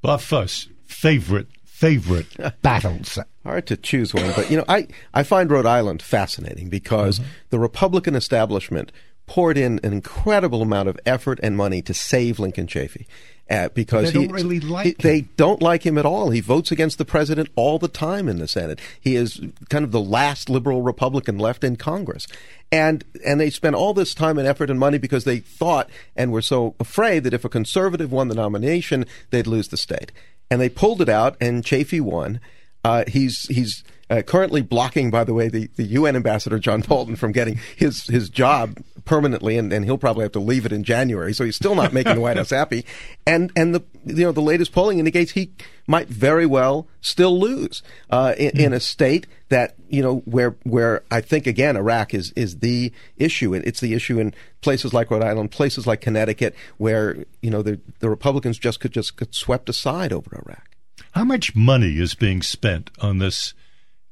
Bob 0.00 0.20
Fuss, 0.20 0.68
favorite 0.86 1.48
favorite 1.82 2.28
battles? 2.62 3.18
Hard 3.42 3.66
to 3.66 3.76
choose 3.76 4.14
one, 4.14 4.32
but 4.36 4.50
you 4.50 4.56
know, 4.56 4.64
I, 4.68 4.86
I 5.12 5.24
find 5.24 5.50
Rhode 5.50 5.66
Island 5.66 6.00
fascinating 6.00 6.68
because 6.68 7.18
mm-hmm. 7.18 7.30
the 7.50 7.58
Republican 7.58 8.14
establishment 8.14 8.92
poured 9.26 9.58
in 9.58 9.80
an 9.82 9.92
incredible 9.92 10.62
amount 10.62 10.88
of 10.88 10.98
effort 11.04 11.40
and 11.42 11.56
money 11.56 11.82
to 11.82 11.92
save 11.92 12.38
Lincoln 12.38 12.66
Chafee. 12.66 13.06
Uh, 13.50 13.68
because 13.74 14.12
they 14.12 14.12
don't 14.12 14.28
he, 14.28 14.32
really 14.32 14.60
like 14.60 14.86
he, 14.86 14.92
they 14.92 15.20
don't 15.36 15.60
like 15.60 15.84
him 15.84 15.98
at 15.98 16.06
all. 16.06 16.30
He 16.30 16.40
votes 16.40 16.70
against 16.70 16.96
the 16.96 17.04
president 17.04 17.50
all 17.56 17.78
the 17.78 17.88
time 17.88 18.28
in 18.28 18.38
the 18.38 18.46
Senate. 18.46 18.80
He 18.98 19.16
is 19.16 19.42
kind 19.68 19.84
of 19.84 19.90
the 19.90 20.00
last 20.00 20.48
liberal 20.48 20.80
Republican 20.80 21.38
left 21.38 21.64
in 21.64 21.76
Congress, 21.76 22.26
and 22.70 23.04
and 23.26 23.40
they 23.40 23.50
spent 23.50 23.74
all 23.74 23.92
this 23.92 24.14
time 24.14 24.38
and 24.38 24.46
effort 24.46 24.70
and 24.70 24.78
money 24.78 24.96
because 24.96 25.24
they 25.24 25.40
thought 25.40 25.90
and 26.16 26.32
were 26.32 26.40
so 26.40 26.76
afraid 26.80 27.24
that 27.24 27.34
if 27.34 27.44
a 27.44 27.50
conservative 27.50 28.12
won 28.12 28.28
the 28.28 28.34
nomination, 28.36 29.04
they'd 29.30 29.48
lose 29.48 29.68
the 29.68 29.76
state 29.76 30.12
and 30.52 30.60
they 30.60 30.68
pulled 30.68 31.00
it 31.00 31.08
out, 31.08 31.34
and 31.40 31.64
Chafee 31.64 32.02
won. 32.02 32.38
Uh, 32.84 33.04
he's 33.08 33.46
he's 33.48 33.82
uh, 34.10 34.22
currently 34.22 34.62
blocking, 34.62 35.10
by 35.10 35.24
the 35.24 35.34
way, 35.34 35.48
the, 35.48 35.68
the 35.76 35.84
UN 35.84 36.16
ambassador 36.16 36.58
John 36.58 36.80
Bolton 36.80 37.16
from 37.16 37.32
getting 37.32 37.58
his 37.76 38.06
his 38.06 38.28
job 38.28 38.78
permanently, 39.04 39.56
and, 39.56 39.72
and 39.72 39.84
he'll 39.84 39.98
probably 39.98 40.22
have 40.22 40.32
to 40.32 40.40
leave 40.40 40.66
it 40.66 40.72
in 40.72 40.84
January. 40.84 41.32
So 41.32 41.44
he's 41.44 41.56
still 41.56 41.74
not 41.74 41.92
making 41.92 42.14
the 42.14 42.20
White 42.20 42.36
House 42.36 42.50
happy. 42.50 42.84
And 43.26 43.50
and 43.56 43.74
the 43.74 43.82
you 44.04 44.24
know 44.24 44.32
the 44.32 44.42
latest 44.42 44.72
polling 44.72 44.98
indicates 44.98 45.32
he 45.32 45.52
might 45.86 46.08
very 46.08 46.46
well 46.46 46.86
still 47.00 47.38
lose 47.38 47.82
uh, 48.10 48.34
in, 48.38 48.58
in, 48.58 48.72
a 48.72 48.80
state 48.80 49.26
that 49.48 49.74
you 49.88 50.02
know 50.02 50.18
where 50.24 50.56
where 50.64 51.02
I 51.10 51.20
think 51.20 51.46
again 51.46 51.76
Iraq 51.76 52.14
is 52.14 52.32
is 52.32 52.58
the 52.58 52.92
issue. 53.16 53.54
It's 53.54 53.80
the 53.80 53.94
issue 53.94 54.18
in 54.18 54.34
places 54.60 54.92
like 54.92 55.10
Rhode 55.10 55.22
Island, 55.22 55.50
places 55.50 55.86
like 55.86 56.00
Connecticut, 56.00 56.54
where 56.78 57.24
you 57.40 57.50
know 57.50 57.62
the 57.62 57.80
the 58.00 58.10
Republicans 58.10 58.58
just 58.58 58.80
could 58.80 58.92
just 58.92 59.16
get 59.16 59.34
swept 59.34 59.68
aside 59.68 60.12
over 60.12 60.42
Iraq. 60.46 60.68
How 61.12 61.24
much 61.24 61.54
money 61.54 61.98
is 61.98 62.14
being 62.14 62.42
spent 62.42 62.90
on 63.00 63.18
this 63.18 63.54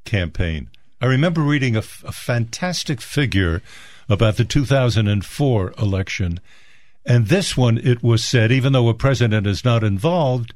campaign? 0.05 0.69
I 1.01 1.07
remember 1.07 1.41
reading 1.41 1.77
a, 1.77 1.81
f- 1.81 2.05
a 2.07 2.13
fantastic 2.13 3.01
figure 3.01 3.63
about 4.09 4.37
the 4.37 4.45
2004 4.45 5.75
election. 5.79 6.41
And 7.07 7.29
this 7.29 7.57
one, 7.57 7.79
it 7.79 8.03
was 8.03 8.25
said, 8.25 8.53
even 8.53 8.73
though 8.73 8.89
a 8.89 8.95
president 8.95 9.47
is 9.47 9.65
not 9.65 9.83
involved, 9.83 10.53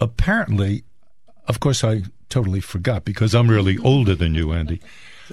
apparently, 0.00 0.84
of 1.46 1.58
course, 1.60 1.82
I 1.82 2.02
totally 2.28 2.60
forgot 2.60 3.04
because 3.04 3.34
I'm 3.34 3.50
really 3.50 3.78
older 3.78 4.14
than 4.14 4.34
you, 4.34 4.52
Andy. 4.52 4.80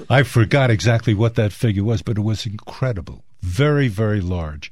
I 0.10 0.24
forgot 0.24 0.72
exactly 0.72 1.14
what 1.14 1.36
that 1.36 1.54
figure 1.54 1.84
was, 1.84 2.02
but 2.02 2.18
it 2.18 2.22
was 2.22 2.46
incredible. 2.46 3.24
Very, 3.42 3.88
very 3.88 4.22
large. 4.22 4.72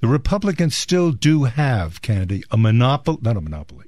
The 0.00 0.08
Republicans 0.08 0.76
still 0.76 1.12
do 1.12 1.44
have, 1.44 2.02
Candy, 2.02 2.44
a 2.50 2.56
monopoly, 2.56 3.18
not 3.22 3.36
a 3.36 3.40
monopoly, 3.40 3.86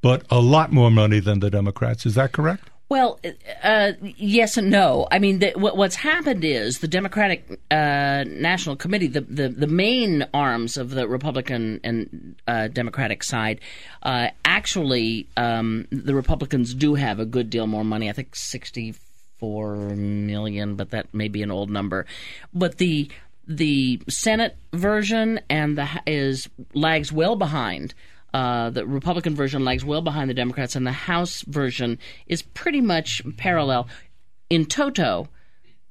but 0.00 0.24
a 0.30 0.40
lot 0.40 0.72
more 0.72 0.90
money 0.90 1.20
than 1.20 1.40
the 1.40 1.50
Democrats. 1.50 2.04
Is 2.06 2.14
that 2.14 2.32
correct? 2.32 2.68
Well, 2.90 3.18
uh, 3.62 3.92
yes 4.02 4.58
and 4.58 4.70
no. 4.70 5.08
I 5.10 5.18
mean, 5.18 5.38
the, 5.38 5.52
what, 5.56 5.76
what's 5.76 5.96
happened 5.96 6.44
is 6.44 6.80
the 6.80 6.88
Democratic 6.88 7.58
uh, 7.70 8.24
National 8.26 8.76
Committee, 8.76 9.06
the, 9.06 9.22
the, 9.22 9.48
the, 9.48 9.66
main 9.66 10.26
arms 10.34 10.76
of 10.76 10.90
the 10.90 11.08
Republican 11.08 11.80
and 11.82 12.36
uh, 12.46 12.68
Democratic 12.68 13.24
side, 13.24 13.60
uh, 14.02 14.28
actually, 14.44 15.26
um, 15.36 15.86
the 15.90 16.14
Republicans 16.14 16.74
do 16.74 16.94
have 16.94 17.20
a 17.20 17.24
good 17.24 17.48
deal 17.48 17.66
more 17.66 17.84
money. 17.84 18.10
I 18.10 18.12
think 18.12 18.36
sixty-four 18.36 19.76
million, 19.76 20.76
but 20.76 20.90
that 20.90 21.12
may 21.14 21.28
be 21.28 21.42
an 21.42 21.50
old 21.50 21.70
number. 21.70 22.04
But 22.52 22.76
the 22.76 23.10
the 23.46 24.00
Senate 24.08 24.56
version 24.72 25.40
and 25.48 25.76
the 25.76 25.88
is 26.06 26.48
lags 26.74 27.12
well 27.12 27.36
behind 27.36 27.94
uh, 28.34 28.68
the 28.70 28.84
Republican 28.84 29.36
version 29.36 29.64
lags 29.64 29.84
well 29.84 30.02
behind 30.02 30.28
the 30.28 30.34
Democrats, 30.34 30.74
and 30.74 30.84
the 30.84 30.92
House 30.92 31.42
version 31.42 32.00
is 32.26 32.42
pretty 32.42 32.80
much 32.80 33.22
parallel. 33.36 33.88
In 34.50 34.66
toto, 34.66 35.28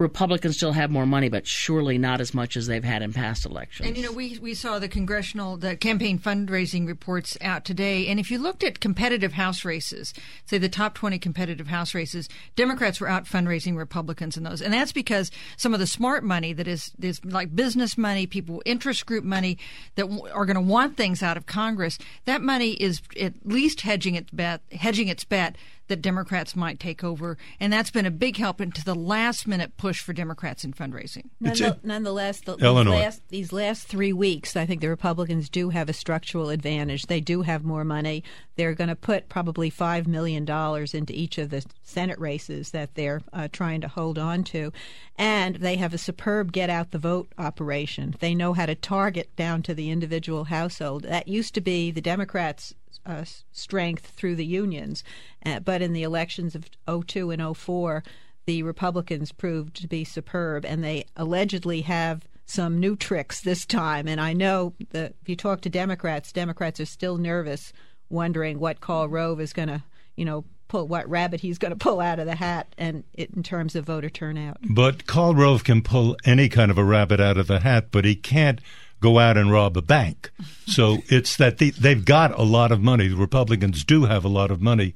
Republicans 0.04 0.58
still 0.58 0.74
have 0.74 0.92
more 0.92 1.08
money, 1.08 1.30
but 1.30 1.48
surely 1.48 1.98
not 1.98 2.22
as 2.22 2.34
much 2.34 2.56
as 2.56 2.68
they've 2.68 2.84
had 2.84 3.02
in 3.02 3.14
past 3.14 3.46
elections. 3.46 3.88
And 3.88 3.98
you 3.98 4.04
know, 4.04 4.12
we 4.12 4.38
we 4.40 4.54
saw 4.54 4.78
the 4.78 4.88
congressional 4.88 5.58
the 5.58 5.76
campaign 5.76 6.20
fundraising 6.20 6.86
reports 6.86 7.36
out 7.42 7.66
today, 7.66 8.08
and 8.08 8.20
if 8.20 8.30
you 8.30 8.38
looked 8.38 8.64
at 8.64 8.80
competitive 8.80 9.34
House 9.34 9.66
races, 9.66 10.14
say 10.46 10.60
the 10.60 10.70
top 10.70 10.94
twenty 10.94 11.18
competitive 11.18 11.68
House 11.68 11.96
races, 11.96 12.30
Democrats 12.56 13.00
were 13.00 13.08
out 13.08 13.26
fundraising 13.26 13.76
Republicans 13.76 14.38
in 14.38 14.44
those, 14.44 14.62
and 14.62 14.74
that's 14.74 14.92
because 14.92 15.32
some 15.58 15.74
of 15.74 15.80
the 15.80 15.88
smart 15.88 16.24
money 16.24 16.54
that 16.54 16.68
is 16.68 16.92
is 17.02 17.24
like 17.26 17.56
business 17.56 17.98
money, 17.98 18.28
people 18.28 18.62
interest 18.66 19.06
group 19.06 19.24
money 19.24 19.58
that 19.96 20.06
are 20.34 20.46
going 20.46 20.56
to 20.56 20.62
want 20.62 20.96
things 20.98 21.24
out 21.24 21.38
of 21.38 21.46
Congress, 21.48 21.98
that 22.26 22.42
money 22.42 22.72
is 22.74 23.02
at 23.20 23.34
least 23.46 23.82
hedging 23.82 24.16
its 24.16 24.30
bet, 24.32 24.62
hedging 24.72 25.08
its 25.08 25.24
bet 25.24 25.56
that 25.94 26.02
Democrats 26.02 26.56
might 26.56 26.80
take 26.80 27.04
over, 27.04 27.38
and 27.60 27.72
that's 27.72 27.92
been 27.92 28.08
a 28.08 28.12
big 28.12 28.38
help 28.38 28.60
into 28.60 28.84
the 28.84 28.96
last 28.96 29.46
minute 29.46 29.78
push 29.78 30.02
for 30.02 30.12
Democrats 30.12 30.64
in 30.64 30.74
fundraising. 30.74 31.26
None, 31.40 31.80
nonetheless, 31.84 32.42
the, 32.42 32.58
Eleanor. 32.60 32.94
These, 32.94 33.00
last, 33.00 33.22
these 33.30 33.54
last 33.54 33.88
three 33.88 34.12
weeks, 34.12 34.56
I 34.56 34.66
think 34.66 34.82
the 34.82 34.90
Republicans 34.90 35.50
do 35.50 35.70
have 35.70 35.90
a 35.90 35.94
structural 35.94 36.50
advantage. 36.50 37.04
They 37.06 37.22
do 37.22 37.44
have 37.44 37.64
more 37.64 37.84
money. 37.84 38.24
They're 38.56 38.74
going 38.74 38.88
to 38.88 38.96
put 38.96 39.30
probably 39.30 39.70
$5 39.70 40.08
million 40.08 40.50
into 40.50 41.14
each 41.14 41.38
of 41.38 41.52
the 41.52 41.64
Senate 41.84 42.18
races 42.18 42.72
that 42.72 42.96
they're 42.96 43.22
uh, 43.32 43.50
trying 43.52 43.82
to 43.82 43.88
hold 43.88 44.18
on 44.18 44.44
to. 44.46 44.74
And 45.16 45.58
they 45.58 45.76
have 45.76 45.94
a 45.94 46.00
superb 46.00 46.52
get 46.52 46.72
out 46.72 46.90
the 46.90 46.98
vote 46.98 47.32
operation. 47.38 48.16
They 48.20 48.34
know 48.34 48.54
how 48.54 48.66
to 48.66 48.74
target 48.74 49.36
down 49.36 49.62
to 49.64 49.76
the 49.76 49.92
individual 49.92 50.46
household. 50.46 51.04
That 51.04 51.28
used 51.28 51.54
to 51.54 51.62
be 51.62 51.92
the 51.92 52.02
Democrats' 52.02 52.74
uh, 53.06 53.24
strength 53.52 54.08
through 54.16 54.36
the 54.36 54.46
unions. 54.46 55.04
Uh, 55.46 55.60
but 55.60 55.82
in 55.82 55.94
the 55.94 56.04
elections 56.04 56.56
of 56.56 56.70
02 56.88 57.32
and 57.32 57.58
04, 57.58 58.04
the 58.46 58.64
Republicans 58.64 59.32
proved 59.32 59.76
to 59.76 59.88
be 59.88 60.04
superb, 60.04 60.66
and 60.66 60.84
they 60.84 61.06
allegedly 61.16 61.82
have 61.82 62.24
some 62.46 62.80
new 62.80 62.96
tricks 62.96 63.42
this 63.42 63.66
time. 63.66 64.08
And 64.08 64.20
I 64.20 64.34
know 64.34 64.74
that 64.92 65.14
if 65.22 65.30
you 65.30 65.36
talk 65.36 65.62
to 65.62 65.70
Democrats, 65.70 66.32
Democrats 66.32 66.80
are 66.80 66.86
still 66.86 67.18
nervous, 67.18 67.72
wondering 68.10 68.60
what 68.60 68.82
Karl 68.82 69.08
Rove 69.08 69.40
is 69.40 69.54
going 69.54 69.70
to, 69.70 69.84
you 70.16 70.26
know, 70.26 70.44
pull, 70.68 70.88
what 70.88 71.10
rabbit 71.10 71.40
he's 71.40 71.58
going 71.58 71.72
to 71.72 71.78
pull 71.78 72.02
out 72.02 72.20
of 72.20 72.26
the 72.26 72.36
hat, 72.36 72.74
and 72.78 73.04
it, 73.14 73.32
in 73.34 73.44
terms 73.44 73.76
of 73.76 73.86
voter 73.86 74.10
turnout. 74.10 74.58
But 74.70 75.08
Karl 75.08 75.36
Rove 75.36 75.64
can 75.64 75.82
pull 75.82 76.18
any 76.26 76.50
kind 76.50 76.70
of 76.70 76.78
a 76.78 76.84
rabbit 76.84 77.22
out 77.22 77.38
of 77.38 77.48
the 77.48 77.62
hat, 77.62 77.88
but 77.92 78.06
he 78.06 78.16
can't 78.16 78.60
go 79.04 79.20
out 79.20 79.38
and 79.38 79.52
rob 79.52 79.78
a 79.78 79.82
bank. 79.82 80.32
So 80.66 81.00
it's 81.10 81.38
that 81.38 81.60
the, 81.60 81.72
they've 81.72 82.04
got 82.04 82.38
a 82.40 82.44
lot 82.44 82.72
of 82.72 82.82
money. 82.82 83.10
The 83.10 83.16
Republicans 83.16 83.84
do 83.84 84.06
have 84.06 84.26
a 84.26 84.30
lot 84.30 84.50
of 84.50 84.62
money. 84.62 84.96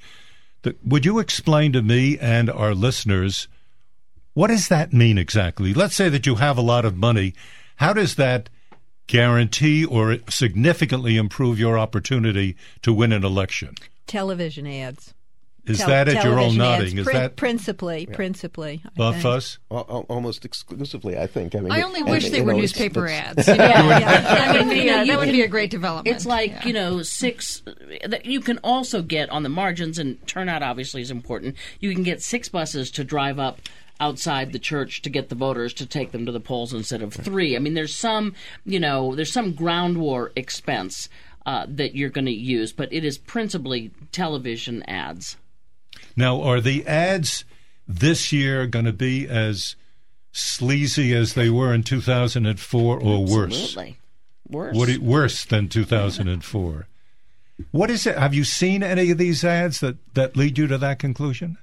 Would 0.84 1.06
you 1.06 1.20
explain 1.20 1.74
to 1.74 1.82
me 1.82 2.18
and 2.18 2.50
our 2.50 2.74
listeners 2.74 3.48
what 4.34 4.48
does 4.48 4.68
that 4.68 4.94
mean 4.94 5.18
exactly? 5.18 5.74
Let's 5.74 5.96
say 5.96 6.10
that 6.10 6.28
you 6.28 6.36
have 6.36 6.60
a 6.60 6.62
lot 6.62 6.86
of 6.86 6.96
money. 6.96 7.34
How 7.78 7.92
does 7.92 8.16
that 8.16 8.50
guarantee 9.08 9.84
or 9.84 10.20
significantly 10.30 11.18
improve 11.18 11.58
your 11.58 11.80
opportunity 11.80 12.56
to 12.84 12.94
win 12.94 13.12
an 13.12 13.24
election? 13.24 13.74
Television 14.06 14.68
ads. 14.68 15.16
Is 15.70 15.80
Tel- 15.80 15.90
that 15.90 16.08
it? 16.08 16.24
You're 16.24 16.40
all 16.40 16.52
nodding. 16.52 16.98
Is 16.98 17.04
Prin- 17.06 17.16
that 17.18 17.36
principally, 17.36 18.06
principally? 18.06 18.82
I 18.86 18.90
Bob 18.96 19.14
think. 19.16 19.24
Fuss? 19.24 19.58
Al- 19.72 19.86
al- 19.90 20.06
almost 20.10 20.46
exclusively, 20.46 21.18
I 21.18 21.28
think. 21.28 21.56
I 21.56 21.60
mean, 21.60 21.72
I 21.72 21.82
only 21.82 22.02
and, 22.02 22.10
wish 22.10 22.24
you 22.26 22.30
they 22.32 22.42
were 22.42 22.52
it's- 22.54 22.62
newspaper 22.62 23.06
it's- 23.08 23.38
ads. 23.38 23.48
You 23.48 23.56
know? 23.58 23.64
Yeah. 23.64 24.22
that 24.22 24.56
would 24.66 24.70
be, 24.70 24.80
You 24.80 24.86
know, 24.86 24.98
uh, 25.00 25.02
you 25.04 25.12
that 25.12 25.20
would 25.20 25.32
be 25.32 25.42
a 25.42 25.48
great 25.48 25.70
development. 25.72 26.16
It's 26.16 26.26
like 26.26 26.52
Yeah. 26.52 26.68
you 26.68 26.74
know 26.74 27.02
six 27.04 27.62
that 28.06 28.26
you 28.26 28.40
can 28.40 28.60
also 28.64 29.02
get 29.02 29.30
on 29.30 29.44
the 29.44 29.50
margins, 29.50 29.98
and 30.00 30.26
turnout 30.28 30.64
obviously 30.64 31.02
is 31.02 31.12
important. 31.12 31.56
You 31.80 31.94
can 31.94 32.04
get 32.04 32.22
six 32.22 32.50
buses 32.50 32.90
to 32.92 33.04
drive 33.04 33.40
up 33.40 33.60
outside 34.00 34.54
the 34.54 34.60
church 34.60 35.02
to 35.02 35.10
get 35.10 35.30
the 35.30 35.36
voters 35.36 35.74
to 35.74 35.86
take 35.86 36.12
them 36.12 36.26
to 36.28 36.32
the 36.32 36.40
polls 36.40 36.72
instead 36.72 37.02
of 37.02 37.14
three. 37.14 37.56
I 37.56 37.60
mean, 37.60 37.74
there's 37.74 37.96
some 37.96 38.36
you 38.66 38.80
know 38.80 39.16
there's 39.16 39.32
some 39.34 39.54
ground 39.54 39.98
war 39.98 40.32
expense 40.36 41.10
uh, 41.46 41.66
that 41.70 41.96
you're 41.96 42.10
going 42.10 42.26
to 42.26 42.32
use, 42.32 42.74
but 42.74 42.92
it 42.94 43.04
is 43.06 43.18
principally 43.18 43.90
television 44.12 44.84
ads. 44.84 45.38
Now, 46.18 46.42
are 46.42 46.60
the 46.60 46.86
ads 46.88 47.46
this 47.88 48.34
year 48.34 48.66
going 48.66 48.86
to 48.86 48.92
be 48.92 49.28
as 49.28 49.76
sleazy 50.32 51.14
as 51.16 51.36
they 51.36 51.50
were 51.50 51.74
in 51.74 51.84
2004 51.84 53.00
or 53.00 53.24
worse? 53.24 53.64
Absolutely. 53.64 53.98
Worse. 54.50 54.76
What 54.76 54.88
do- 54.88 55.02
worse 55.02 55.46
than 55.46 55.70
2004? 55.70 56.88
What 57.72 57.90
is 57.90 58.06
it? 58.08 58.18
Have 58.18 58.34
you 58.34 58.44
seen 58.44 58.82
any 58.84 59.12
of 59.12 59.18
these 59.18 59.44
ads 59.44 59.80
that, 59.80 59.98
that 60.16 60.36
lead 60.36 60.58
you 60.58 60.68
to 60.68 60.78
that 60.80 61.00
conclusion? 61.00 61.58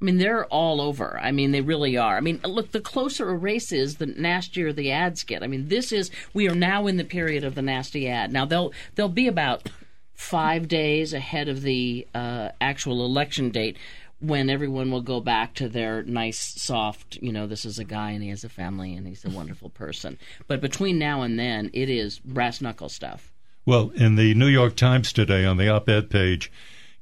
I 0.00 0.04
mean, 0.04 0.18
they're 0.18 0.46
all 0.46 0.80
over. 0.80 1.18
I 1.20 1.30
mean, 1.30 1.52
they 1.52 1.60
really 1.60 1.96
are. 1.96 2.16
I 2.16 2.20
mean, 2.20 2.40
look, 2.44 2.72
the 2.72 2.80
closer 2.80 3.28
a 3.30 3.36
race 3.36 3.70
is, 3.72 3.96
the 3.96 4.06
nastier 4.06 4.72
the 4.72 4.90
ads 4.90 5.22
get. 5.22 5.42
I 5.42 5.46
mean, 5.46 5.68
this 5.68 5.92
is 5.92 6.10
we 6.34 6.48
are 6.48 6.54
now 6.54 6.86
in 6.86 6.96
the 6.96 7.04
period 7.04 7.44
of 7.44 7.54
the 7.54 7.62
nasty 7.62 8.08
ad. 8.08 8.32
Now 8.32 8.44
they'll 8.44 8.72
they'll 8.96 9.08
be 9.08 9.28
about 9.28 9.68
five 10.14 10.68
days 10.68 11.12
ahead 11.12 11.48
of 11.48 11.62
the 11.62 12.06
uh, 12.14 12.50
actual 12.60 13.04
election 13.04 13.50
date 13.50 13.76
when 14.20 14.48
everyone 14.48 14.90
will 14.90 15.02
go 15.02 15.20
back 15.20 15.54
to 15.54 15.68
their 15.68 16.02
nice, 16.04 16.38
soft. 16.38 17.16
You 17.20 17.32
know, 17.32 17.46
this 17.46 17.64
is 17.64 17.78
a 17.78 17.84
guy 17.84 18.12
and 18.12 18.22
he 18.22 18.28
has 18.28 18.44
a 18.44 18.48
family 18.48 18.94
and 18.94 19.06
he's 19.06 19.24
a 19.24 19.30
wonderful 19.36 19.70
person. 19.70 20.18
But 20.46 20.60
between 20.60 20.98
now 20.98 21.22
and 21.22 21.38
then, 21.38 21.70
it 21.72 21.90
is 21.90 22.18
brass 22.20 22.60
knuckle 22.60 22.88
stuff. 22.88 23.32
Well, 23.66 23.90
in 23.94 24.16
the 24.16 24.34
New 24.34 24.48
York 24.48 24.76
Times 24.76 25.12
today 25.12 25.44
on 25.44 25.56
the 25.56 25.68
op 25.68 25.88
ed 25.88 26.10
page, 26.10 26.50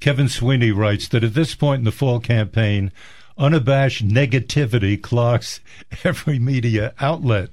Kevin 0.00 0.28
Sweeney 0.28 0.72
writes 0.72 1.08
that 1.08 1.24
at 1.24 1.34
this 1.34 1.54
point 1.54 1.80
in 1.80 1.84
the 1.84 1.92
fall 1.92 2.20
campaign, 2.20 2.90
unabashed 3.36 4.06
negativity 4.06 5.00
clocks 5.00 5.60
every 6.04 6.38
media 6.38 6.94
outlet. 7.00 7.50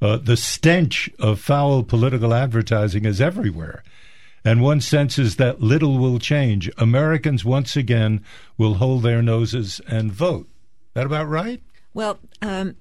Uh, 0.00 0.16
the 0.16 0.36
stench 0.36 1.10
of 1.18 1.40
foul 1.40 1.82
political 1.82 2.32
advertising 2.32 3.04
is 3.04 3.20
everywhere. 3.20 3.82
And 4.44 4.62
one 4.62 4.80
senses 4.80 5.36
that 5.36 5.60
little 5.60 5.98
will 5.98 6.18
change. 6.18 6.70
Americans 6.78 7.44
once 7.44 7.76
again 7.76 8.24
will 8.56 8.74
hold 8.74 9.02
their 9.02 9.22
noses 9.22 9.80
and 9.86 10.10
vote. 10.10 10.48
That 10.94 11.06
about 11.06 11.28
right? 11.28 11.62
Well, 11.92 12.18
um, 12.40 12.76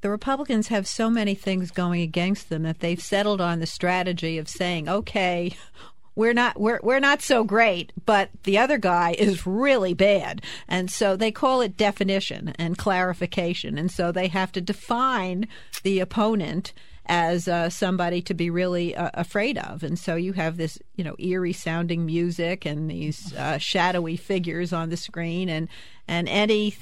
the 0.00 0.10
Republicans 0.10 0.68
have 0.68 0.86
so 0.86 1.08
many 1.08 1.34
things 1.34 1.70
going 1.70 2.02
against 2.02 2.48
them 2.48 2.64
that 2.64 2.80
they've 2.80 3.00
settled 3.00 3.40
on 3.40 3.60
the 3.60 3.66
strategy 3.66 4.38
of 4.38 4.48
saying, 4.48 4.88
"Okay, 4.88 5.54
we're 6.14 6.34
not 6.34 6.60
we're 6.60 6.80
we're 6.82 7.00
not 7.00 7.22
so 7.22 7.44
great, 7.44 7.92
but 8.04 8.30
the 8.42 8.58
other 8.58 8.78
guy 8.78 9.12
is 9.18 9.46
really 9.46 9.94
bad," 9.94 10.42
and 10.68 10.90
so 10.90 11.16
they 11.16 11.30
call 11.30 11.60
it 11.60 11.76
definition 11.76 12.52
and 12.58 12.78
clarification, 12.78 13.78
and 13.78 13.90
so 13.90 14.10
they 14.10 14.28
have 14.28 14.52
to 14.52 14.60
define 14.60 15.46
the 15.82 16.00
opponent 16.00 16.72
as 17.06 17.48
uh, 17.48 17.68
somebody 17.68 18.22
to 18.22 18.34
be 18.34 18.50
really 18.50 18.94
uh, 18.94 19.10
afraid 19.14 19.58
of. 19.58 19.82
And 19.82 19.98
so 19.98 20.14
you 20.14 20.32
have 20.34 20.56
this, 20.56 20.78
you 20.94 21.04
know, 21.04 21.16
eerie 21.18 21.52
sounding 21.52 22.06
music 22.06 22.64
and 22.64 22.90
these 22.90 23.34
uh, 23.34 23.58
shadowy 23.58 24.16
figures 24.16 24.72
on 24.72 24.90
the 24.90 24.96
screen, 24.96 25.48
and 25.48 25.68
and 26.06 26.28
any 26.28 26.76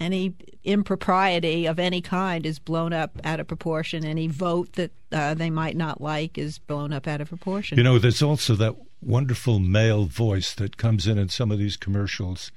any 0.00 0.34
impropriety 0.64 1.66
of 1.66 1.78
any 1.78 2.00
kind 2.00 2.46
is 2.46 2.58
blown 2.58 2.92
up 2.92 3.18
out 3.24 3.40
of 3.40 3.46
proportion. 3.46 4.04
Any 4.04 4.28
vote 4.28 4.72
that 4.74 4.92
uh, 5.10 5.34
they 5.34 5.50
might 5.50 5.76
not 5.76 6.00
like 6.00 6.38
is 6.38 6.58
blown 6.58 6.92
up 6.92 7.06
out 7.06 7.20
of 7.20 7.28
proportion. 7.28 7.78
You 7.78 7.84
know, 7.84 7.98
there's 7.98 8.22
also 8.22 8.54
that 8.56 8.76
wonderful 9.00 9.58
male 9.58 10.04
voice 10.04 10.54
that 10.54 10.76
comes 10.76 11.06
in 11.06 11.18
in 11.18 11.28
some 11.28 11.50
of 11.50 11.58
these 11.58 11.76
commercials. 11.76 12.52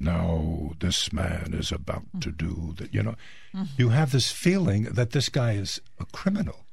No, 0.00 0.72
this 0.80 1.12
man 1.12 1.52
is 1.52 1.70
about 1.70 2.04
mm. 2.16 2.22
to 2.22 2.32
do 2.32 2.74
that. 2.78 2.92
You 2.94 3.02
know, 3.02 3.14
mm-hmm. 3.54 3.64
you 3.76 3.90
have 3.90 4.12
this 4.12 4.32
feeling 4.32 4.84
that 4.84 5.10
this 5.10 5.28
guy 5.28 5.52
is 5.52 5.80
a 6.00 6.06
criminal. 6.06 6.64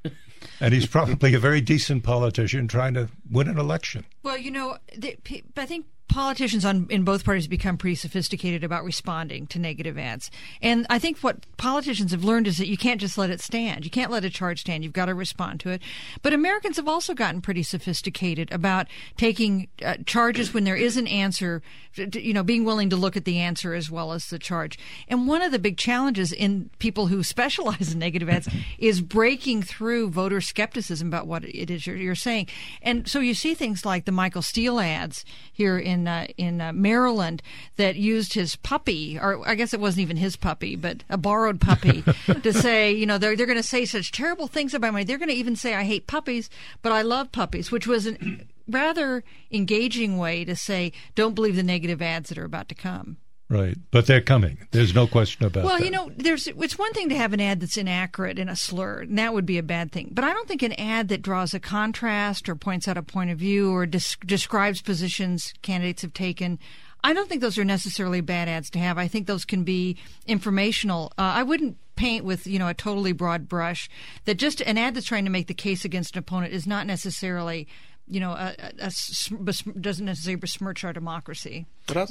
And 0.61 0.73
he's 0.73 0.86
probably 0.88 1.34
a 1.34 1.39
very 1.39 1.61
decent 1.61 2.03
politician 2.03 2.67
trying 2.67 2.93
to 2.93 3.09
win 3.30 3.47
an 3.47 3.57
election. 3.57 4.05
Well, 4.23 4.38
you 4.38 4.51
know, 4.51 4.78
the, 4.95 5.17
I 5.57 5.65
think 5.65 5.88
politicians 6.08 6.64
on 6.64 6.88
in 6.89 7.03
both 7.03 7.26
parties 7.26 7.47
become 7.47 7.78
pretty 7.78 7.95
sophisticated 7.95 8.64
about 8.64 8.84
responding 8.84 9.45
to 9.47 9.60
negative 9.60 9.97
ads. 9.97 10.32
And 10.62 10.86
I 10.89 10.99
think 10.99 11.20
what 11.20 11.45
politicians 11.58 12.12
have 12.12 12.24
learned 12.24 12.47
is 12.47 12.58
that 12.58 12.68
you 12.68 12.78
can't 12.78 13.01
just 13.01 13.18
let 13.18 13.30
it 13.30 13.41
stand. 13.41 13.84
You 13.84 13.91
can't 13.91 14.12
let 14.12 14.24
a 14.24 14.30
charge 14.30 14.62
stand. 14.62 14.84
You've 14.84 14.93
got 14.93 15.05
to 15.05 15.14
respond 15.14 15.60
to 15.62 15.70
it. 15.70 15.82
But 16.22 16.34
Americans 16.34 16.78
have 16.78 16.88
also 16.88 17.14
gotten 17.14 17.41
pretty 17.41 17.64
sophisticated 17.64 18.51
about 18.51 18.88
taking 19.18 19.68
uh, 19.84 19.97
charges 20.05 20.53
when 20.53 20.64
there 20.64 20.76
is 20.76 20.97
an 20.97 21.08
answer, 21.08 21.62
you 21.95 22.34
know, 22.34 22.43
being 22.43 22.64
willing 22.64 22.89
to 22.89 22.95
look 22.95 23.18
at 23.18 23.26
the 23.26 23.39
answer 23.39 23.74
as 23.74 23.91
well 23.91 24.14
as 24.14 24.30
the 24.30 24.39
charge. 24.39 24.80
And 25.08 25.28
one 25.28 25.41
of 25.41 25.51
the 25.51 25.60
big 25.60 25.78
challenges 25.78 26.32
in 26.32 26.70
people 26.80 27.08
who 27.08 27.22
specialize 27.22 27.91
in 27.93 27.99
negative 27.99 28.30
ads 28.30 28.47
is 28.78 29.01
breaking 29.01 29.64
through 29.64 30.10
voter 30.10 30.41
skepticism 30.41 31.10
about 31.10 31.28
what 31.28 31.43
it 31.43 31.70
is 31.70 31.86
you're, 31.86 31.97
you're 31.97 32.16
saying. 32.16 32.47
And 32.82 33.08
so 33.08 33.20
you 33.20 33.34
see 33.34 33.53
things 33.53 33.86
like 33.86 34.05
the 34.05 34.12
Michael 34.12 34.41
Steele 34.41 34.80
ads 34.80 35.26
here 35.51 35.78
in 35.78 35.97
uh, 36.06 36.28
in 36.38 36.60
uh, 36.60 36.74
Maryland 36.74 37.41
that 37.78 37.95
used 37.95 38.34
his 38.34 38.58
puppy, 38.58 39.18
or 39.18 39.48
I 39.48 39.56
guess 39.56 39.74
it 39.74 39.80
wasn't 39.80 40.02
even 40.02 40.18
his 40.18 40.36
puppy, 40.36 40.76
but 40.76 41.06
a 41.10 41.18
borrowed 41.18 41.62
puppy, 41.62 42.04
to 42.43 42.52
say, 42.52 42.91
you 42.91 43.06
know, 43.06 43.18
they're 43.18 43.38
they're 43.38 43.45
going 43.45 43.56
to 43.56 43.64
say 43.64 43.86
such 43.86 44.12
terrible 44.12 44.48
things 44.48 44.74
about 44.74 44.93
me. 44.93 45.06
They're 45.06 45.18
going 45.18 45.30
to 45.30 45.36
even 45.36 45.56
say 45.56 45.74
I 45.74 45.84
hate 45.84 46.08
puppies, 46.08 46.50
but 46.82 46.91
I 46.91 47.02
love 47.04 47.32
puppies, 47.32 47.72
which 47.72 47.88
was 47.88 48.06
a 48.08 48.18
rather 48.68 49.24
engaging 49.50 50.18
way 50.18 50.43
to 50.43 50.56
say 50.56 50.91
don't 51.16 51.36
believe 51.36 51.56
the 51.56 51.64
negative 51.64 52.02
ads 52.02 52.28
that 52.30 52.38
are 52.38 52.45
about 52.45 52.68
to 52.70 52.76
come. 52.76 53.18
Right. 53.50 53.78
But 53.91 54.08
they're 54.08 54.22
coming. 54.22 54.58
There's 54.72 54.93
no 54.93 55.08
question 55.08 55.45
about 55.45 55.62
it. 55.62 55.66
Well, 55.66 55.78
that. 55.78 55.86
you 55.86 55.91
know, 55.91 56.12
there's 56.18 56.48
it's 56.48 56.78
one 56.78 56.91
thing 56.93 57.08
to 57.10 57.16
have 57.16 57.32
an 57.32 57.39
ad 57.39 57.62
that's 57.62 57.78
inaccurate 57.78 58.39
and 58.39 58.50
a 58.50 58.58
slur, 58.58 59.02
and 59.02 59.18
that 59.18 59.34
would 59.34 59.45
be 59.45 59.58
a 59.58 59.64
bad 59.64 59.91
thing. 59.91 60.10
But 60.12 60.26
I 60.26 60.34
don't 60.34 60.48
think 60.48 60.64
an 60.64 60.74
ad 60.74 61.08
that 61.10 61.22
draws 61.22 61.54
a 61.54 61.60
contrast 61.60 62.50
or 62.50 62.56
points 62.56 62.88
out 62.89 62.98
a 62.98 63.04
point 63.04 63.32
of 63.32 63.38
view 63.38 63.72
or 63.74 63.86
des- 63.86 64.18
describes 64.26 64.82
positions 64.82 65.54
candidates 65.62 66.02
have 66.02 66.14
taken. 66.14 66.60
I 67.04 67.14
don't 67.14 67.30
think 67.30 67.41
those 67.41 67.58
are 67.58 67.64
necessarily 67.64 68.20
bad 68.20 68.50
ads 68.50 68.70
to 68.72 68.80
have. 68.80 68.98
I 68.98 69.08
think 69.08 69.28
those 69.28 69.45
can 69.45 69.64
be 69.64 69.98
informational. 70.26 71.14
Uh, 71.18 71.22
I 71.22 71.43
wouldn't 71.43 71.78
paint 71.95 72.26
with 72.26 72.45
you 72.45 72.60
know 72.60 72.68
a 72.68 72.74
totally 72.74 73.14
broad 73.14 73.48
brush 73.48 73.89
that 74.26 74.36
just 74.36 74.60
an 74.62 74.78
ad 74.78 74.93
that's 74.93 75.06
trying 75.06 75.24
to 75.24 75.32
make 75.32 75.48
the 75.48 75.54
case 75.54 75.86
against 75.86 76.16
an 76.16 76.20
opponent 76.20 76.54
is 76.54 76.68
not 76.68 76.86
necessarily 76.86 77.68
you 78.08 78.20
know 78.20 78.32
a, 78.32 78.56
a, 78.60 78.88
a 78.88 78.91
sm- 78.91 79.38
besm- 79.38 79.82
doesn't 79.82 80.06
necessarily 80.06 80.36
besmirch 80.36 80.84
our 80.84 80.91
democracy. 80.91 81.66
But 81.88 81.98
I, 81.98 82.08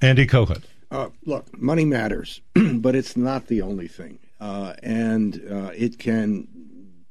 Andy 0.00 0.26
Kohut. 0.26 0.62
Uh, 0.90 1.08
look, 1.24 1.56
money 1.58 1.84
matters, 1.84 2.40
but 2.74 2.94
it's 2.94 3.16
not 3.16 3.46
the 3.46 3.62
only 3.62 3.88
thing. 3.88 4.18
Uh, 4.40 4.74
and 4.82 5.42
uh, 5.50 5.70
it 5.74 5.98
can 5.98 6.46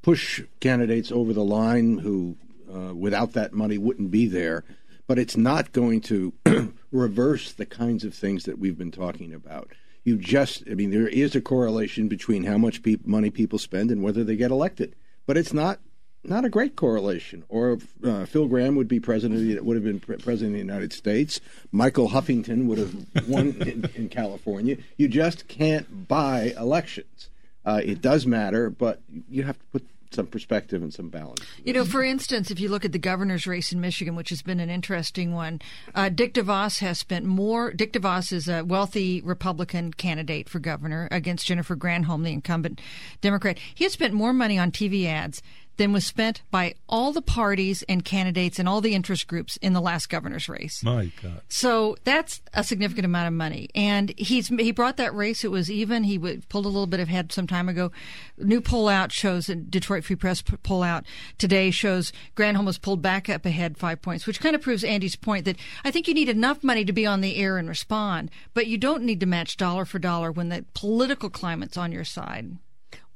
push 0.02 0.42
candidates 0.60 1.12
over 1.12 1.34
the 1.34 1.44
line 1.44 1.98
who, 1.98 2.38
uh, 2.74 2.94
without 2.94 3.34
that 3.34 3.54
money, 3.54 3.78
wouldn't 3.78 4.12
be 4.12 4.28
there. 4.28 4.64
But 5.08 5.20
it's 5.20 5.38
not 5.38 5.72
going 5.72 6.02
to 6.02 6.34
reverse 6.92 7.52
the 7.54 7.66
kinds 7.66 8.04
of 8.04 8.14
things 8.14 8.46
that 8.46 8.58
we've 8.58 8.78
been 8.78 8.92
talking 8.92 9.34
about. 9.34 9.72
You 10.04 10.18
just, 10.18 10.64
I 10.70 10.76
mean, 10.76 10.92
there 10.92 11.08
is 11.08 11.36
a 11.36 11.42
correlation 11.42 12.08
between 12.08 12.44
how 12.44 12.58
much 12.58 12.82
pe- 12.82 12.98
money 13.04 13.30
people 13.30 13.60
spend 13.60 13.92
and 13.92 14.04
whether 14.04 14.24
they 14.24 14.36
get 14.36 14.52
elected, 14.52 14.96
but 15.26 15.38
it's 15.38 15.54
not 15.54 15.80
not 16.28 16.46
a 16.46 16.50
great 16.50 16.76
correlation. 16.76 17.44
Or 17.50 17.78
uh, 18.04 18.26
Phil 18.26 18.48
Gramm 18.48 18.76
would 18.76 18.88
be 18.88 19.00
president, 19.00 19.64
would 19.64 19.76
have 19.76 19.84
been 19.84 20.00
president 20.00 20.50
of 20.50 20.54
the 20.54 20.60
United 20.60 20.94
States. 20.94 21.40
Michael 21.72 22.10
Huffington 22.10 22.68
would 22.68 22.78
have 22.78 23.28
won 23.28 23.56
in, 23.62 23.90
in, 23.96 24.10
California. 24.10 24.78
You 24.98 25.08
just 25.08 25.48
can't 25.48 26.08
buy 26.08 26.54
elections. 26.58 27.30
Uh, 27.66 27.82
it 27.84 28.02
does 28.02 28.26
matter, 28.26 28.70
but 28.70 29.02
you 29.30 29.44
have 29.44 29.58
to 29.58 29.66
put 29.72 29.88
some 30.16 30.28
perspective 30.28 30.82
and 30.82 30.94
some 30.94 31.10
balance. 31.10 31.42
You 31.64 31.74
know, 31.74 31.84
for 31.84 32.04
instance, 32.04 32.50
if 32.50 32.60
you 32.60 32.70
look 32.70 32.86
at 32.86 32.92
the 32.92 33.00
governor's 33.00 33.46
race 33.46 33.72
in 33.72 33.82
Michigan, 33.82 34.16
which 34.16 34.30
has 34.30 34.42
been 34.42 34.60
an 34.60 34.70
interesting 34.70 35.34
one, 35.34 35.62
uh, 35.94 36.10
Dick 36.10 36.34
DeVos 36.34 36.80
has 36.80 36.98
spent 36.98 37.26
more. 37.26 37.72
Dick 37.72 37.94
DeVos 37.94 38.32
is 38.32 38.48
a 38.48 38.64
wealthy 38.64 39.22
Republican 39.22 39.94
candidate 39.94 40.50
for 40.50 40.60
governor 40.60 41.08
against 41.12 41.46
Jennifer 41.46 41.76
Granholm, 41.76 42.24
the 42.24 42.32
incumbent 42.32 42.82
Democrat. 43.22 43.60
He 43.76 43.84
has 43.84 43.94
spent 43.94 44.14
more 44.14 44.34
money 44.34 44.58
on 44.58 44.72
TV 44.72 45.06
ads 45.06 45.42
than 45.78 45.94
was 45.94 46.06
spent 46.06 46.42
by 46.52 46.76
all 46.88 47.12
the 47.12 47.22
parties 47.22 47.84
and 47.90 48.04
candidates 48.04 48.60
and 48.60 48.68
all 48.68 48.82
the 48.82 48.94
interest 48.94 49.28
groups 49.28 49.58
in 49.58 49.74
the 49.74 49.82
last 49.82 50.10
governor's 50.10 50.50
race. 50.50 50.84
My 50.84 51.12
God! 51.22 51.42
So 51.48 51.98
that's 52.04 52.42
a 52.54 52.64
significant 52.64 53.06
amount 53.06 53.28
of 53.28 53.34
money, 53.34 53.70
and 53.76 54.14
he's 54.18 54.48
he 54.48 54.72
brought 54.72 54.98
that 54.98 55.14
race. 55.14 55.44
It 55.44 55.52
was 55.52 55.70
even. 55.70 56.04
He 56.04 56.18
pulled 56.18 56.66
a 56.66 56.70
little 56.70 56.88
bit 56.88 57.00
of 57.00 57.08
head 57.08 57.32
some 57.32 57.48
time 57.48 57.70
ago. 57.70 57.92
New 58.38 58.62
poll 58.62 58.88
out 58.88 59.12
shows 59.12 59.48
Detroit 59.48 60.04
Free 60.04 60.16
Press 60.16 60.42
poll 60.42 60.84
out 60.84 61.06
today 61.38 61.72
shows 61.72 62.12
Granholm 62.36 62.66
was 62.66 62.78
pulled 62.78 63.02
back 63.02 63.30
up 63.30 63.46
ahead 63.46 63.78
five 63.78 64.02
points, 64.02 64.28
which 64.28 64.40
kind 64.40 64.56
of 64.56 64.62
proves 64.62 64.84
Andy's 64.84 65.16
point 65.16 65.46
that 65.46 65.58
I 65.84 65.92
think 65.92 66.08
you 66.08 66.14
need 66.14 66.30
enough 66.30 66.64
money 66.64 66.86
to 66.86 66.94
be 66.94 67.06
on 67.06 67.22
the 67.22 67.38
air 67.38 67.58
and 67.58 67.68
respond, 67.70 68.32
but 68.54 68.68
you 68.68 68.78
don't 68.78 69.04
need 69.04 69.20
to 69.20 69.26
match 69.26 69.58
dollar 69.58 69.86
for 69.86 70.00
dollar 70.00 70.32
when 70.32 70.50
the 70.50 70.66
political 70.74 71.30
climate's 71.30 71.78
on 71.78 71.92
your 71.92 72.04
side. 72.04 72.58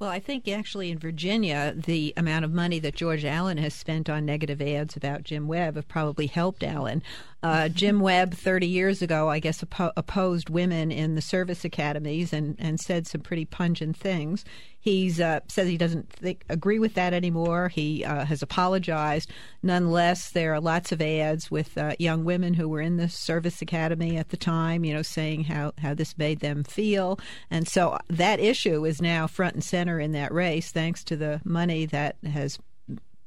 Well, 0.00 0.08
I 0.08 0.18
think 0.18 0.48
actually 0.48 0.90
in 0.90 0.98
Virginia, 0.98 1.74
the 1.76 2.14
amount 2.16 2.46
of 2.46 2.52
money 2.54 2.78
that 2.78 2.94
George 2.94 3.22
Allen 3.22 3.58
has 3.58 3.74
spent 3.74 4.08
on 4.08 4.24
negative 4.24 4.62
ads 4.62 4.96
about 4.96 5.24
Jim 5.24 5.46
Webb 5.46 5.76
have 5.76 5.88
probably 5.88 6.26
helped 6.26 6.64
Allen. 6.64 7.02
Uh, 7.42 7.68
Jim 7.68 8.00
Webb, 8.00 8.34
30 8.34 8.66
years 8.66 9.00
ago, 9.00 9.30
I 9.30 9.38
guess, 9.38 9.62
oppo- 9.62 9.92
opposed 9.96 10.50
women 10.50 10.92
in 10.92 11.14
the 11.14 11.22
service 11.22 11.64
academies 11.64 12.32
and, 12.34 12.54
and 12.58 12.78
said 12.78 13.06
some 13.06 13.22
pretty 13.22 13.46
pungent 13.46 13.96
things. 13.96 14.44
He 14.78 15.10
uh, 15.22 15.40
says 15.48 15.68
he 15.68 15.76
doesn't 15.78 16.10
think, 16.10 16.44
agree 16.48 16.78
with 16.78 16.94
that 16.94 17.12
anymore. 17.14 17.68
He 17.68 18.04
uh, 18.04 18.24
has 18.24 18.42
apologized. 18.42 19.30
Nonetheless, 19.62 20.30
there 20.30 20.54
are 20.54 20.60
lots 20.60 20.92
of 20.92 21.00
ads 21.00 21.50
with 21.50 21.76
uh, 21.78 21.94
young 21.98 22.24
women 22.24 22.54
who 22.54 22.68
were 22.68 22.80
in 22.80 22.96
the 22.96 23.08
service 23.08 23.60
academy 23.62 24.16
at 24.16 24.30
the 24.30 24.38
time, 24.38 24.84
you 24.84 24.92
know, 24.92 25.02
saying 25.02 25.44
how, 25.44 25.72
how 25.78 25.94
this 25.94 26.16
made 26.18 26.40
them 26.40 26.64
feel. 26.64 27.18
And 27.50 27.68
so 27.68 27.98
that 28.08 28.40
issue 28.40 28.84
is 28.84 29.00
now 29.00 29.26
front 29.26 29.54
and 29.54 29.64
center 29.64 30.00
in 30.00 30.12
that 30.12 30.32
race, 30.32 30.72
thanks 30.72 31.04
to 31.04 31.16
the 31.16 31.40
money 31.44 31.86
that 31.86 32.16
has 32.24 32.58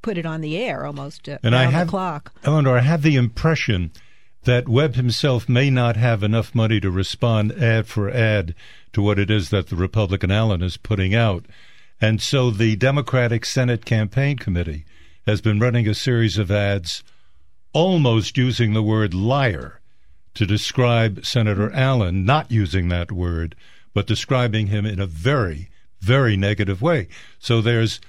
put 0.03 0.19
it 0.19 0.25
on 0.25 0.41
the 0.41 0.55
air 0.55 0.85
almost 0.85 1.27
uh, 1.27 1.39
and 1.41 1.55
I 1.55 1.63
have, 1.63 1.87
the 1.87 1.91
clock. 1.91 2.31
Eleanor, 2.43 2.77
I 2.77 2.81
have 2.81 3.01
the 3.01 3.15
impression 3.15 3.91
that 4.43 4.69
Webb 4.69 4.93
himself 4.93 5.49
may 5.49 5.71
not 5.71 5.95
have 5.95 6.21
enough 6.21 6.53
money 6.53 6.79
to 6.79 6.91
respond 6.91 7.51
ad 7.53 7.87
for 7.87 8.11
ad 8.11 8.53
to 8.91 9.01
what 9.01 9.17
it 9.17 9.31
is 9.31 9.49
that 9.49 9.69
the 9.69 9.75
Republican 9.75 10.29
Allen 10.29 10.61
is 10.61 10.77
putting 10.77 11.15
out. 11.15 11.45
And 11.99 12.21
so 12.21 12.51
the 12.51 12.75
Democratic 12.75 13.45
Senate 13.45 13.85
Campaign 13.85 14.37
Committee 14.37 14.85
has 15.25 15.41
been 15.41 15.59
running 15.59 15.87
a 15.87 15.93
series 15.93 16.37
of 16.37 16.51
ads 16.51 17.03
almost 17.71 18.37
using 18.37 18.73
the 18.73 18.83
word 18.83 19.13
liar 19.13 19.79
to 20.35 20.45
describe 20.45 21.25
Senator 21.25 21.71
Allen, 21.73 22.25
not 22.25 22.51
using 22.51 22.89
that 22.89 23.11
word, 23.11 23.55
but 23.93 24.07
describing 24.07 24.67
him 24.67 24.85
in 24.85 24.99
a 24.99 25.07
very, 25.07 25.69
very 26.01 26.35
negative 26.35 26.81
way. 26.81 27.07
So 27.39 27.61
there's 27.61 28.01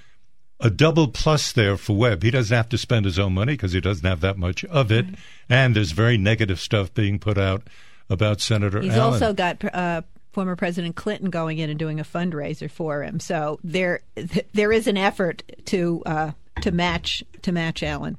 a 0.61 0.71
double 0.71 1.09
plus 1.09 1.53
there 1.53 1.77
for 1.77 1.97
Webb. 1.97 2.23
He 2.23 2.31
doesn't 2.31 2.57
have 2.57 2.69
to 2.71 2.79
spend 2.79 3.05
his 3.05 3.19
own 3.19 3.35
money 3.35 3.55
because 3.55 3.73
he 3.73 3.81
doesn't 3.81 4.07
have 4.07 4.21
that 4.21 4.39
much 4.39 4.65
of 4.67 4.91
it. 4.93 5.07
Mm-hmm. 5.07 5.15
And 5.53 5.77
there's 5.77 5.93
very 5.93 6.17
negative 6.17 6.61
stuff 6.61 6.95
being 6.95 7.19
put 7.19 7.39
out 7.39 7.63
about 8.09 8.41
Senator 8.41 8.81
He's 8.81 8.93
Allen. 8.95 9.15
also 9.15 9.33
got 9.33 9.65
uh, 9.75 10.03
former 10.33 10.57
President 10.57 10.97
Clinton 10.97 11.31
going 11.31 11.59
in 11.59 11.71
and 11.71 11.79
doing 11.79 12.01
a 12.01 12.05
fundraiser 12.05 12.71
for 12.71 13.03
him. 13.03 13.21
So 13.21 13.59
there, 13.65 14.01
th- 14.17 14.47
there 14.53 14.73
is 14.73 14.87
an 14.87 14.97
effort 14.97 15.43
to 15.67 16.03
uh, 16.07 16.31
to 16.61 16.71
match 16.71 17.25
to 17.43 17.53
match 17.53 17.83
Allen. 17.83 18.19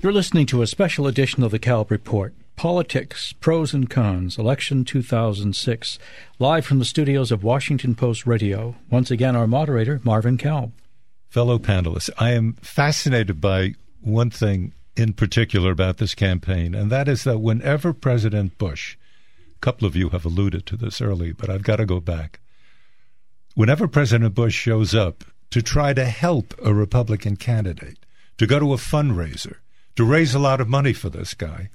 You're 0.00 0.12
listening 0.12 0.46
to 0.46 0.62
a 0.62 0.66
special 0.66 1.06
edition 1.06 1.42
of 1.42 1.50
the 1.50 1.58
Kalb 1.58 1.90
Report. 1.90 2.34
Politics, 2.58 3.32
Prose 3.34 3.72
and 3.72 3.88
Cons, 3.88 4.36
Election 4.36 4.84
2006, 4.84 5.96
live 6.40 6.66
from 6.66 6.80
the 6.80 6.84
studios 6.84 7.30
of 7.30 7.44
Washington 7.44 7.94
Post 7.94 8.26
Radio. 8.26 8.74
Once 8.90 9.12
again, 9.12 9.36
our 9.36 9.46
moderator, 9.46 10.00
Marvin 10.02 10.36
Kalb. 10.36 10.72
Fellow 11.28 11.60
panelists, 11.60 12.10
I 12.18 12.32
am 12.32 12.54
fascinated 12.54 13.40
by 13.40 13.74
one 14.00 14.30
thing 14.30 14.72
in 14.96 15.12
particular 15.12 15.70
about 15.70 15.98
this 15.98 16.16
campaign, 16.16 16.74
and 16.74 16.90
that 16.90 17.06
is 17.06 17.22
that 17.22 17.38
whenever 17.38 17.92
President 17.92 18.58
Bush 18.58 18.96
a 19.54 19.58
couple 19.60 19.86
of 19.86 19.94
you 19.94 20.08
have 20.08 20.24
alluded 20.24 20.66
to 20.66 20.76
this 20.76 21.00
early, 21.00 21.30
but 21.30 21.48
I've 21.48 21.62
got 21.62 21.76
to 21.76 21.86
go 21.86 22.00
back. 22.00 22.40
Whenever 23.54 23.86
President 23.86 24.34
Bush 24.34 24.56
shows 24.56 24.96
up 24.96 25.22
to 25.50 25.62
try 25.62 25.94
to 25.94 26.06
help 26.06 26.54
a 26.64 26.74
Republican 26.74 27.36
candidate, 27.36 27.98
to 28.36 28.48
go 28.48 28.58
to 28.58 28.72
a 28.72 28.78
fundraiser, 28.78 29.58
to 29.94 30.04
raise 30.04 30.34
a 30.34 30.40
lot 30.40 30.60
of 30.60 30.68
money 30.68 30.92
for 30.92 31.08
this 31.08 31.34
guy, 31.34 31.70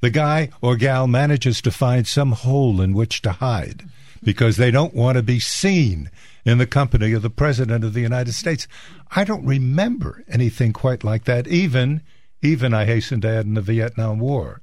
the 0.00 0.10
guy 0.10 0.50
or 0.60 0.76
gal 0.76 1.06
manages 1.06 1.60
to 1.62 1.70
find 1.70 2.06
some 2.06 2.32
hole 2.32 2.80
in 2.80 2.92
which 2.92 3.22
to 3.22 3.32
hide 3.32 3.84
because 4.22 4.56
they 4.56 4.70
don't 4.70 4.94
want 4.94 5.16
to 5.16 5.22
be 5.22 5.40
seen 5.40 6.10
in 6.44 6.58
the 6.58 6.66
company 6.66 7.12
of 7.12 7.22
the 7.22 7.30
President 7.30 7.84
of 7.84 7.94
the 7.94 8.00
United 8.00 8.32
States. 8.32 8.66
I 9.14 9.24
don't 9.24 9.44
remember 9.44 10.24
anything 10.28 10.72
quite 10.72 11.04
like 11.04 11.24
that, 11.24 11.46
even, 11.46 12.02
even 12.42 12.74
I 12.74 12.84
hasten 12.84 13.20
to 13.22 13.28
add, 13.28 13.46
in 13.46 13.54
the 13.54 13.60
Vietnam 13.60 14.18
War. 14.18 14.60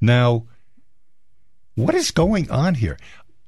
Now, 0.00 0.46
what 1.74 1.94
is 1.94 2.10
going 2.10 2.50
on 2.50 2.74
here? 2.74 2.98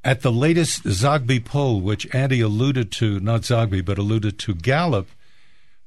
At 0.04 0.22
the 0.22 0.32
latest 0.32 0.84
Zogby 0.84 1.44
poll, 1.44 1.80
which 1.80 2.12
Andy 2.14 2.40
alluded 2.40 2.92
to, 2.92 3.18
not 3.20 3.42
Zogby, 3.42 3.84
but 3.84 3.98
alluded 3.98 4.38
to 4.40 4.54
Gallup, 4.54 5.08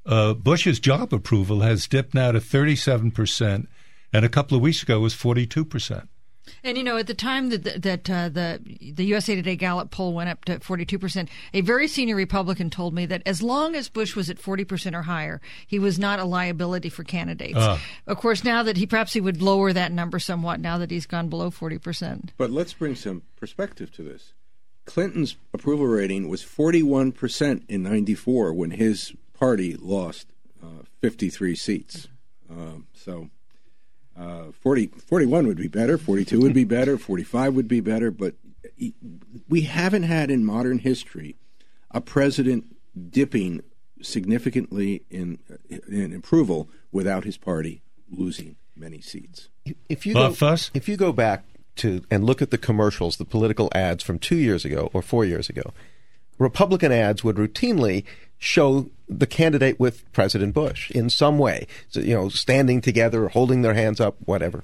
uh, 0.06 0.34
Bush's 0.34 0.80
job 0.80 1.14
approval 1.14 1.62
has 1.62 1.88
dipped 1.88 2.14
now 2.14 2.32
to 2.32 2.40
37%, 2.40 3.68
and 4.14 4.26
a 4.26 4.30
couple 4.30 4.55
of 4.55 4.62
weeks 4.62 4.84
ago 4.84 4.99
was 4.99 5.14
42%. 5.14 6.07
And 6.64 6.78
you 6.78 6.84
know, 6.84 6.97
at 6.97 7.07
the 7.07 7.14
time 7.14 7.49
that 7.49 7.82
that 7.84 8.10
uh, 8.10 8.30
the 8.30 8.60
the 8.95 9.05
USA 9.05 9.36
Today 9.36 9.55
Gallup 9.55 9.91
poll 9.91 10.14
went 10.14 10.30
up 10.30 10.45
to 10.45 10.60
42 10.60 10.99
percent, 10.99 11.30
a 11.53 11.62
very 11.62 11.88
senior 11.88 12.16
Republican 12.16 12.70
told 12.70 12.93
me 12.93 13.05
that 13.05 13.22
as 13.26 13.41
long 13.41 13.76
as 13.76 13.89
Bush 13.89 14.16
was 14.16 14.30
at 14.30 14.39
40 14.39 14.66
percent 14.66 14.95
or 14.95 15.03
higher, 15.03 15.41
he 15.68 15.80
was 15.80 15.99
not 15.99 16.20
a 16.20 16.26
liability 16.26 16.89
for 16.89 17.03
candidates. 17.03 17.57
Uh. 17.57 17.78
Of 18.07 18.18
course, 18.18 18.43
now 18.43 18.64
that 18.64 18.78
he 18.78 18.86
perhaps 18.86 19.14
he 19.14 19.22
would 19.22 19.41
lower 19.41 19.74
that 19.74 19.91
number 19.91 20.20
somewhat 20.20 20.60
now 20.60 20.78
that 20.78 20.91
he's 20.91 21.05
gone 21.05 21.30
below 21.30 21.49
40 21.49 21.78
percent. 21.78 22.34
But 22.38 22.51
let's 22.51 22.74
bring 22.74 22.95
some 22.95 23.24
perspective 23.36 23.91
to 23.93 24.03
this. 24.03 24.34
Clinton's 24.86 25.36
approval 25.53 25.86
rating 25.86 26.30
was 26.30 26.41
41 26.41 27.12
percent 27.12 27.64
in 27.70 27.84
'94 27.84 28.53
when 28.53 28.72
his 28.72 29.14
party 29.34 29.76
lost 29.80 30.28
uh, 30.62 30.84
53 31.01 31.55
seats. 31.55 32.07
Um, 32.49 32.88
so 32.93 33.30
uh, 34.20 34.51
40, 34.51 34.88
41 34.88 35.47
would 35.47 35.57
be 35.57 35.67
better, 35.67 35.97
42 35.97 36.41
would 36.41 36.53
be 36.53 36.65
better, 36.65 36.97
45 36.97 37.53
would 37.53 37.67
be 37.67 37.80
better, 37.80 38.11
but 38.11 38.36
we 39.47 39.61
haven't 39.61 40.03
had 40.03 40.30
in 40.30 40.43
modern 40.45 40.80
history 40.80 41.38
a 41.91 42.01
president 42.01 42.76
dipping 43.09 43.61
significantly 44.01 45.03
in, 45.09 45.39
in 45.88 46.13
approval 46.13 46.70
without 46.91 47.24
his 47.24 47.38
party 47.38 47.82
losing 48.11 48.55
many 48.76 49.01
seats. 49.01 49.49
If 49.88 50.05
you 50.05 50.13
go, 50.13 50.34
if 50.74 50.89
you 50.89 50.97
go 50.97 51.11
back 51.11 51.45
to 51.78 52.03
and 52.09 52.24
look 52.24 52.41
at 52.41 52.51
the 52.51 52.57
commercials, 52.57 53.17
the 53.17 53.26
political 53.26 53.70
ads 53.74 54.03
from 54.03 54.20
two 54.20 54.38
years 54.38 54.65
ago 54.65 54.89
or 54.93 55.01
four 55.01 55.26
years 55.26 55.49
ago, 55.49 55.74
Republican 56.40 56.92
ads 56.92 57.24
would 57.24 57.36
routinely 57.36 58.04
show 58.40 58.90
the 59.08 59.28
candidate 59.28 59.80
with 59.80 60.12
President 60.14 60.54
Bush 60.54 60.90
in 60.92 61.10
some 61.10 61.38
way, 61.38 61.68
so, 61.90 62.00
you 62.00 62.16
know, 62.16 62.30
standing 62.30 62.82
together, 62.82 63.28
holding 63.28 63.62
their 63.62 63.74
hands 63.74 64.00
up, 64.00 64.16
whatever. 64.26 64.64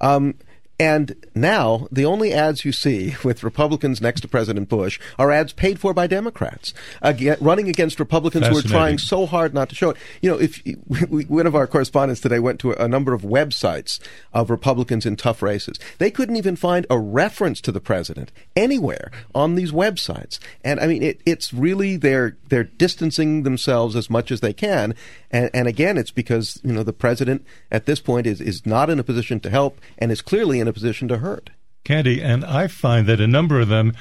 Um, 0.00 0.34
And 0.78 1.16
now 1.34 1.88
the 1.90 2.04
only 2.04 2.32
ads 2.32 2.64
you 2.64 2.72
see 2.72 3.16
with 3.24 3.42
Republicans 3.42 4.00
next 4.00 4.20
to 4.22 4.28
President 4.28 4.68
Bush 4.68 5.00
are 5.18 5.30
ads 5.30 5.52
paid 5.52 5.78
for 5.78 5.94
by 5.94 6.06
Democrats, 6.06 6.74
again, 7.00 7.36
running 7.40 7.68
against 7.68 7.98
Republicans 7.98 8.46
who 8.46 8.58
are 8.58 8.62
trying 8.62 8.98
so 8.98 9.26
hard 9.26 9.54
not 9.54 9.68
to 9.70 9.74
show 9.74 9.90
it. 9.90 9.96
You 10.20 10.30
know, 10.30 10.38
if 10.38 10.62
we, 11.08 11.24
one 11.24 11.46
of 11.46 11.54
our 11.54 11.66
correspondents 11.66 12.20
today 12.20 12.38
went 12.38 12.60
to 12.60 12.72
a, 12.72 12.86
number 12.86 13.12
of 13.12 13.22
websites 13.22 14.00
of 14.32 14.48
Republicans 14.48 15.04
in 15.04 15.16
tough 15.16 15.42
races, 15.42 15.78
they 15.98 16.10
couldn't 16.10 16.36
even 16.36 16.56
find 16.56 16.86
a 16.88 16.98
reference 16.98 17.60
to 17.62 17.72
the 17.72 17.80
president 17.80 18.30
anywhere 18.54 19.10
on 19.34 19.54
these 19.54 19.72
websites. 19.72 20.38
And 20.62 20.78
I 20.78 20.86
mean, 20.86 21.02
it, 21.02 21.20
it's 21.26 21.52
really 21.52 21.96
they're 21.96 22.36
they're 22.48 22.64
distancing 22.64 23.42
themselves 23.42 23.96
as 23.96 24.08
much 24.08 24.30
as 24.30 24.40
they 24.40 24.52
can. 24.52 24.94
And, 25.30 25.50
and 25.52 25.68
again, 25.68 25.98
it's 25.98 26.10
because 26.10 26.60
you 26.62 26.72
know 26.72 26.82
the 26.82 26.92
president 26.92 27.44
at 27.70 27.86
this 27.86 28.00
point 28.00 28.26
is 28.26 28.40
is 28.40 28.64
not 28.64 28.88
in 28.88 28.98
a 28.98 29.04
position 29.04 29.40
to 29.40 29.50
help 29.50 29.80
and 29.98 30.12
is 30.12 30.22
clearly 30.22 30.60
in 30.60 30.65
a 30.68 30.72
position 30.72 31.08
to 31.08 31.18
hurt. 31.18 31.50
Candy, 31.84 32.22
and 32.22 32.44
I 32.44 32.66
find 32.66 33.06
that 33.06 33.20
a 33.20 33.26
number 33.26 33.60
of 33.60 33.68
them 33.68 33.94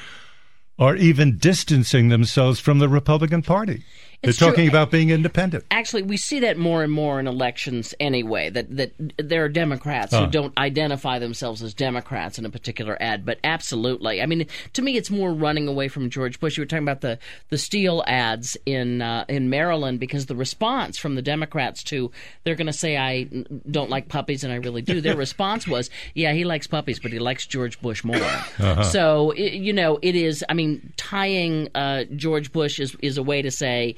are 0.78 0.95
even 0.95 1.38
distancing 1.38 2.09
themselves 2.09 2.59
from 2.59 2.80
the 2.80 2.89
Republican 2.89 3.41
Party. 3.41 3.84
It's 4.22 4.39
They're 4.39 4.49
talking 4.49 4.66
true. 4.66 4.78
about 4.78 4.91
being 4.91 5.09
independent. 5.09 5.66
Actually, 5.72 6.03
we 6.03 6.18
see 6.18 6.39
that 6.41 6.57
more 6.57 6.84
and 6.84 6.91
more 6.91 7.20
in 7.20 7.28
elections 7.28 7.93
anyway, 7.99 8.49
that, 8.49 8.76
that 8.76 8.93
there 9.18 9.43
are 9.43 9.49
Democrats 9.49 10.13
uh. 10.13 10.26
who 10.26 10.32
don't 10.32 10.57
identify 10.57 11.20
themselves 11.20 11.61
as 11.61 11.74
Democrats 11.74 12.39
in 12.39 12.45
a 12.45 12.49
particular 12.49 12.97
ad. 13.01 13.26
But 13.26 13.39
absolutely. 13.43 14.22
I 14.22 14.26
mean, 14.26 14.47
to 14.74 14.82
me, 14.82 14.97
it's 14.97 15.09
more 15.09 15.34
running 15.34 15.68
away 15.68 15.88
from 15.88 16.09
George 16.09 16.39
Bush. 16.39 16.57
You 16.57 16.61
were 16.61 16.68
talking 16.68 16.84
about 16.84 17.01
the, 17.01 17.20
the 17.49 17.57
Steele 17.57 18.03
ads 18.07 18.57
in, 18.66 19.01
uh, 19.01 19.26
in 19.28 19.49
Maryland 19.49 19.99
because 19.99 20.26
the 20.26 20.36
response 20.36 20.97
from 20.97 21.16
the 21.16 21.22
Democrats 21.22 21.84
to, 21.86 22.11
they're 22.43 22.55
going 22.55 22.68
to 22.68 22.74
say, 22.74 22.97
I 22.97 23.24
don't 23.70 23.89
like 23.89 24.07
puppies, 24.07 24.43
and 24.43 24.51
I 24.51 24.57
really 24.57 24.82
do. 24.82 25.01
Their 25.01 25.16
response 25.26 25.68
was, 25.68 25.89
yeah, 26.13 26.34
he 26.34 26.45
likes 26.45 26.68
puppies, 26.68 26.99
but 26.99 27.11
he 27.11 27.20
likes 27.20 27.45
George 27.45 27.80
Bush 27.82 28.03
more. 28.03 28.16
Uh-huh. 28.57 28.84
So, 28.84 29.32
it, 29.32 29.53
you 29.53 29.74
know, 29.74 29.99
it 30.01 30.16
is, 30.16 30.43
I 30.47 30.53
mean, 30.53 30.93
tying 30.97 31.70
uh, 31.76 32.05
George 32.16 32.51
Bush 32.51 32.80
is, 32.80 32.95
is 33.01 33.18
a 33.18 33.24
way 33.24 33.41
to 33.41 33.51
say, 33.51 33.95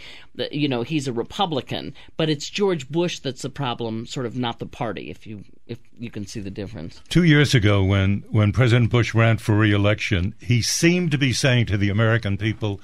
you 0.51 0.67
know 0.67 0.81
he's 0.81 1.07
a 1.07 1.13
Republican, 1.13 1.93
but 2.15 2.29
it's 2.29 2.49
George 2.49 2.89
Bush 2.89 3.19
that's 3.19 3.41
the 3.41 3.49
problem, 3.49 4.05
sort 4.05 4.25
of 4.25 4.37
not 4.37 4.59
the 4.59 4.65
party. 4.65 5.09
If 5.09 5.25
you 5.25 5.43
if 5.65 5.79
you 5.97 6.09
can 6.09 6.25
see 6.25 6.39
the 6.39 6.51
difference. 6.51 7.01
Two 7.09 7.23
years 7.23 7.53
ago, 7.53 7.83
when 7.83 8.23
when 8.29 8.51
President 8.51 8.91
Bush 8.91 9.13
ran 9.13 9.37
for 9.37 9.57
re-election, 9.57 10.35
he 10.39 10.61
seemed 10.61 11.11
to 11.11 11.17
be 11.17 11.33
saying 11.33 11.65
to 11.67 11.77
the 11.77 11.89
American 11.89 12.37
people, 12.37 12.81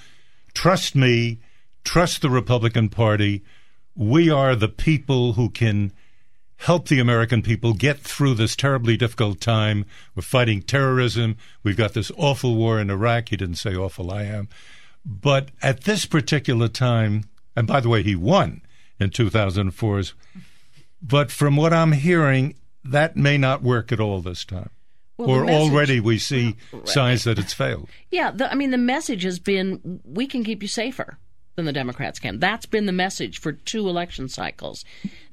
"Trust 0.54 0.96
me, 0.96 1.40
trust 1.84 2.22
the 2.22 2.30
Republican 2.30 2.90
Party. 2.90 3.44
We 3.96 4.30
are 4.30 4.56
the 4.56 4.70
people 4.70 5.34
who 5.34 5.50
can." 5.50 5.92
help 6.58 6.88
the 6.88 7.00
American 7.00 7.42
people 7.42 7.74
get 7.74 8.00
through 8.00 8.34
this 8.34 8.56
terribly 8.56 8.96
difficult 8.96 9.42
time. 9.42 9.86
We're 10.16 10.22
fighting 10.22 10.62
terrorism. 10.62 11.36
We've 11.62 11.76
got 11.76 11.94
this 11.94 12.10
awful 12.16 12.56
war 12.56 12.80
in 12.80 12.90
Iraq. 12.90 13.30
He 13.30 13.38
didn't 13.38 13.56
say 13.56 13.76
awful, 13.76 14.12
I 14.12 14.24
am. 14.24 14.48
But 15.06 15.50
at 15.62 15.84
this 15.84 16.06
particular 16.06 16.68
time, 16.68 17.26
and 17.56 17.68
by 17.68 17.80
the 17.80 17.90
way, 17.90 18.04
he 18.04 18.16
won 18.16 18.62
in 19.00 19.10
2004. 19.10 20.04
But 21.02 21.32
from 21.32 21.58
what 21.58 21.74
I'm 21.74 21.92
hearing, 21.92 22.56
that 22.84 23.18
may 23.18 23.38
not 23.38 23.62
work 23.62 23.92
at 23.92 24.00
all 24.00 24.22
this 24.22 24.46
time. 24.46 24.70
Well, 25.18 25.30
or 25.30 25.46
message, 25.46 25.62
already 25.62 26.00
we 26.00 26.18
see 26.18 26.56
right. 26.72 26.88
signs 26.88 27.24
that 27.26 27.38
it's 27.38 27.54
failed. 27.54 27.88
Yeah, 28.10 28.32
the, 28.32 28.52
I 28.52 28.56
mean, 28.56 28.72
the 28.72 28.78
message 28.78 29.24
has 29.24 29.40
been 29.40 30.02
we 30.04 30.26
can 30.26 30.44
keep 30.44 30.64
you 30.64 30.68
safer 30.68 31.20
than 31.56 31.66
the 31.66 31.74
Democrats 31.74 32.20
can. 32.20 32.40
That's 32.40 32.66
been 32.66 32.86
the 32.86 32.92
message 32.92 33.40
for 33.40 33.52
two 33.52 33.88
election 33.88 34.28
cycles. 34.28 34.84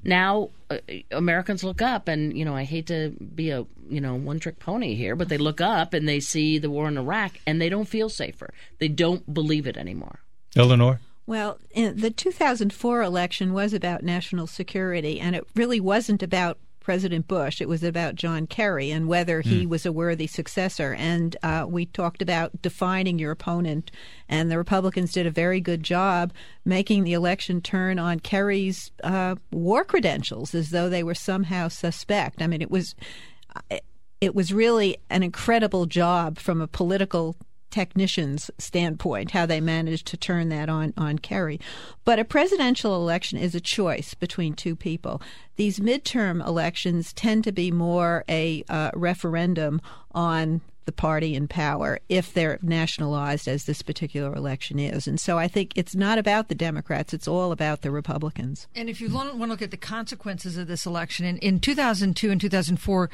Now 0.03 0.49
uh, 0.69 0.77
Americans 1.11 1.63
look 1.63 1.81
up, 1.81 2.07
and 2.07 2.37
you 2.37 2.45
know, 2.45 2.55
I 2.55 2.63
hate 2.63 2.87
to 2.87 3.09
be 3.09 3.49
a 3.49 3.65
you 3.89 4.01
know 4.01 4.15
one 4.15 4.39
trick 4.39 4.59
pony 4.59 4.95
here, 4.95 5.15
but 5.15 5.29
they 5.29 5.37
look 5.37 5.61
up 5.61 5.93
and 5.93 6.07
they 6.07 6.19
see 6.19 6.57
the 6.57 6.69
war 6.69 6.87
in 6.87 6.97
Iraq, 6.97 7.33
and 7.45 7.61
they 7.61 7.69
don't 7.69 7.87
feel 7.87 8.09
safer. 8.09 8.53
They 8.79 8.87
don't 8.87 9.33
believe 9.33 9.67
it 9.67 9.77
anymore. 9.77 10.19
Eleanor. 10.55 10.99
Well, 11.27 11.59
the 11.73 12.11
2004 12.11 13.01
election 13.01 13.53
was 13.53 13.73
about 13.73 14.03
national 14.03 14.47
security, 14.47 15.19
and 15.19 15.35
it 15.35 15.47
really 15.55 15.79
wasn't 15.79 16.23
about 16.23 16.57
President 16.81 17.27
Bush. 17.27 17.61
It 17.61 17.69
was 17.69 17.83
about 17.83 18.15
John 18.15 18.47
Kerry 18.47 18.91
and 18.91 19.07
whether 19.07 19.41
he 19.41 19.65
mm. 19.65 19.69
was 19.69 19.85
a 19.85 19.91
worthy 19.91 20.27
successor. 20.27 20.93
And 20.95 21.37
uh, 21.43 21.65
we 21.69 21.85
talked 21.85 22.21
about 22.21 22.61
defining 22.61 23.19
your 23.19 23.31
opponent, 23.31 23.91
and 24.27 24.51
the 24.51 24.57
Republicans 24.57 25.13
did 25.13 25.25
a 25.25 25.31
very 25.31 25.61
good 25.61 25.83
job 25.83 26.33
making 26.65 27.03
the 27.03 27.13
election 27.13 27.61
turn 27.61 27.99
on 27.99 28.19
Kerry's 28.19 28.91
uh, 29.03 29.35
war 29.51 29.85
credentials 29.85 30.53
as 30.53 30.71
though 30.71 30.89
they 30.89 31.03
were 31.03 31.15
somehow 31.15 31.69
suspect. 31.69 32.41
I 32.41 32.47
mean, 32.47 32.61
it 32.61 32.71
was. 32.71 32.95
It 34.19 34.35
was 34.35 34.53
really 34.53 34.97
an 35.09 35.23
incredible 35.23 35.87
job 35.87 36.37
from 36.37 36.61
a 36.61 36.67
political 36.67 37.35
technician's 37.71 38.51
standpoint, 38.57 39.31
how 39.31 39.45
they 39.45 39.61
managed 39.61 40.07
to 40.07 40.17
turn 40.17 40.49
that 40.49 40.69
on, 40.69 40.93
on 40.97 41.19
Kerry. 41.19 41.59
But 42.05 42.19
a 42.19 42.25
presidential 42.25 42.95
election 42.95 43.37
is 43.39 43.55
a 43.55 43.61
choice 43.61 44.13
between 44.13 44.53
two 44.53 44.75
people. 44.75 45.21
These 45.55 45.79
midterm 45.79 46.45
elections 46.45 47.13
tend 47.13 47.43
to 47.45 47.51
be 47.51 47.71
more 47.71 48.23
a 48.29 48.63
uh, 48.69 48.91
referendum 48.93 49.81
on 50.11 50.61
the 50.85 50.91
party 50.91 51.35
in 51.35 51.47
power 51.47 51.99
if 52.09 52.33
they're 52.33 52.59
nationalized 52.61 53.47
as 53.47 53.65
this 53.65 53.81
particular 53.81 54.33
election 54.35 54.79
is. 54.79 55.07
And 55.07 55.19
so 55.19 55.37
I 55.37 55.47
think 55.47 55.73
it's 55.75 55.95
not 55.95 56.17
about 56.17 56.49
the 56.49 56.55
Democrats, 56.55 57.13
it's 57.13 57.27
all 57.27 57.51
about 57.51 57.81
the 57.81 57.91
Republicans. 57.91 58.67
And 58.75 58.89
if 58.89 58.99
you 58.99 59.09
want 59.09 59.31
to 59.31 59.37
look 59.37 59.61
at 59.61 59.71
the 59.71 59.77
consequences 59.77 60.57
of 60.57 60.67
this 60.67 60.85
election, 60.85 61.25
in, 61.25 61.37
in 61.37 61.59
2002 61.59 62.31
and 62.31 62.41
2004, 62.41 63.09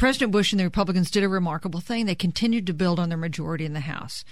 President 0.00 0.32
Bush 0.32 0.50
and 0.50 0.58
the 0.58 0.64
Republicans 0.64 1.10
did 1.10 1.22
a 1.22 1.28
remarkable 1.28 1.80
thing. 1.80 2.06
They 2.06 2.14
continued 2.14 2.66
to 2.68 2.72
build 2.72 2.98
on 2.98 3.10
their 3.10 3.18
majority 3.18 3.66
in 3.66 3.74
the 3.74 3.80
House. 3.80 4.24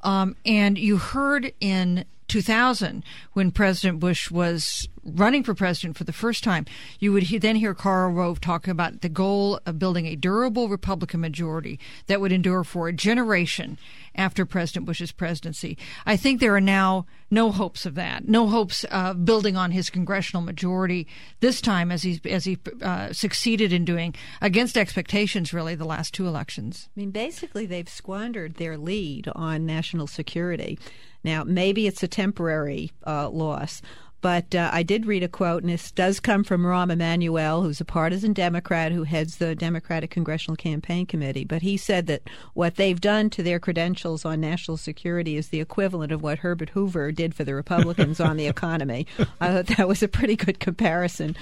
Um, 0.00 0.34
and 0.44 0.76
you 0.76 0.96
heard 0.96 1.52
in 1.60 2.06
2000, 2.26 3.04
when 3.32 3.52
President 3.52 4.00
Bush 4.00 4.32
was 4.32 4.88
running 5.04 5.44
for 5.44 5.54
president 5.54 5.96
for 5.96 6.02
the 6.02 6.12
first 6.12 6.42
time, 6.42 6.66
you 6.98 7.12
would 7.12 7.24
then 7.40 7.54
hear 7.54 7.72
Karl 7.72 8.10
Rove 8.10 8.40
talking 8.40 8.72
about 8.72 9.02
the 9.02 9.08
goal 9.08 9.60
of 9.64 9.78
building 9.78 10.06
a 10.06 10.16
durable 10.16 10.68
Republican 10.68 11.20
majority 11.20 11.78
that 12.08 12.20
would 12.20 12.32
endure 12.32 12.64
for 12.64 12.88
a 12.88 12.92
generation 12.92 13.78
after 14.14 14.44
President 14.44 14.86
Bush's 14.86 15.12
presidency. 15.12 15.78
I 16.06 16.16
think 16.16 16.40
there 16.40 16.54
are 16.54 16.60
now 16.60 17.06
no 17.30 17.50
hopes 17.50 17.86
of 17.86 17.94
that, 17.94 18.28
no 18.28 18.48
hopes 18.48 18.84
of 18.84 19.24
building 19.24 19.56
on 19.56 19.70
his 19.70 19.90
congressional 19.90 20.42
majority 20.42 21.06
this 21.40 21.60
time, 21.60 21.90
as 21.90 22.02
he 22.02 22.20
as 22.28 22.44
he 22.44 22.58
uh, 22.82 23.12
succeeded 23.12 23.72
in 23.72 23.84
doing 23.84 24.14
against 24.40 24.76
expectations. 24.76 25.52
Really, 25.52 25.74
the 25.74 25.84
last 25.84 26.14
two 26.14 26.26
elections. 26.26 26.88
I 26.96 27.00
mean, 27.00 27.10
basically, 27.10 27.66
they've 27.66 27.88
squandered 27.88 28.56
their 28.56 28.76
lead 28.76 29.28
on 29.34 29.66
national 29.66 30.06
security. 30.06 30.78
Now, 31.24 31.44
maybe 31.44 31.86
it's 31.86 32.02
a 32.02 32.08
temporary 32.08 32.92
uh, 33.06 33.28
loss, 33.30 33.80
but 34.22 34.54
uh, 34.54 34.70
I 34.72 34.84
did 34.84 35.04
read 35.04 35.24
a 35.24 35.28
quote, 35.28 35.62
and 35.62 35.70
this 35.70 35.90
does 35.90 36.20
come 36.20 36.44
from 36.44 36.62
Rahm 36.62 36.92
Emanuel, 36.92 37.62
who's 37.62 37.80
a 37.80 37.84
partisan 37.84 38.32
Democrat 38.32 38.92
who 38.92 39.02
heads 39.02 39.36
the 39.36 39.56
Democratic 39.56 40.10
Congressional 40.10 40.56
Campaign 40.56 41.06
Committee. 41.06 41.44
But 41.44 41.62
he 41.62 41.76
said 41.76 42.06
that 42.06 42.22
what 42.54 42.76
they've 42.76 43.00
done 43.00 43.30
to 43.30 43.42
their 43.42 43.58
credentials 43.58 44.24
on 44.24 44.40
national 44.40 44.76
security 44.76 45.36
is 45.36 45.48
the 45.48 45.60
equivalent 45.60 46.12
of 46.12 46.22
what 46.22 46.38
Herbert 46.38 46.70
Hoover 46.70 47.10
did 47.10 47.34
for 47.34 47.42
the 47.42 47.54
Republicans 47.54 48.20
on 48.20 48.36
the 48.36 48.46
economy. 48.52 49.08
I 49.40 49.48
thought 49.48 49.76
that 49.76 49.88
was 49.88 50.02
a 50.02 50.08
pretty 50.08 50.36
good 50.36 50.60
comparison. 50.60 51.36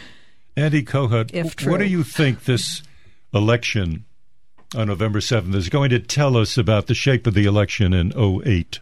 Andy 0.56 0.82
Kohut, 0.82 1.30
if. 1.34 1.66
what 1.66 1.78
do 1.78 1.86
you 1.86 2.02
think 2.02 2.44
this 2.44 2.82
election 3.34 4.06
on 4.74 4.88
November 4.88 5.20
7th 5.20 5.54
is 5.54 5.68
going 5.68 5.90
to 5.90 6.00
tell 6.00 6.36
us 6.36 6.56
about 6.56 6.86
the 6.86 6.94
shape 6.94 7.26
of 7.26 7.34
the 7.34 7.44
election 7.44 7.92
in 7.92 8.12
08? 8.18 8.80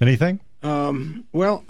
Anything? 0.00 0.38
Um, 0.62 1.24
well, 1.32 1.64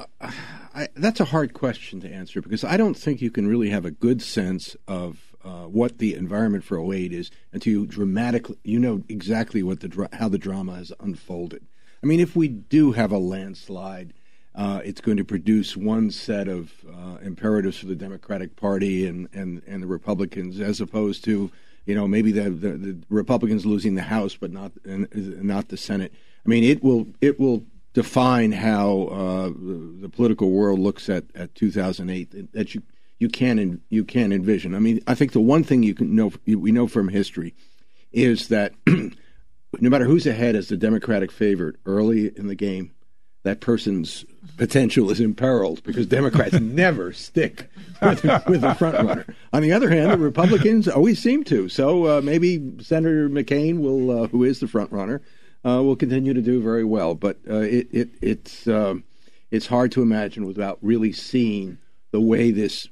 I, 0.79 0.89
that's 0.95 1.19
a 1.19 1.25
hard 1.25 1.55
question 1.55 2.01
to 2.03 2.09
answer 2.09 2.41
because 2.41 2.63
I 2.63 2.77
don't 2.77 2.97
think 2.97 3.21
you 3.21 3.33
can 3.33 3.49
really 3.49 3.71
have 3.71 3.85
a 3.85 3.91
good 3.91 4.23
sense 4.23 4.77
of 4.87 5.35
uh, 5.45 5.65
what 5.65 5.99
the 5.99 6.15
environment 6.15 6.63
for 6.63 6.79
08 6.79 7.13
is 7.13 7.33
until 7.53 7.73
you 7.73 7.87
dramatically, 7.87 8.59
you 8.63 8.79
know 8.79 9.03
exactly 9.09 9.65
what 9.65 9.81
the 9.81 10.09
how 10.13 10.29
the 10.29 10.39
drama 10.39 10.77
has 10.77 10.93
unfolded. 11.01 11.67
I 12.01 12.07
mean, 12.07 12.21
if 12.21 12.37
we 12.37 12.47
do 12.47 12.93
have 12.93 13.11
a 13.11 13.19
landslide, 13.19 14.15
uh, 14.55 14.81
it's 14.85 15.01
going 15.01 15.17
to 15.17 15.25
produce 15.25 15.77
one 15.77 16.13
set 16.13 16.47
of 16.47 16.73
uh, 16.89 17.17
imperatives 17.23 17.79
for 17.79 17.87
the 17.87 17.97
Democratic 17.97 18.55
Party 18.55 19.05
and, 19.05 19.29
and, 19.33 19.63
and 19.67 19.83
the 19.83 19.89
Republicans, 19.89 20.61
as 20.61 20.81
opposed 20.81 21.25
to 21.25 21.51
you 21.87 21.95
know 21.97 22.07
maybe 22.07 22.31
the, 22.31 22.51
the, 22.51 22.71
the 22.71 22.99
Republicans 23.09 23.67
losing 23.67 23.97
the 23.97 24.03
House 24.03 24.37
but 24.37 24.53
not 24.53 24.71
and, 24.85 25.09
not 25.43 25.71
the 25.71 25.77
Senate. 25.77 26.13
I 26.47 26.49
mean, 26.49 26.63
it 26.63 26.85
will 26.85 27.09
it 27.21 27.41
will 27.41 27.65
define 27.99 28.53
how 28.53 29.09
uh, 29.11 29.49
the, 29.49 29.99
the, 30.03 30.09
political 30.09 30.53
world 30.53 30.79
looks 30.79 31.09
at, 31.09 31.25
at 31.35 31.53
2008 31.57 32.53
that 32.53 32.73
you 32.73 32.81
you 33.19 33.29
can 33.29 33.81
you 33.89 34.05
can 34.05 34.31
envision. 34.31 34.77
I 34.77 34.79
mean, 34.79 35.01
I 35.09 35.17
think 35.17 35.33
the 35.33 35.41
one 35.41 35.65
thing 35.65 35.83
you 35.83 35.95
can 35.95 36.15
know 36.15 36.33
we 36.47 36.71
know 36.71 36.87
from 36.87 37.09
history 37.09 37.57
is 38.13 38.47
that 38.49 38.73
no 38.87 39.11
matter 39.91 40.05
who's 40.05 40.29
ahead 40.29 40.55
as 40.55 40.69
the 40.69 40.77
Democratic 40.77 41.33
favorite 41.33 41.75
early 41.87 42.29
in 42.39 42.47
the 42.47 42.55
game, 42.55 42.93
that 43.43 43.61
person's 43.61 44.25
potential 44.57 45.11
is 45.11 45.19
imperiled 45.19 45.83
because 45.83 46.07
Democrats 46.07 46.55
never 46.61 47.13
stick 47.13 47.69
with, 48.01 48.23
with 48.47 48.61
the 48.61 48.77
front 48.79 48.95
runner. 48.97 49.27
On 49.53 49.61
the 49.61 49.73
other 49.73 49.91
hand, 49.91 50.13
the 50.13 50.19
Republicans 50.19 50.87
always 50.87 51.21
seem 51.21 51.43
to. 51.45 51.69
So 51.69 52.19
uh, 52.19 52.21
maybe 52.21 52.63
Senator 52.81 53.29
McCain 53.29 53.81
will, 53.81 54.23
uh, 54.23 54.29
who 54.29 54.45
is 54.45 54.61
the 54.61 54.69
front 54.69 54.93
runner, 54.93 55.21
uh, 55.65 55.83
will 55.83 55.97
continue 55.97 56.35
to 56.35 56.43
do 56.43 56.63
very 56.63 56.85
well. 56.85 57.15
But 57.15 57.39
uh, 57.49 57.61
it, 57.61 57.89
it, 57.93 58.09
it's 58.21 58.67
um, 58.69 59.05
it's 59.51 59.67
hard 59.67 59.93
to 59.93 60.03
imagine 60.03 60.47
without 60.47 60.79
really 60.83 61.13
seeing 61.13 61.79
the 62.11 62.21
way 62.21 62.51
this 62.51 62.89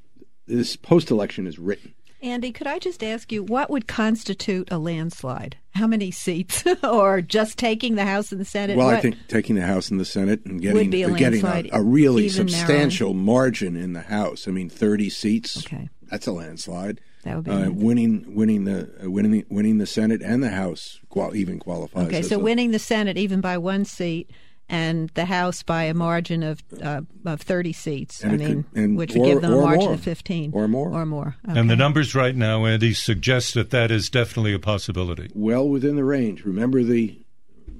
this 0.47 0.77
post 0.77 1.11
election 1.11 1.47
is 1.47 1.59
written. 1.59 1.95
Andy, 2.23 2.51
could 2.51 2.67
I 2.67 2.79
just 2.79 3.05
ask 3.05 3.31
you 3.31 3.43
what 3.43 3.71
would 3.71 3.87
constitute 3.87 4.69
a 4.71 4.79
landslide? 4.79 5.57
How 5.75 5.87
many 5.87 6.11
seats, 6.11 6.65
or 6.83 7.21
just 7.21 7.59
taking 7.59 7.95
the 7.95 8.07
House 8.07 8.33
and 8.33 8.41
the 8.41 8.45
Senate? 8.45 8.77
Well, 8.77 8.87
what? 8.87 8.97
I 8.97 9.01
think 9.01 9.17
taking 9.29 9.57
the 9.57 9.67
House 9.67 9.91
and 9.91 10.01
the 10.01 10.05
Senate 10.05 10.45
and 10.45 10.61
getting 10.61 10.93
a 10.93 11.15
getting 11.15 11.45
a, 11.45 11.69
a 11.73 11.83
really 11.83 12.29
substantial 12.29 13.15
margin 13.15 13.77
in 13.77 13.93
the 13.93 14.03
House. 14.03 14.49
I 14.49 14.51
mean, 14.51 14.71
thirty 14.71 15.11
seats. 15.11 15.59
Okay. 15.59 15.89
that's 16.11 16.27
a 16.27 16.33
landslide. 16.33 17.01
That 17.27 17.35
would 17.37 17.45
be 17.45 17.51
uh, 17.51 17.71
winning 17.71 18.25
winning 18.35 18.65
the 18.65 18.89
uh, 19.05 19.11
winning 19.11 19.33
the, 19.33 19.45
winning 19.51 19.79
the 19.79 19.87
Senate 19.87 20.23
and 20.23 20.43
the 20.43 20.51
House 20.51 21.01
qual- 21.09 21.35
even 21.37 21.59
qualifies. 21.59 22.07
Okay, 22.07 22.21
as 22.21 22.29
so 22.29 22.37
a- 22.37 22.39
winning 22.39 22.71
the 22.71 22.79
Senate 22.79 23.19
even 23.19 23.41
by 23.41 23.59
one 23.59 23.85
seat 23.85 24.31
and 24.69 25.11
the 25.15 25.25
House 25.27 25.63
by 25.63 25.85
a 25.85 25.95
margin 25.95 26.43
of 26.43 26.63
uh, 26.83 27.01
of 27.25 27.41
30 27.41 27.73
seats. 27.73 28.23
And 28.23 28.33
I 28.33 28.37
mean, 28.37 28.63
could- 28.63 28.81
and- 28.83 28.97
which 28.97 29.13
would 29.15 29.23
or- 29.23 29.27
give 29.27 29.43
them 29.43 29.53
a 29.55 29.61
margin 29.61 29.85
more. 29.87 29.95
of 29.95 30.01
15 30.01 30.51
Or 30.55 30.67
more. 30.69 30.89
Or 30.91 31.05
more. 31.05 31.37
And 31.45 31.69
the 31.69 31.77
numbers 31.77 32.15
right 32.15 32.35
now, 32.35 32.65
Andy, 32.65 32.95
suggest 32.95 33.55
that 33.55 33.71
that 33.71 33.91
is 33.91 34.09
definitely 34.09 34.55
a 34.55 34.59
possibility. 34.59 35.29
well 35.35 35.69
within 35.69 35.97
the 35.97 36.05
range. 36.05 36.45
Remember 36.45 36.83
the 36.83 37.19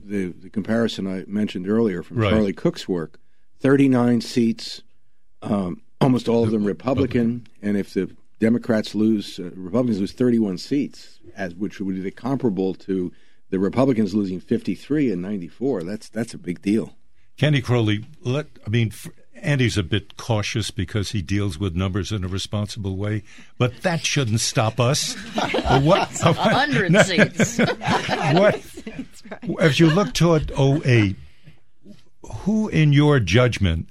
the, 0.05 0.27
the 0.33 0.51
comparison 0.51 1.07
I 1.09 1.25
mentioned 1.27 1.69
earlier 1.69 2.03
from 2.03 2.19
Right. 2.19 2.31
Charlie 2.31 2.53
Cook's 2.53 2.89
work: 2.89 3.19
thirty-nine 3.61 4.21
seats, 4.21 4.83
um, 5.43 5.83
almost 6.01 6.29
all 6.29 6.45
of 6.45 6.51
them 6.53 6.65
Republican, 6.65 7.47
and 7.63 7.77
if 7.77 7.93
the 7.95 8.11
Democrats 8.39 8.95
lose, 8.95 9.39
uh, 9.39 9.51
Republicans 9.55 10.01
lose 10.01 10.13
thirty-one 10.13 10.59
seats, 10.59 11.21
as 11.35 11.55
which 11.55 11.81
would 11.81 12.03
be 12.03 12.11
comparable 12.11 12.75
to 12.75 13.13
the 13.51 13.59
Republicans 13.59 14.15
losing 14.15 14.41
fifty-three 14.41 15.11
and 15.11 15.23
ninety-four. 15.23 15.83
That's 15.83 16.09
that's 16.09 16.35
a 16.35 16.39
big 16.39 16.63
deal. 16.63 16.97
Candy 17.37 17.61
Crowley, 17.61 18.05
let 18.23 18.47
I 18.67 18.71
mean, 18.71 18.89
f- 18.89 19.09
Andy's 19.35 19.77
a 19.77 19.83
bit 19.83 20.17
cautious 20.17 20.71
because 20.71 21.11
he 21.11 21.23
deals 21.23 21.59
with 21.59 21.75
numbers 21.75 22.13
in 22.13 22.25
a 22.25 22.29
responsible 22.29 22.97
way, 22.97 23.23
but 23.59 23.83
that 23.83 24.05
shouldn't 24.05 24.41
stop 24.41 24.81
us. 24.81 25.15
what? 25.83 26.21
A 26.23 26.33
hundred 26.33 26.97
seats. 27.05 27.59
what? 27.59 28.61
As 29.61 29.79
you 29.79 29.89
look 29.89 30.15
toward 30.15 30.51
08, 30.59 31.17
who, 32.23 32.69
in 32.69 32.93
your 32.93 33.21
judgment, 33.21 33.89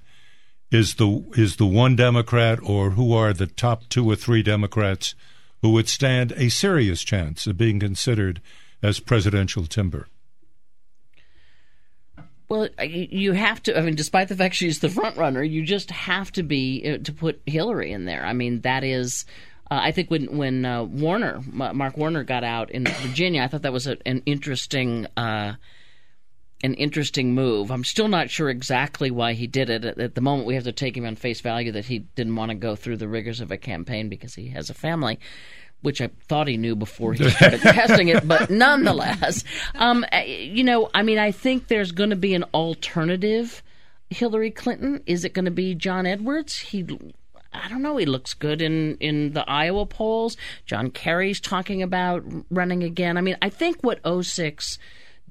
is 0.75 0.95
the 0.95 1.23
is 1.33 1.55
the 1.55 1.65
one 1.65 1.95
Democrat, 1.95 2.59
or 2.61 2.91
who 2.91 3.13
are 3.13 3.33
the 3.33 3.47
top 3.47 3.87
two 3.89 4.09
or 4.09 4.15
three 4.15 4.43
Democrats 4.43 5.15
who 5.61 5.71
would 5.71 5.87
stand 5.87 6.33
a 6.33 6.49
serious 6.49 7.03
chance 7.03 7.47
of 7.47 7.57
being 7.57 7.79
considered 7.79 8.41
as 8.83 8.99
presidential 8.99 9.65
timber? 9.65 10.07
Well, 12.47 12.69
you 12.79 13.31
have 13.31 13.63
to. 13.63 13.77
I 13.77 13.81
mean, 13.81 13.95
despite 13.95 14.27
the 14.27 14.35
fact 14.35 14.53
she's 14.53 14.79
the 14.79 14.89
front 14.89 15.17
runner, 15.17 15.41
you 15.41 15.63
just 15.63 15.89
have 15.89 16.31
to 16.33 16.43
be 16.43 16.83
uh, 16.85 17.03
to 17.03 17.11
put 17.11 17.41
Hillary 17.45 17.91
in 17.91 18.05
there. 18.05 18.23
I 18.23 18.33
mean, 18.33 18.61
that 18.61 18.83
is. 18.83 19.25
Uh, 19.71 19.79
I 19.81 19.91
think 19.91 20.11
when 20.11 20.37
when 20.37 20.65
uh, 20.65 20.83
Warner, 20.83 21.41
Mark 21.51 21.97
Warner, 21.97 22.23
got 22.23 22.43
out 22.43 22.69
in 22.69 22.85
Virginia, 22.85 23.41
I 23.41 23.47
thought 23.47 23.63
that 23.63 23.73
was 23.73 23.87
a, 23.87 23.97
an 24.05 24.21
interesting. 24.25 25.07
Uh, 25.17 25.53
an 26.63 26.73
interesting 26.75 27.33
move. 27.33 27.71
I'm 27.71 27.83
still 27.83 28.07
not 28.07 28.29
sure 28.29 28.49
exactly 28.49 29.11
why 29.11 29.33
he 29.33 29.47
did 29.47 29.69
it. 29.69 29.85
At, 29.85 29.99
at 29.99 30.15
the 30.15 30.21
moment, 30.21 30.47
we 30.47 30.55
have 30.55 30.63
to 30.63 30.71
take 30.71 30.95
him 30.95 31.05
on 31.05 31.15
face 31.15 31.41
value 31.41 31.71
that 31.73 31.85
he 31.85 31.99
didn't 31.99 32.35
want 32.35 32.49
to 32.49 32.55
go 32.55 32.75
through 32.75 32.97
the 32.97 33.07
rigors 33.07 33.41
of 33.41 33.51
a 33.51 33.57
campaign 33.57 34.09
because 34.09 34.35
he 34.35 34.49
has 34.49 34.69
a 34.69 34.73
family, 34.73 35.19
which 35.81 36.01
I 36.01 36.09
thought 36.27 36.47
he 36.47 36.57
knew 36.57 36.75
before 36.75 37.13
he 37.13 37.29
started 37.29 37.61
testing 37.61 38.07
it. 38.07 38.27
But 38.27 38.49
nonetheless, 38.49 39.43
um, 39.75 40.05
uh, 40.11 40.19
you 40.19 40.63
know, 40.63 40.89
I 40.93 41.03
mean, 41.03 41.19
I 41.19 41.31
think 41.31 41.67
there's 41.67 41.91
going 41.91 42.11
to 42.11 42.15
be 42.15 42.33
an 42.33 42.45
alternative 42.53 43.61
Hillary 44.09 44.51
Clinton. 44.51 45.03
Is 45.05 45.25
it 45.25 45.33
going 45.33 45.45
to 45.45 45.51
be 45.51 45.75
John 45.75 46.05
Edwards? 46.05 46.57
He 46.57 46.85
I 47.53 47.69
don't 47.69 47.81
know. 47.81 47.97
He 47.97 48.05
looks 48.05 48.33
good 48.33 48.61
in, 48.61 48.97
in 48.97 49.33
the 49.33 49.49
Iowa 49.49 49.85
polls. 49.85 50.35
John 50.65 50.91
Kerry's 50.91 51.39
talking 51.39 51.81
about 51.81 52.23
running 52.49 52.83
again. 52.83 53.17
I 53.17 53.21
mean, 53.21 53.37
I 53.41 53.49
think 53.49 53.77
what 53.81 54.01
06 54.05 54.77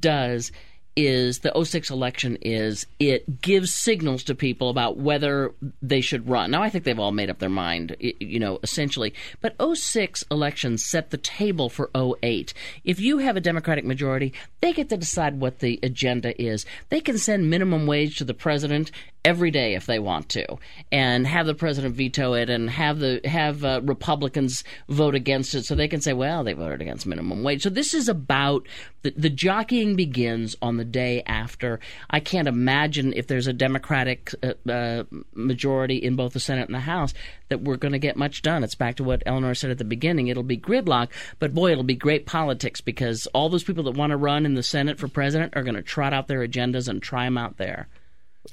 does 0.01 0.51
is 0.97 1.41
the 1.41 1.65
06 1.65 1.91
election 1.91 2.39
is 2.41 2.87
it 2.99 3.41
gives 3.41 3.75
signals 3.75 4.25
to 4.25 4.35
people 4.35 4.71
about 4.71 4.97
whether 4.97 5.53
they 5.83 6.01
should 6.01 6.29
run. 6.29 6.51
Now 6.51 6.63
I 6.63 6.71
think 6.71 6.85
they've 6.85 6.99
all 6.99 7.13
made 7.13 7.31
up 7.31 7.39
their 7.39 7.49
mind, 7.49 7.97
you 7.99 8.39
know, 8.39 8.59
essentially. 8.63 9.15
But 9.41 9.57
06 9.61 10.25
elections 10.31 10.85
set 10.85 11.11
the 11.11 11.19
table 11.19 11.69
for 11.69 11.91
08. 11.95 12.55
If 12.85 13.01
you 13.01 13.19
have 13.19 13.37
a 13.37 13.41
Democratic 13.41 13.85
majority, 13.85 14.33
they 14.61 14.73
get 14.73 14.89
to 14.91 14.97
decide 14.97 15.41
what 15.41 15.59
the 15.59 15.81
agenda 15.83 16.41
is. 16.41 16.65
They 16.89 17.01
can 17.01 17.19
send 17.19 17.51
minimum 17.51 17.87
wage 17.87 18.19
to 18.19 18.25
the 18.25 18.35
president 18.35 18.91
every 19.25 19.51
day 19.51 19.75
if 19.75 19.87
they 19.87 19.99
want 19.99 20.29
to 20.29 20.45
and 20.93 21.27
have 21.27 21.47
the 21.47 21.55
president 21.55 21.95
veto 21.95 22.35
it 22.35 22.51
and 22.51 22.69
have 22.69 22.99
the 22.99 23.21
have 23.25 23.65
uh, 23.65 23.81
Republicans 23.83 24.63
vote 24.89 25.15
against 25.15 25.55
it 25.55 25.65
so 25.65 25.75
they 25.75 25.89
can 25.89 26.01
say 26.01 26.13
well 26.13 26.45
they 26.45 26.53
voted 26.53 26.83
against 26.83 27.07
minimum 27.07 27.43
wage. 27.43 27.63
So 27.63 27.71
this 27.71 27.95
is 27.95 28.09
about 28.09 28.67
the, 29.03 29.15
the 29.17 29.31
jockeying 29.31 29.97
begins 29.97 30.57
on 30.61 30.77
the 30.77 30.85
day 30.85 31.23
after. 31.27 31.81
I 32.11 32.21
can't 32.21 32.49
imagine 32.49 33.13
if 33.15 33.27
there's 33.27 33.47
a 33.47 33.53
democratic 33.53 34.35
uh, 34.43 34.71
uh, 34.71 35.05
majority 35.33 35.97
in 35.97 36.17
both 36.17 36.35
the 36.35 36.41
Senate 36.41 36.67
and 36.67 36.75
the 36.75 36.81
House 36.81 37.15
that 37.49 37.63
we're 37.63 37.77
going 37.77 37.93
to 37.93 37.99
get 37.99 38.17
much 38.17 38.43
done. 38.43 38.65
It's 38.65 38.75
back 38.75 38.97
to 38.97 39.05
what 39.05 39.23
Eleanor 39.27 39.55
said 39.55 39.71
at 39.71 39.79
the 39.79 39.85
beginning. 39.85 40.29
It'll 40.29 40.43
be 40.43 40.59
gridlock 40.59 41.09
but 41.39 41.55
boy 41.55 41.73
it'll 41.73 41.85
be 41.85 41.95
great 41.95 42.27
politics 42.27 42.81
because 42.81 43.27
all 43.29 43.49
those 43.49 43.65
people 43.65 43.85
that 43.85 43.97
want 43.97 44.11
to 44.11 44.17
run 44.17 44.45
in 44.45 44.55
the 44.55 44.63
Senate 44.63 44.99
for 44.99 45.09
president 45.09 45.57
are 45.57 45.63
going 45.63 45.75
to 45.75 45.83
trot 45.83 46.13
out 46.13 46.29
their 46.29 46.47
agendas 46.47 46.89
and 46.89 47.03
try 47.03 47.25
them 47.25 47.39
out 47.39 47.57
there 47.57 47.89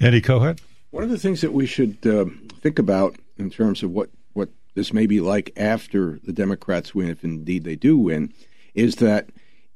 Andy 0.00 0.20
Kohut? 0.20 0.60
One 0.90 1.04
of 1.04 1.10
the 1.10 1.18
things 1.18 1.40
that 1.40 1.52
we 1.52 1.66
should 1.66 1.98
uh, 2.06 2.26
think 2.60 2.78
about 2.78 3.16
in 3.38 3.50
terms 3.50 3.82
of 3.82 3.90
what, 3.90 4.10
what 4.34 4.50
this 4.74 4.92
may 4.92 5.06
be 5.06 5.20
like 5.20 5.52
after 5.56 6.18
the 6.24 6.32
Democrats 6.32 6.94
win, 6.94 7.08
if 7.08 7.24
indeed 7.24 7.64
they 7.64 7.76
do 7.76 7.96
win, 7.96 8.32
is 8.74 8.96
that 8.96 9.28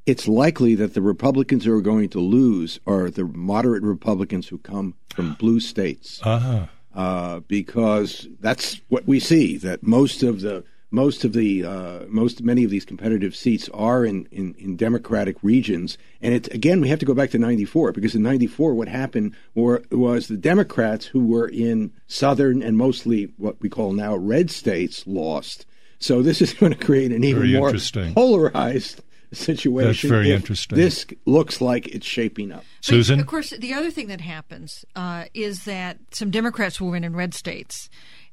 it's 0.04 0.28
likely 0.28 0.74
that 0.76 0.94
the 0.94 1.02
Republicans 1.02 1.64
who 1.64 1.76
are 1.76 1.82
going 1.82 2.08
to 2.10 2.20
lose 2.20 2.78
are 2.86 3.10
the 3.10 3.24
moderate 3.24 3.82
Republicans 3.82 4.48
who 4.48 4.58
come 4.58 4.94
from 5.14 5.34
blue 5.34 5.58
states. 5.58 6.20
Uh-huh. 6.22 6.66
uh, 6.94 7.40
because 7.40 8.28
that's 8.40 8.80
what 8.88 9.06
we 9.06 9.20
see. 9.20 9.56
That 9.56 9.82
most 9.82 10.22
of 10.22 10.40
the 10.42 10.64
most 10.90 11.24
of 11.24 11.32
the 11.32 11.64
uh, 11.64 12.00
most 12.08 12.42
many 12.42 12.64
of 12.64 12.70
these 12.70 12.84
competitive 12.84 13.34
seats 13.34 13.68
are 13.74 14.04
in, 14.04 14.26
in, 14.30 14.54
in 14.58 14.76
Democratic 14.76 15.36
regions, 15.42 15.98
and 16.22 16.32
it's 16.32 16.48
again 16.48 16.80
we 16.80 16.88
have 16.88 16.98
to 16.98 17.06
go 17.06 17.14
back 17.14 17.30
to 17.30 17.38
'94 17.38 17.92
because 17.92 18.14
in 18.14 18.22
'94 18.22 18.74
what 18.74 18.88
happened 18.88 19.34
were, 19.54 19.82
was 19.90 20.28
the 20.28 20.36
Democrats 20.36 21.06
who 21.06 21.26
were 21.26 21.48
in 21.48 21.92
southern 22.06 22.62
and 22.62 22.76
mostly 22.76 23.32
what 23.36 23.60
we 23.60 23.68
call 23.68 23.92
now 23.92 24.14
red 24.16 24.50
states 24.50 25.06
lost. 25.06 25.66
So 25.98 26.22
this 26.22 26.40
is 26.42 26.52
going 26.52 26.72
to 26.72 26.84
create 26.84 27.12
an 27.12 27.24
even 27.24 27.42
Very 27.42 27.58
more 27.58 27.68
interesting. 27.68 28.14
polarized 28.14 29.02
situation. 29.32 29.88
That's 29.88 30.02
very 30.02 30.32
interesting. 30.32 30.78
This 30.78 31.06
looks 31.24 31.60
like 31.60 31.88
it's 31.88 32.06
shaping 32.06 32.52
up. 32.52 32.64
But, 32.78 32.84
Susan? 32.84 33.20
of 33.20 33.26
course, 33.26 33.50
the 33.50 33.74
other 33.74 33.90
thing 33.90 34.08
that 34.08 34.20
happens 34.20 34.84
uh, 34.94 35.24
is 35.34 35.64
that 35.64 35.98
some 36.12 36.30
Democrats 36.30 36.80
will 36.80 36.90
win 36.90 37.04
in 37.04 37.14
red 37.16 37.34
states. 37.34 37.88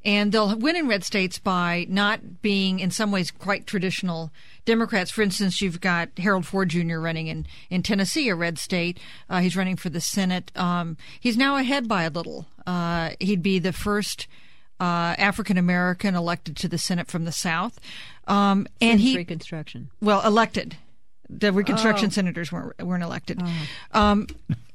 And 0.05 0.31
they'll 0.31 0.57
win 0.57 0.75
in 0.75 0.87
red 0.87 1.03
states 1.03 1.39
by 1.39 1.85
not 1.89 2.41
being, 2.41 2.79
in 2.79 2.91
some 2.91 3.11
ways, 3.11 3.31
quite 3.31 3.65
traditional 3.65 4.31
Democrats. 4.65 5.11
For 5.11 5.21
instance, 5.21 5.61
you've 5.61 5.79
got 5.79 6.09
Harold 6.17 6.45
Ford 6.45 6.69
Jr. 6.69 6.97
running 6.97 7.27
in, 7.27 7.45
in 7.69 7.83
Tennessee, 7.83 8.27
a 8.29 8.35
red 8.35 8.57
state. 8.59 8.99
Uh, 9.29 9.39
he's 9.39 9.55
running 9.55 9.77
for 9.77 9.89
the 9.89 10.01
Senate. 10.01 10.51
Um, 10.55 10.97
he's 11.19 11.37
now 11.37 11.55
ahead 11.55 11.87
by 11.87 12.03
a 12.03 12.09
little. 12.09 12.47
Uh, 12.67 13.11
he'd 13.19 13.41
be 13.41 13.59
the 13.59 13.71
first 13.73 14.27
uh, 14.79 15.15
African 15.17 15.57
American 15.57 16.15
elected 16.15 16.57
to 16.57 16.67
the 16.67 16.77
Senate 16.77 17.07
from 17.07 17.23
the 17.23 17.31
South. 17.31 17.79
Um, 18.27 18.67
and 18.81 18.99
Since 18.99 19.01
he 19.01 19.17
Reconstruction. 19.17 19.89
well 20.01 20.25
elected. 20.25 20.75
The 21.29 21.51
Reconstruction 21.53 22.11
senators 22.11 22.51
weren't 22.51 22.81
weren't 22.83 23.03
elected. 23.03 23.41
Um, 23.91 24.27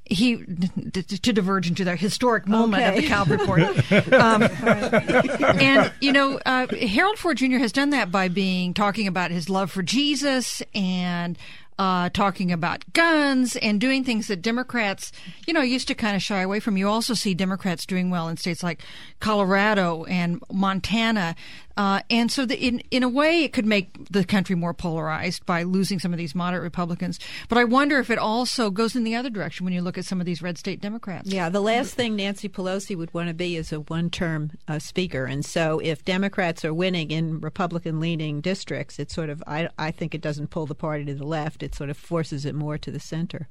he 0.08 0.36
to 0.38 1.32
diverge 1.32 1.68
into 1.68 1.84
the 1.84 1.96
historic 1.96 2.46
moment 2.48 2.82
of 2.84 2.94
the 2.94 2.98
Okay. 3.00 3.08
Kalb 3.08 3.30
report. 3.30 3.62
Um, 4.18 4.42
and 4.42 5.92
you 6.00 6.12
know, 6.12 6.40
uh, 6.44 6.66
Harold 6.74 7.18
Ford 7.18 7.36
Jr. 7.36 7.58
has 7.58 7.72
done 7.72 7.90
that 7.90 8.10
by 8.10 8.28
being 8.28 8.74
talking 8.74 9.06
about 9.06 9.30
his 9.30 9.48
love 9.48 9.70
for 9.70 9.82
Jesus 9.82 10.62
and. 10.74 11.38
Uh, 11.80 12.08
talking 12.08 12.50
about 12.50 12.84
guns 12.92 13.54
and 13.54 13.80
doing 13.80 14.02
things 14.02 14.26
that 14.26 14.42
Democrats, 14.42 15.12
you 15.46 15.54
know, 15.54 15.60
used 15.60 15.86
to 15.86 15.94
kind 15.94 16.16
of 16.16 16.20
shy 16.20 16.40
away 16.40 16.58
from. 16.58 16.76
You 16.76 16.88
also 16.88 17.14
see 17.14 17.34
Democrats 17.34 17.86
doing 17.86 18.10
well 18.10 18.26
in 18.28 18.36
states 18.36 18.64
like 18.64 18.82
Colorado 19.20 20.02
and 20.06 20.42
Montana. 20.50 21.36
Uh, 21.78 22.00
and 22.10 22.32
so, 22.32 22.44
the, 22.44 22.58
in 22.58 22.80
in 22.90 23.04
a 23.04 23.08
way, 23.08 23.44
it 23.44 23.52
could 23.52 23.64
make 23.64 24.10
the 24.10 24.24
country 24.24 24.56
more 24.56 24.74
polarized 24.74 25.46
by 25.46 25.62
losing 25.62 26.00
some 26.00 26.12
of 26.12 26.18
these 26.18 26.34
moderate 26.34 26.64
Republicans. 26.64 27.20
But 27.48 27.56
I 27.56 27.62
wonder 27.62 28.00
if 28.00 28.10
it 28.10 28.18
also 28.18 28.68
goes 28.68 28.96
in 28.96 29.04
the 29.04 29.14
other 29.14 29.30
direction 29.30 29.62
when 29.62 29.72
you 29.72 29.80
look 29.80 29.96
at 29.96 30.04
some 30.04 30.18
of 30.18 30.26
these 30.26 30.42
red 30.42 30.58
state 30.58 30.80
Democrats. 30.80 31.28
Yeah, 31.28 31.48
the 31.50 31.60
last 31.60 31.94
thing 31.94 32.16
Nancy 32.16 32.48
Pelosi 32.48 32.96
would 32.96 33.14
want 33.14 33.28
to 33.28 33.34
be 33.34 33.54
is 33.54 33.72
a 33.72 33.78
one-term 33.78 34.50
uh, 34.66 34.80
speaker, 34.80 35.24
and 35.24 35.44
so 35.44 35.78
if 35.78 36.04
Democrats 36.04 36.64
are 36.64 36.74
winning 36.74 37.12
in 37.12 37.38
Republican-leaning 37.38 38.40
districts, 38.40 38.98
it 38.98 39.12
sort 39.12 39.30
of 39.30 39.40
I 39.46 39.68
I 39.78 39.92
think 39.92 40.16
it 40.16 40.20
doesn't 40.20 40.48
pull 40.50 40.66
the 40.66 40.74
party 40.74 41.04
to 41.04 41.14
the 41.14 41.24
left; 41.24 41.62
it 41.62 41.76
sort 41.76 41.90
of 41.90 41.96
forces 41.96 42.44
it 42.44 42.56
more 42.56 42.76
to 42.76 42.90
the 42.90 42.98
center. 42.98 43.46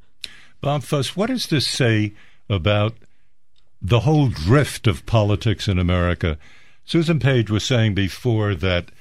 Bob 0.60 0.84
Fuss, 0.84 1.16
what 1.16 1.28
does 1.28 1.48
this 1.48 1.66
say 1.66 2.14
about 2.50 2.94
the 3.82 4.02
whole 4.02 4.28
drift 4.28 4.86
of 4.86 5.06
politics 5.06 5.70
in 5.70 5.80
America? 5.80 6.38
Susan 6.88 7.20
Page 7.20 7.52
was 7.52 7.66
saying 7.66 7.96
before 7.96 8.56
that 8.56 8.92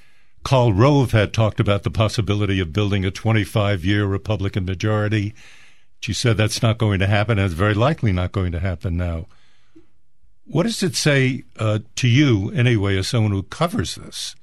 Karl 0.42 0.72
Rove 0.72 1.12
had 1.12 1.32
talked 1.32 1.60
about 1.60 1.84
the 1.84 1.90
possibility 1.90 2.58
of 2.58 2.72
building 2.72 3.04
a 3.04 3.12
25 3.12 3.84
year 3.84 4.04
Republican 4.04 4.64
majority. 4.64 5.32
She 6.00 6.12
said 6.12 6.36
that's 6.36 6.60
not 6.60 6.78
going 6.78 6.98
to 6.98 7.06
happen, 7.06 7.38
and 7.38 7.46
it's 7.46 7.54
very 7.54 7.74
likely 7.74 8.10
not 8.10 8.32
going 8.32 8.50
to 8.50 8.58
happen 8.58 8.96
now. 8.96 9.26
What 10.46 10.64
does 10.64 10.82
it 10.82 10.96
say 10.96 11.44
uh, 11.60 11.78
to 11.94 12.08
you, 12.08 12.50
anyway, 12.50 12.98
as 12.98 13.06
someone 13.06 13.30
who 13.30 13.44
covers 13.44 13.94
this, 13.94 14.34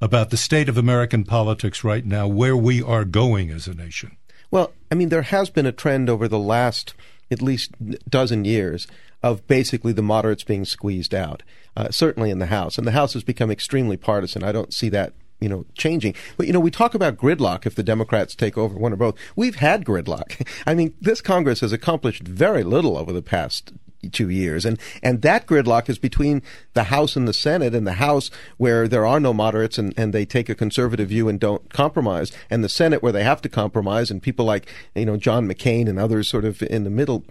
about 0.00 0.30
the 0.30 0.36
state 0.36 0.68
of 0.68 0.76
American 0.76 1.22
politics 1.22 1.84
right 1.84 2.04
now, 2.04 2.26
where 2.26 2.56
we 2.56 2.82
are 2.82 3.04
going 3.04 3.50
as 3.50 3.68
a 3.68 3.74
nation? 3.74 4.16
Well, 4.50 4.72
I 4.90 4.96
mean, 4.96 5.08
there 5.08 5.22
has 5.22 5.50
been 5.50 5.66
a 5.66 5.72
trend 5.72 6.10
over 6.10 6.26
the 6.26 6.36
last 6.36 6.94
at 7.30 7.40
least 7.40 7.70
dozen 8.10 8.44
years 8.44 8.88
of 9.22 9.46
basically 9.46 9.92
the 9.92 10.02
moderates 10.02 10.42
being 10.42 10.64
squeezed 10.64 11.14
out, 11.14 11.44
uh, 11.76 11.90
certainly 11.90 12.30
in 12.30 12.38
the 12.38 12.46
House. 12.46 12.78
And 12.78 12.86
the 12.86 12.92
House 12.92 13.12
has 13.14 13.24
become 13.24 13.50
extremely 13.50 13.96
partisan. 13.96 14.42
I 14.42 14.52
don't 14.52 14.72
see 14.72 14.88
that 14.90 15.14
you 15.40 15.48
know, 15.48 15.66
changing. 15.74 16.14
But, 16.36 16.46
you 16.46 16.52
know, 16.52 16.60
we 16.60 16.70
talk 16.70 16.94
about 16.94 17.16
gridlock 17.16 17.66
if 17.66 17.74
the 17.74 17.82
Democrats 17.82 18.36
take 18.36 18.56
over 18.56 18.78
one 18.78 18.92
or 18.92 18.96
both. 18.96 19.16
We've 19.34 19.56
had 19.56 19.84
gridlock. 19.84 20.46
I 20.68 20.74
mean, 20.74 20.94
this 21.00 21.20
Congress 21.20 21.60
has 21.60 21.72
accomplished 21.72 22.22
very 22.22 22.62
little 22.62 22.96
over 22.96 23.12
the 23.12 23.22
past 23.22 23.72
two 24.10 24.28
years. 24.28 24.64
And, 24.64 24.78
and 25.02 25.22
that 25.22 25.46
gridlock 25.46 25.88
is 25.88 25.98
between 25.98 26.42
the 26.74 26.84
House 26.84 27.14
and 27.14 27.28
the 27.28 27.32
Senate 27.32 27.74
and 27.74 27.86
the 27.86 27.94
House 27.94 28.30
where 28.56 28.88
there 28.88 29.06
are 29.06 29.20
no 29.20 29.32
moderates 29.32 29.78
and, 29.78 29.94
and 29.96 30.12
they 30.12 30.24
take 30.24 30.48
a 30.48 30.54
conservative 30.54 31.08
view 31.08 31.28
and 31.28 31.38
don't 31.38 31.72
compromise 31.72 32.32
and 32.50 32.64
the 32.64 32.68
Senate 32.68 33.02
where 33.02 33.12
they 33.12 33.22
have 33.22 33.42
to 33.42 33.48
compromise 33.48 34.10
and 34.10 34.22
people 34.22 34.44
like, 34.44 34.66
you 34.94 35.06
know, 35.06 35.16
John 35.16 35.48
McCain 35.48 35.88
and 35.88 35.98
others 35.98 36.28
sort 36.28 36.44
of 36.44 36.62
in 36.62 36.84
the 36.84 36.90
middle 36.90 37.24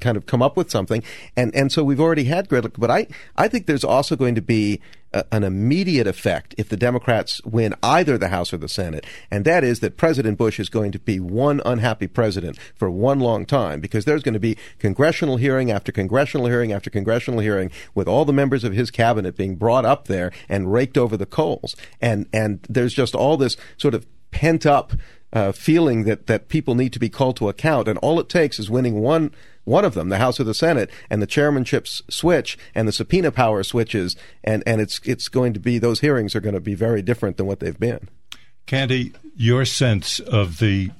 kind 0.00 0.16
of 0.16 0.26
come 0.26 0.42
up 0.42 0.56
with 0.56 0.70
something. 0.70 1.02
And 1.36 1.54
and 1.54 1.70
so 1.70 1.84
we've 1.84 2.00
already 2.00 2.24
had 2.24 2.48
gridlock. 2.48 2.74
But 2.78 2.90
I 2.90 3.06
I 3.36 3.48
think 3.48 3.66
there's 3.66 3.84
also 3.84 4.16
going 4.16 4.34
to 4.34 4.42
be 4.42 4.80
a, 5.12 5.24
an 5.32 5.44
immediate 5.44 6.06
effect 6.06 6.54
if 6.58 6.68
the 6.68 6.76
Democrats 6.76 7.42
win 7.44 7.74
either 7.82 8.18
the 8.18 8.28
House 8.28 8.52
or 8.52 8.58
the 8.58 8.68
Senate, 8.68 9.06
and 9.30 9.44
that 9.44 9.64
is 9.64 9.80
that 9.80 9.96
President 9.96 10.38
Bush 10.38 10.60
is 10.60 10.68
going 10.68 10.92
to 10.92 10.98
be 10.98 11.18
one 11.20 11.60
unhappy 11.64 12.06
president 12.06 12.58
for 12.74 12.90
one 12.90 13.20
long 13.20 13.46
time 13.46 13.80
because 13.80 14.04
there's 14.04 14.22
going 14.22 14.34
to 14.34 14.40
be 14.40 14.56
congressional 14.78 15.36
hearing 15.36 15.70
after 15.70 15.92
congressional 15.92 16.46
hearing 16.46 16.72
after 16.72 16.90
congressional 16.90 17.40
hearing 17.40 17.70
with 17.94 18.08
all 18.08 18.24
the 18.24 18.32
members 18.32 18.64
of 18.64 18.72
his 18.72 18.90
cabinet 18.90 19.36
being 19.36 19.56
brought 19.56 19.84
up 19.84 20.06
there 20.06 20.30
and 20.48 20.72
raked 20.72 20.98
over 20.98 21.16
the 21.16 21.26
coals. 21.26 21.74
And 22.00 22.26
and 22.32 22.66
there's 22.68 22.94
just 22.94 23.14
all 23.14 23.36
this 23.36 23.56
sort 23.76 23.94
of 23.94 24.06
pent 24.30 24.66
up 24.66 24.92
uh, 25.32 25.52
feeling 25.52 26.04
that, 26.04 26.26
that 26.26 26.48
people 26.48 26.74
need 26.74 26.92
to 26.92 26.98
be 26.98 27.08
called 27.08 27.36
to 27.36 27.48
account. 27.48 27.88
And 27.88 27.98
all 27.98 28.18
it 28.20 28.28
takes 28.28 28.58
is 28.58 28.70
winning 28.70 29.00
one 29.00 29.32
one 29.68 29.84
of 29.84 29.94
them, 29.94 30.08
the 30.08 30.18
House 30.18 30.40
or 30.40 30.44
the 30.44 30.54
Senate, 30.54 30.90
and 31.10 31.22
the 31.22 31.26
chairmanships 31.26 32.02
switch 32.10 32.58
and 32.74 32.88
the 32.88 32.92
subpoena 32.92 33.30
power 33.30 33.62
switches, 33.62 34.16
and, 34.42 34.62
and 34.66 34.80
it's 34.80 35.00
it's 35.04 35.28
going 35.28 35.52
to 35.52 35.60
be 35.60 35.78
those 35.78 36.00
hearings 36.00 36.34
are 36.34 36.40
going 36.40 36.54
to 36.54 36.60
be 36.60 36.74
very 36.74 37.02
different 37.02 37.36
than 37.36 37.46
what 37.46 37.60
they've 37.60 37.78
been. 37.78 38.08
Candy, 38.66 39.12
your 39.36 39.64
sense 39.64 40.18
of 40.20 40.58
the 40.58 40.90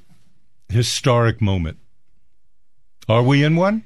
historic 0.68 1.40
moment. 1.40 1.78
Are 3.08 3.22
we 3.22 3.42
in 3.42 3.56
one? 3.56 3.84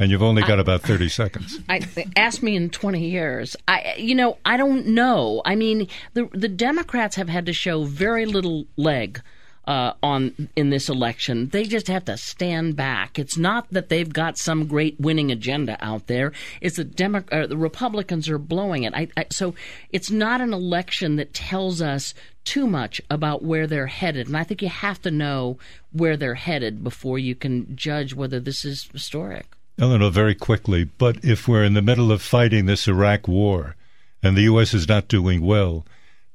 And 0.00 0.10
you've 0.10 0.22
only 0.22 0.42
got 0.42 0.58
I, 0.58 0.62
about 0.62 0.82
30 0.82 1.08
seconds. 1.08 1.58
I, 1.68 1.80
ask 2.16 2.42
me 2.42 2.56
in 2.56 2.70
20 2.70 3.08
years. 3.08 3.56
I, 3.68 3.94
you 3.98 4.14
know, 4.14 4.38
I 4.44 4.56
don't 4.56 4.86
know. 4.86 5.42
I 5.44 5.54
mean, 5.54 5.86
the, 6.14 6.28
the 6.32 6.48
Democrats 6.48 7.14
have 7.16 7.28
had 7.28 7.46
to 7.46 7.52
show 7.52 7.84
very 7.84 8.26
little 8.26 8.66
leg 8.76 9.22
uh, 9.66 9.92
on 10.02 10.48
in 10.56 10.70
this 10.70 10.88
election. 10.88 11.48
They 11.48 11.64
just 11.64 11.88
have 11.88 12.04
to 12.06 12.16
stand 12.16 12.76
back. 12.76 13.18
It's 13.18 13.36
not 13.36 13.66
that 13.70 13.88
they've 13.88 14.12
got 14.12 14.38
some 14.38 14.66
great 14.66 14.98
winning 14.98 15.30
agenda 15.30 15.76
out 15.80 16.08
there. 16.08 16.32
It's 16.60 16.76
the 16.76 16.84
Demo- 16.84 17.24
uh, 17.30 17.46
the 17.46 17.56
Republicans 17.56 18.28
are 18.28 18.38
blowing 18.38 18.82
it. 18.84 18.94
I, 18.94 19.08
I, 19.16 19.26
so 19.30 19.54
it's 19.90 20.10
not 20.10 20.40
an 20.40 20.52
election 20.52 21.16
that 21.16 21.34
tells 21.34 21.80
us 21.80 22.14
too 22.44 22.66
much 22.66 23.00
about 23.08 23.44
where 23.44 23.68
they're 23.68 23.86
headed. 23.86 24.26
And 24.26 24.36
I 24.36 24.42
think 24.42 24.62
you 24.62 24.68
have 24.68 25.00
to 25.02 25.10
know 25.10 25.58
where 25.92 26.16
they're 26.16 26.34
headed 26.34 26.82
before 26.82 27.18
you 27.18 27.36
can 27.36 27.76
judge 27.76 28.14
whether 28.14 28.40
this 28.40 28.64
is 28.64 28.88
historic. 28.92 29.46
Eleanor, 29.78 30.10
very 30.10 30.34
quickly, 30.34 30.84
but 30.84 31.24
if 31.24 31.46
we're 31.46 31.64
in 31.64 31.74
the 31.74 31.82
middle 31.82 32.10
of 32.10 32.20
fighting 32.20 32.66
this 32.66 32.88
Iraq 32.88 33.26
war 33.28 33.76
and 34.22 34.36
the 34.36 34.42
U.S. 34.42 34.74
is 34.74 34.88
not 34.88 35.08
doing 35.08 35.40
well, 35.40 35.86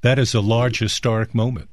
that 0.01 0.17
is 0.17 0.33
a 0.33 0.41
large 0.41 0.79
historic 0.79 1.35
moment 1.35 1.69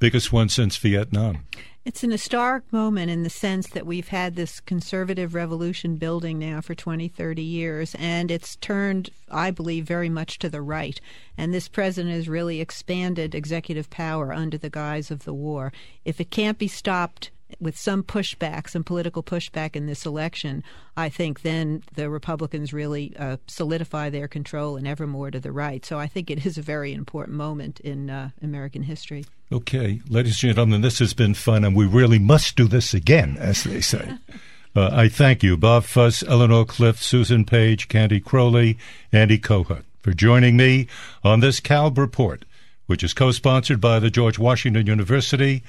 biggest 0.00 0.32
one 0.32 0.48
since 0.48 0.76
Vietnam. 0.78 1.44
It's 1.84 2.02
an 2.02 2.10
historic 2.10 2.70
moment 2.72 3.10
in 3.10 3.22
the 3.22 3.30
sense 3.30 3.68
that 3.68 3.86
we've 3.86 4.08
had 4.08 4.34
this 4.34 4.60
conservative 4.60 5.34
revolution 5.34 5.96
building 5.96 6.38
now 6.38 6.60
for 6.60 6.74
20, 6.74 7.08
30 7.08 7.42
years, 7.42 7.94
and 7.98 8.30
it's 8.30 8.56
turned, 8.56 9.10
I 9.30 9.50
believe, 9.50 9.86
very 9.86 10.10
much 10.10 10.38
to 10.40 10.50
the 10.50 10.60
right. 10.60 11.00
And 11.38 11.54
this 11.54 11.68
president 11.68 12.14
has 12.14 12.28
really 12.28 12.60
expanded 12.60 13.34
executive 13.34 13.88
power 13.88 14.32
under 14.32 14.58
the 14.58 14.68
guise 14.68 15.10
of 15.10 15.24
the 15.24 15.32
war. 15.32 15.72
If 16.04 16.20
it 16.20 16.30
can't 16.30 16.58
be 16.58 16.68
stopped 16.68 17.30
with 17.60 17.78
some 17.78 18.02
pushback, 18.02 18.68
some 18.68 18.84
political 18.84 19.22
pushback 19.22 19.74
in 19.74 19.86
this 19.86 20.06
election, 20.06 20.62
I 20.96 21.08
think 21.08 21.42
then 21.42 21.82
the 21.94 22.10
Republicans 22.10 22.72
really 22.72 23.14
uh, 23.18 23.38
solidify 23.46 24.10
their 24.10 24.28
control 24.28 24.76
and 24.76 24.86
ever 24.86 25.06
more 25.06 25.30
to 25.30 25.40
the 25.40 25.52
right. 25.52 25.84
So 25.84 25.98
I 25.98 26.06
think 26.06 26.30
it 26.30 26.44
is 26.46 26.58
a 26.58 26.62
very 26.62 26.92
important 26.92 27.36
moment 27.36 27.80
in 27.80 28.10
uh, 28.10 28.30
American 28.42 28.82
history. 28.82 29.24
Okay, 29.52 30.00
ladies 30.08 30.42
and 30.42 30.52
gentlemen, 30.52 30.80
this 30.80 31.00
has 31.00 31.12
been 31.12 31.34
fun, 31.34 31.64
and 31.64 31.74
we 31.74 31.86
really 31.86 32.18
must 32.18 32.56
do 32.56 32.68
this 32.68 32.94
again, 32.94 33.36
as 33.38 33.64
they 33.64 33.80
say. 33.80 34.16
Uh, 34.74 34.88
I 34.92 35.08
thank 35.08 35.42
you, 35.42 35.56
Bob 35.56 35.82
Fuss, 35.82 36.22
Eleanor 36.22 36.64
Clift, 36.64 37.02
Susan 37.02 37.44
Page, 37.44 37.88
Candy 37.88 38.20
Crowley, 38.20 38.78
Andy 39.12 39.36
Kohut, 39.36 39.82
for 40.00 40.12
joining 40.12 40.56
me 40.56 40.86
on 41.24 41.40
this 41.40 41.58
Kalb 41.58 41.98
Report, 41.98 42.44
which 42.86 43.02
is 43.02 43.12
co 43.12 43.32
sponsored 43.32 43.80
by 43.80 43.98
the 43.98 44.10
George 44.10 44.38
Washington 44.38 44.86
University, 44.86 45.64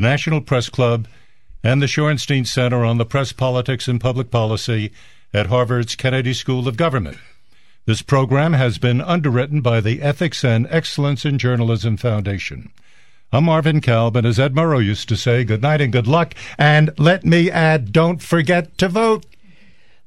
the 0.00 0.08
National 0.08 0.40
Press 0.40 0.70
Club, 0.70 1.06
and 1.62 1.82
the 1.82 1.86
Shorenstein 1.86 2.46
Center 2.46 2.86
on 2.86 2.96
the 2.96 3.04
Press, 3.04 3.32
Politics, 3.32 3.86
and 3.86 4.00
Public 4.00 4.30
Policy 4.30 4.92
at 5.34 5.48
Harvard's 5.48 5.94
Kennedy 5.94 6.32
School 6.32 6.66
of 6.66 6.78
Government. 6.78 7.18
This 7.84 8.00
program 8.00 8.54
has 8.54 8.78
been 8.78 9.02
underwritten 9.02 9.60
by 9.60 9.82
the 9.82 10.00
Ethics 10.00 10.42
and 10.42 10.66
Excellence 10.70 11.26
in 11.26 11.36
Journalism 11.36 11.98
Foundation. 11.98 12.72
I'm 13.30 13.44
Marvin 13.44 13.82
Kalb, 13.82 14.16
and 14.16 14.26
as 14.26 14.40
Ed 14.40 14.54
Murrow 14.54 14.82
used 14.82 15.06
to 15.10 15.18
say, 15.18 15.44
good 15.44 15.60
night 15.60 15.82
and 15.82 15.92
good 15.92 16.06
luck. 16.06 16.34
And 16.56 16.98
let 16.98 17.26
me 17.26 17.50
add, 17.50 17.92
don't 17.92 18.22
forget 18.22 18.78
to 18.78 18.88
vote. 18.88 19.26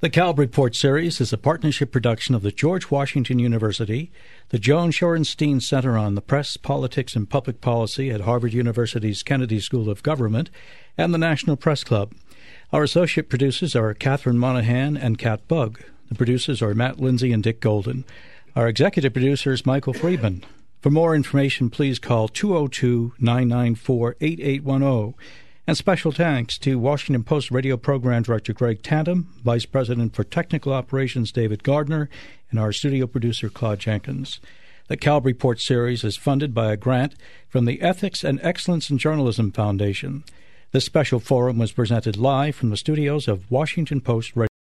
The 0.04 0.10
Kalb 0.10 0.38
Report 0.38 0.76
series 0.76 1.22
is 1.22 1.32
a 1.32 1.38
partnership 1.38 1.90
production 1.94 2.36
of 2.36 2.42
the 2.42 2.52
George 2.52 2.92
Washington 2.92 3.40
University, 3.40 4.12
the 4.50 4.60
Joan 4.60 4.92
Shorenstein 4.92 5.62
Center 5.62 5.98
on 5.98 6.16
the 6.16 6.22
Press, 6.22 6.58
Politics, 6.58 7.16
and 7.16 7.30
Public 7.30 7.62
Policy 7.62 8.10
at 8.12 8.20
Harvard 8.20 8.52
University's 8.52 9.24
Kennedy 9.24 9.62
School 9.62 9.90
of 9.90 10.04
Government, 10.04 10.50
and 10.98 11.14
the 11.14 11.18
National 11.18 11.56
Press 11.56 11.86
Club. 11.86 12.12
Our 12.74 12.84
associate 12.84 13.30
producers 13.30 13.78
are 13.78 13.94
Catherine 13.94 14.38
Monahan 14.38 14.98
and 14.98 15.18
Kat 15.18 15.48
Bug. 15.48 15.82
The 16.10 16.16
producers 16.16 16.62
are 16.62 16.74
Matt 16.74 17.00
Lindsay 17.00 17.32
and 17.32 17.42
Dick 17.42 17.62
Golden. 17.62 18.04
Our 18.58 18.68
executive 18.68 19.14
producer 19.14 19.54
is 19.54 19.66
Michael 19.66 19.94
Friedman. 19.94 20.44
For 20.82 20.90
more 20.90 21.16
information, 21.16 21.70
please 21.70 21.98
call 21.98 22.28
202 22.28 23.14
994 23.20 24.18
8810. 24.20 25.14
And 25.66 25.78
special 25.78 26.12
thanks 26.12 26.58
to 26.58 26.78
Washington 26.78 27.24
Post 27.24 27.50
radio 27.50 27.78
program 27.78 28.24
director 28.24 28.52
Greg 28.52 28.84
Tantum, 28.84 29.34
Vice 29.46 29.66
President 29.66 30.14
for 30.14 30.26
Technical 30.26 30.74
Operations 30.74 31.32
David 31.32 31.64
Gardner, 31.64 32.10
and 32.52 32.60
our 32.60 32.74
studio 32.74 33.08
producer 33.08 33.50
Claude 33.50 33.80
Jenkins. 33.80 34.42
The 34.90 34.98
Kalb 34.98 35.26
Report 35.26 35.62
series 35.62 36.04
is 36.04 36.18
funded 36.18 36.54
by 36.54 36.74
a 36.74 36.78
grant 36.78 37.16
from 37.48 37.64
the 37.64 37.82
Ethics 37.82 38.26
and 38.26 38.42
Excellence 38.44 38.90
in 38.90 38.98
Journalism 38.98 39.54
Foundation. 39.54 40.26
This 40.74 40.84
special 40.84 41.22
forum 41.22 41.60
was 41.60 41.72
presented 41.72 42.18
live 42.18 42.58
from 42.58 42.70
the 42.70 42.76
studios 42.76 43.30
of 43.30 43.50
Washington 43.50 44.02
Post 44.02 44.36
Radio. 44.36 44.53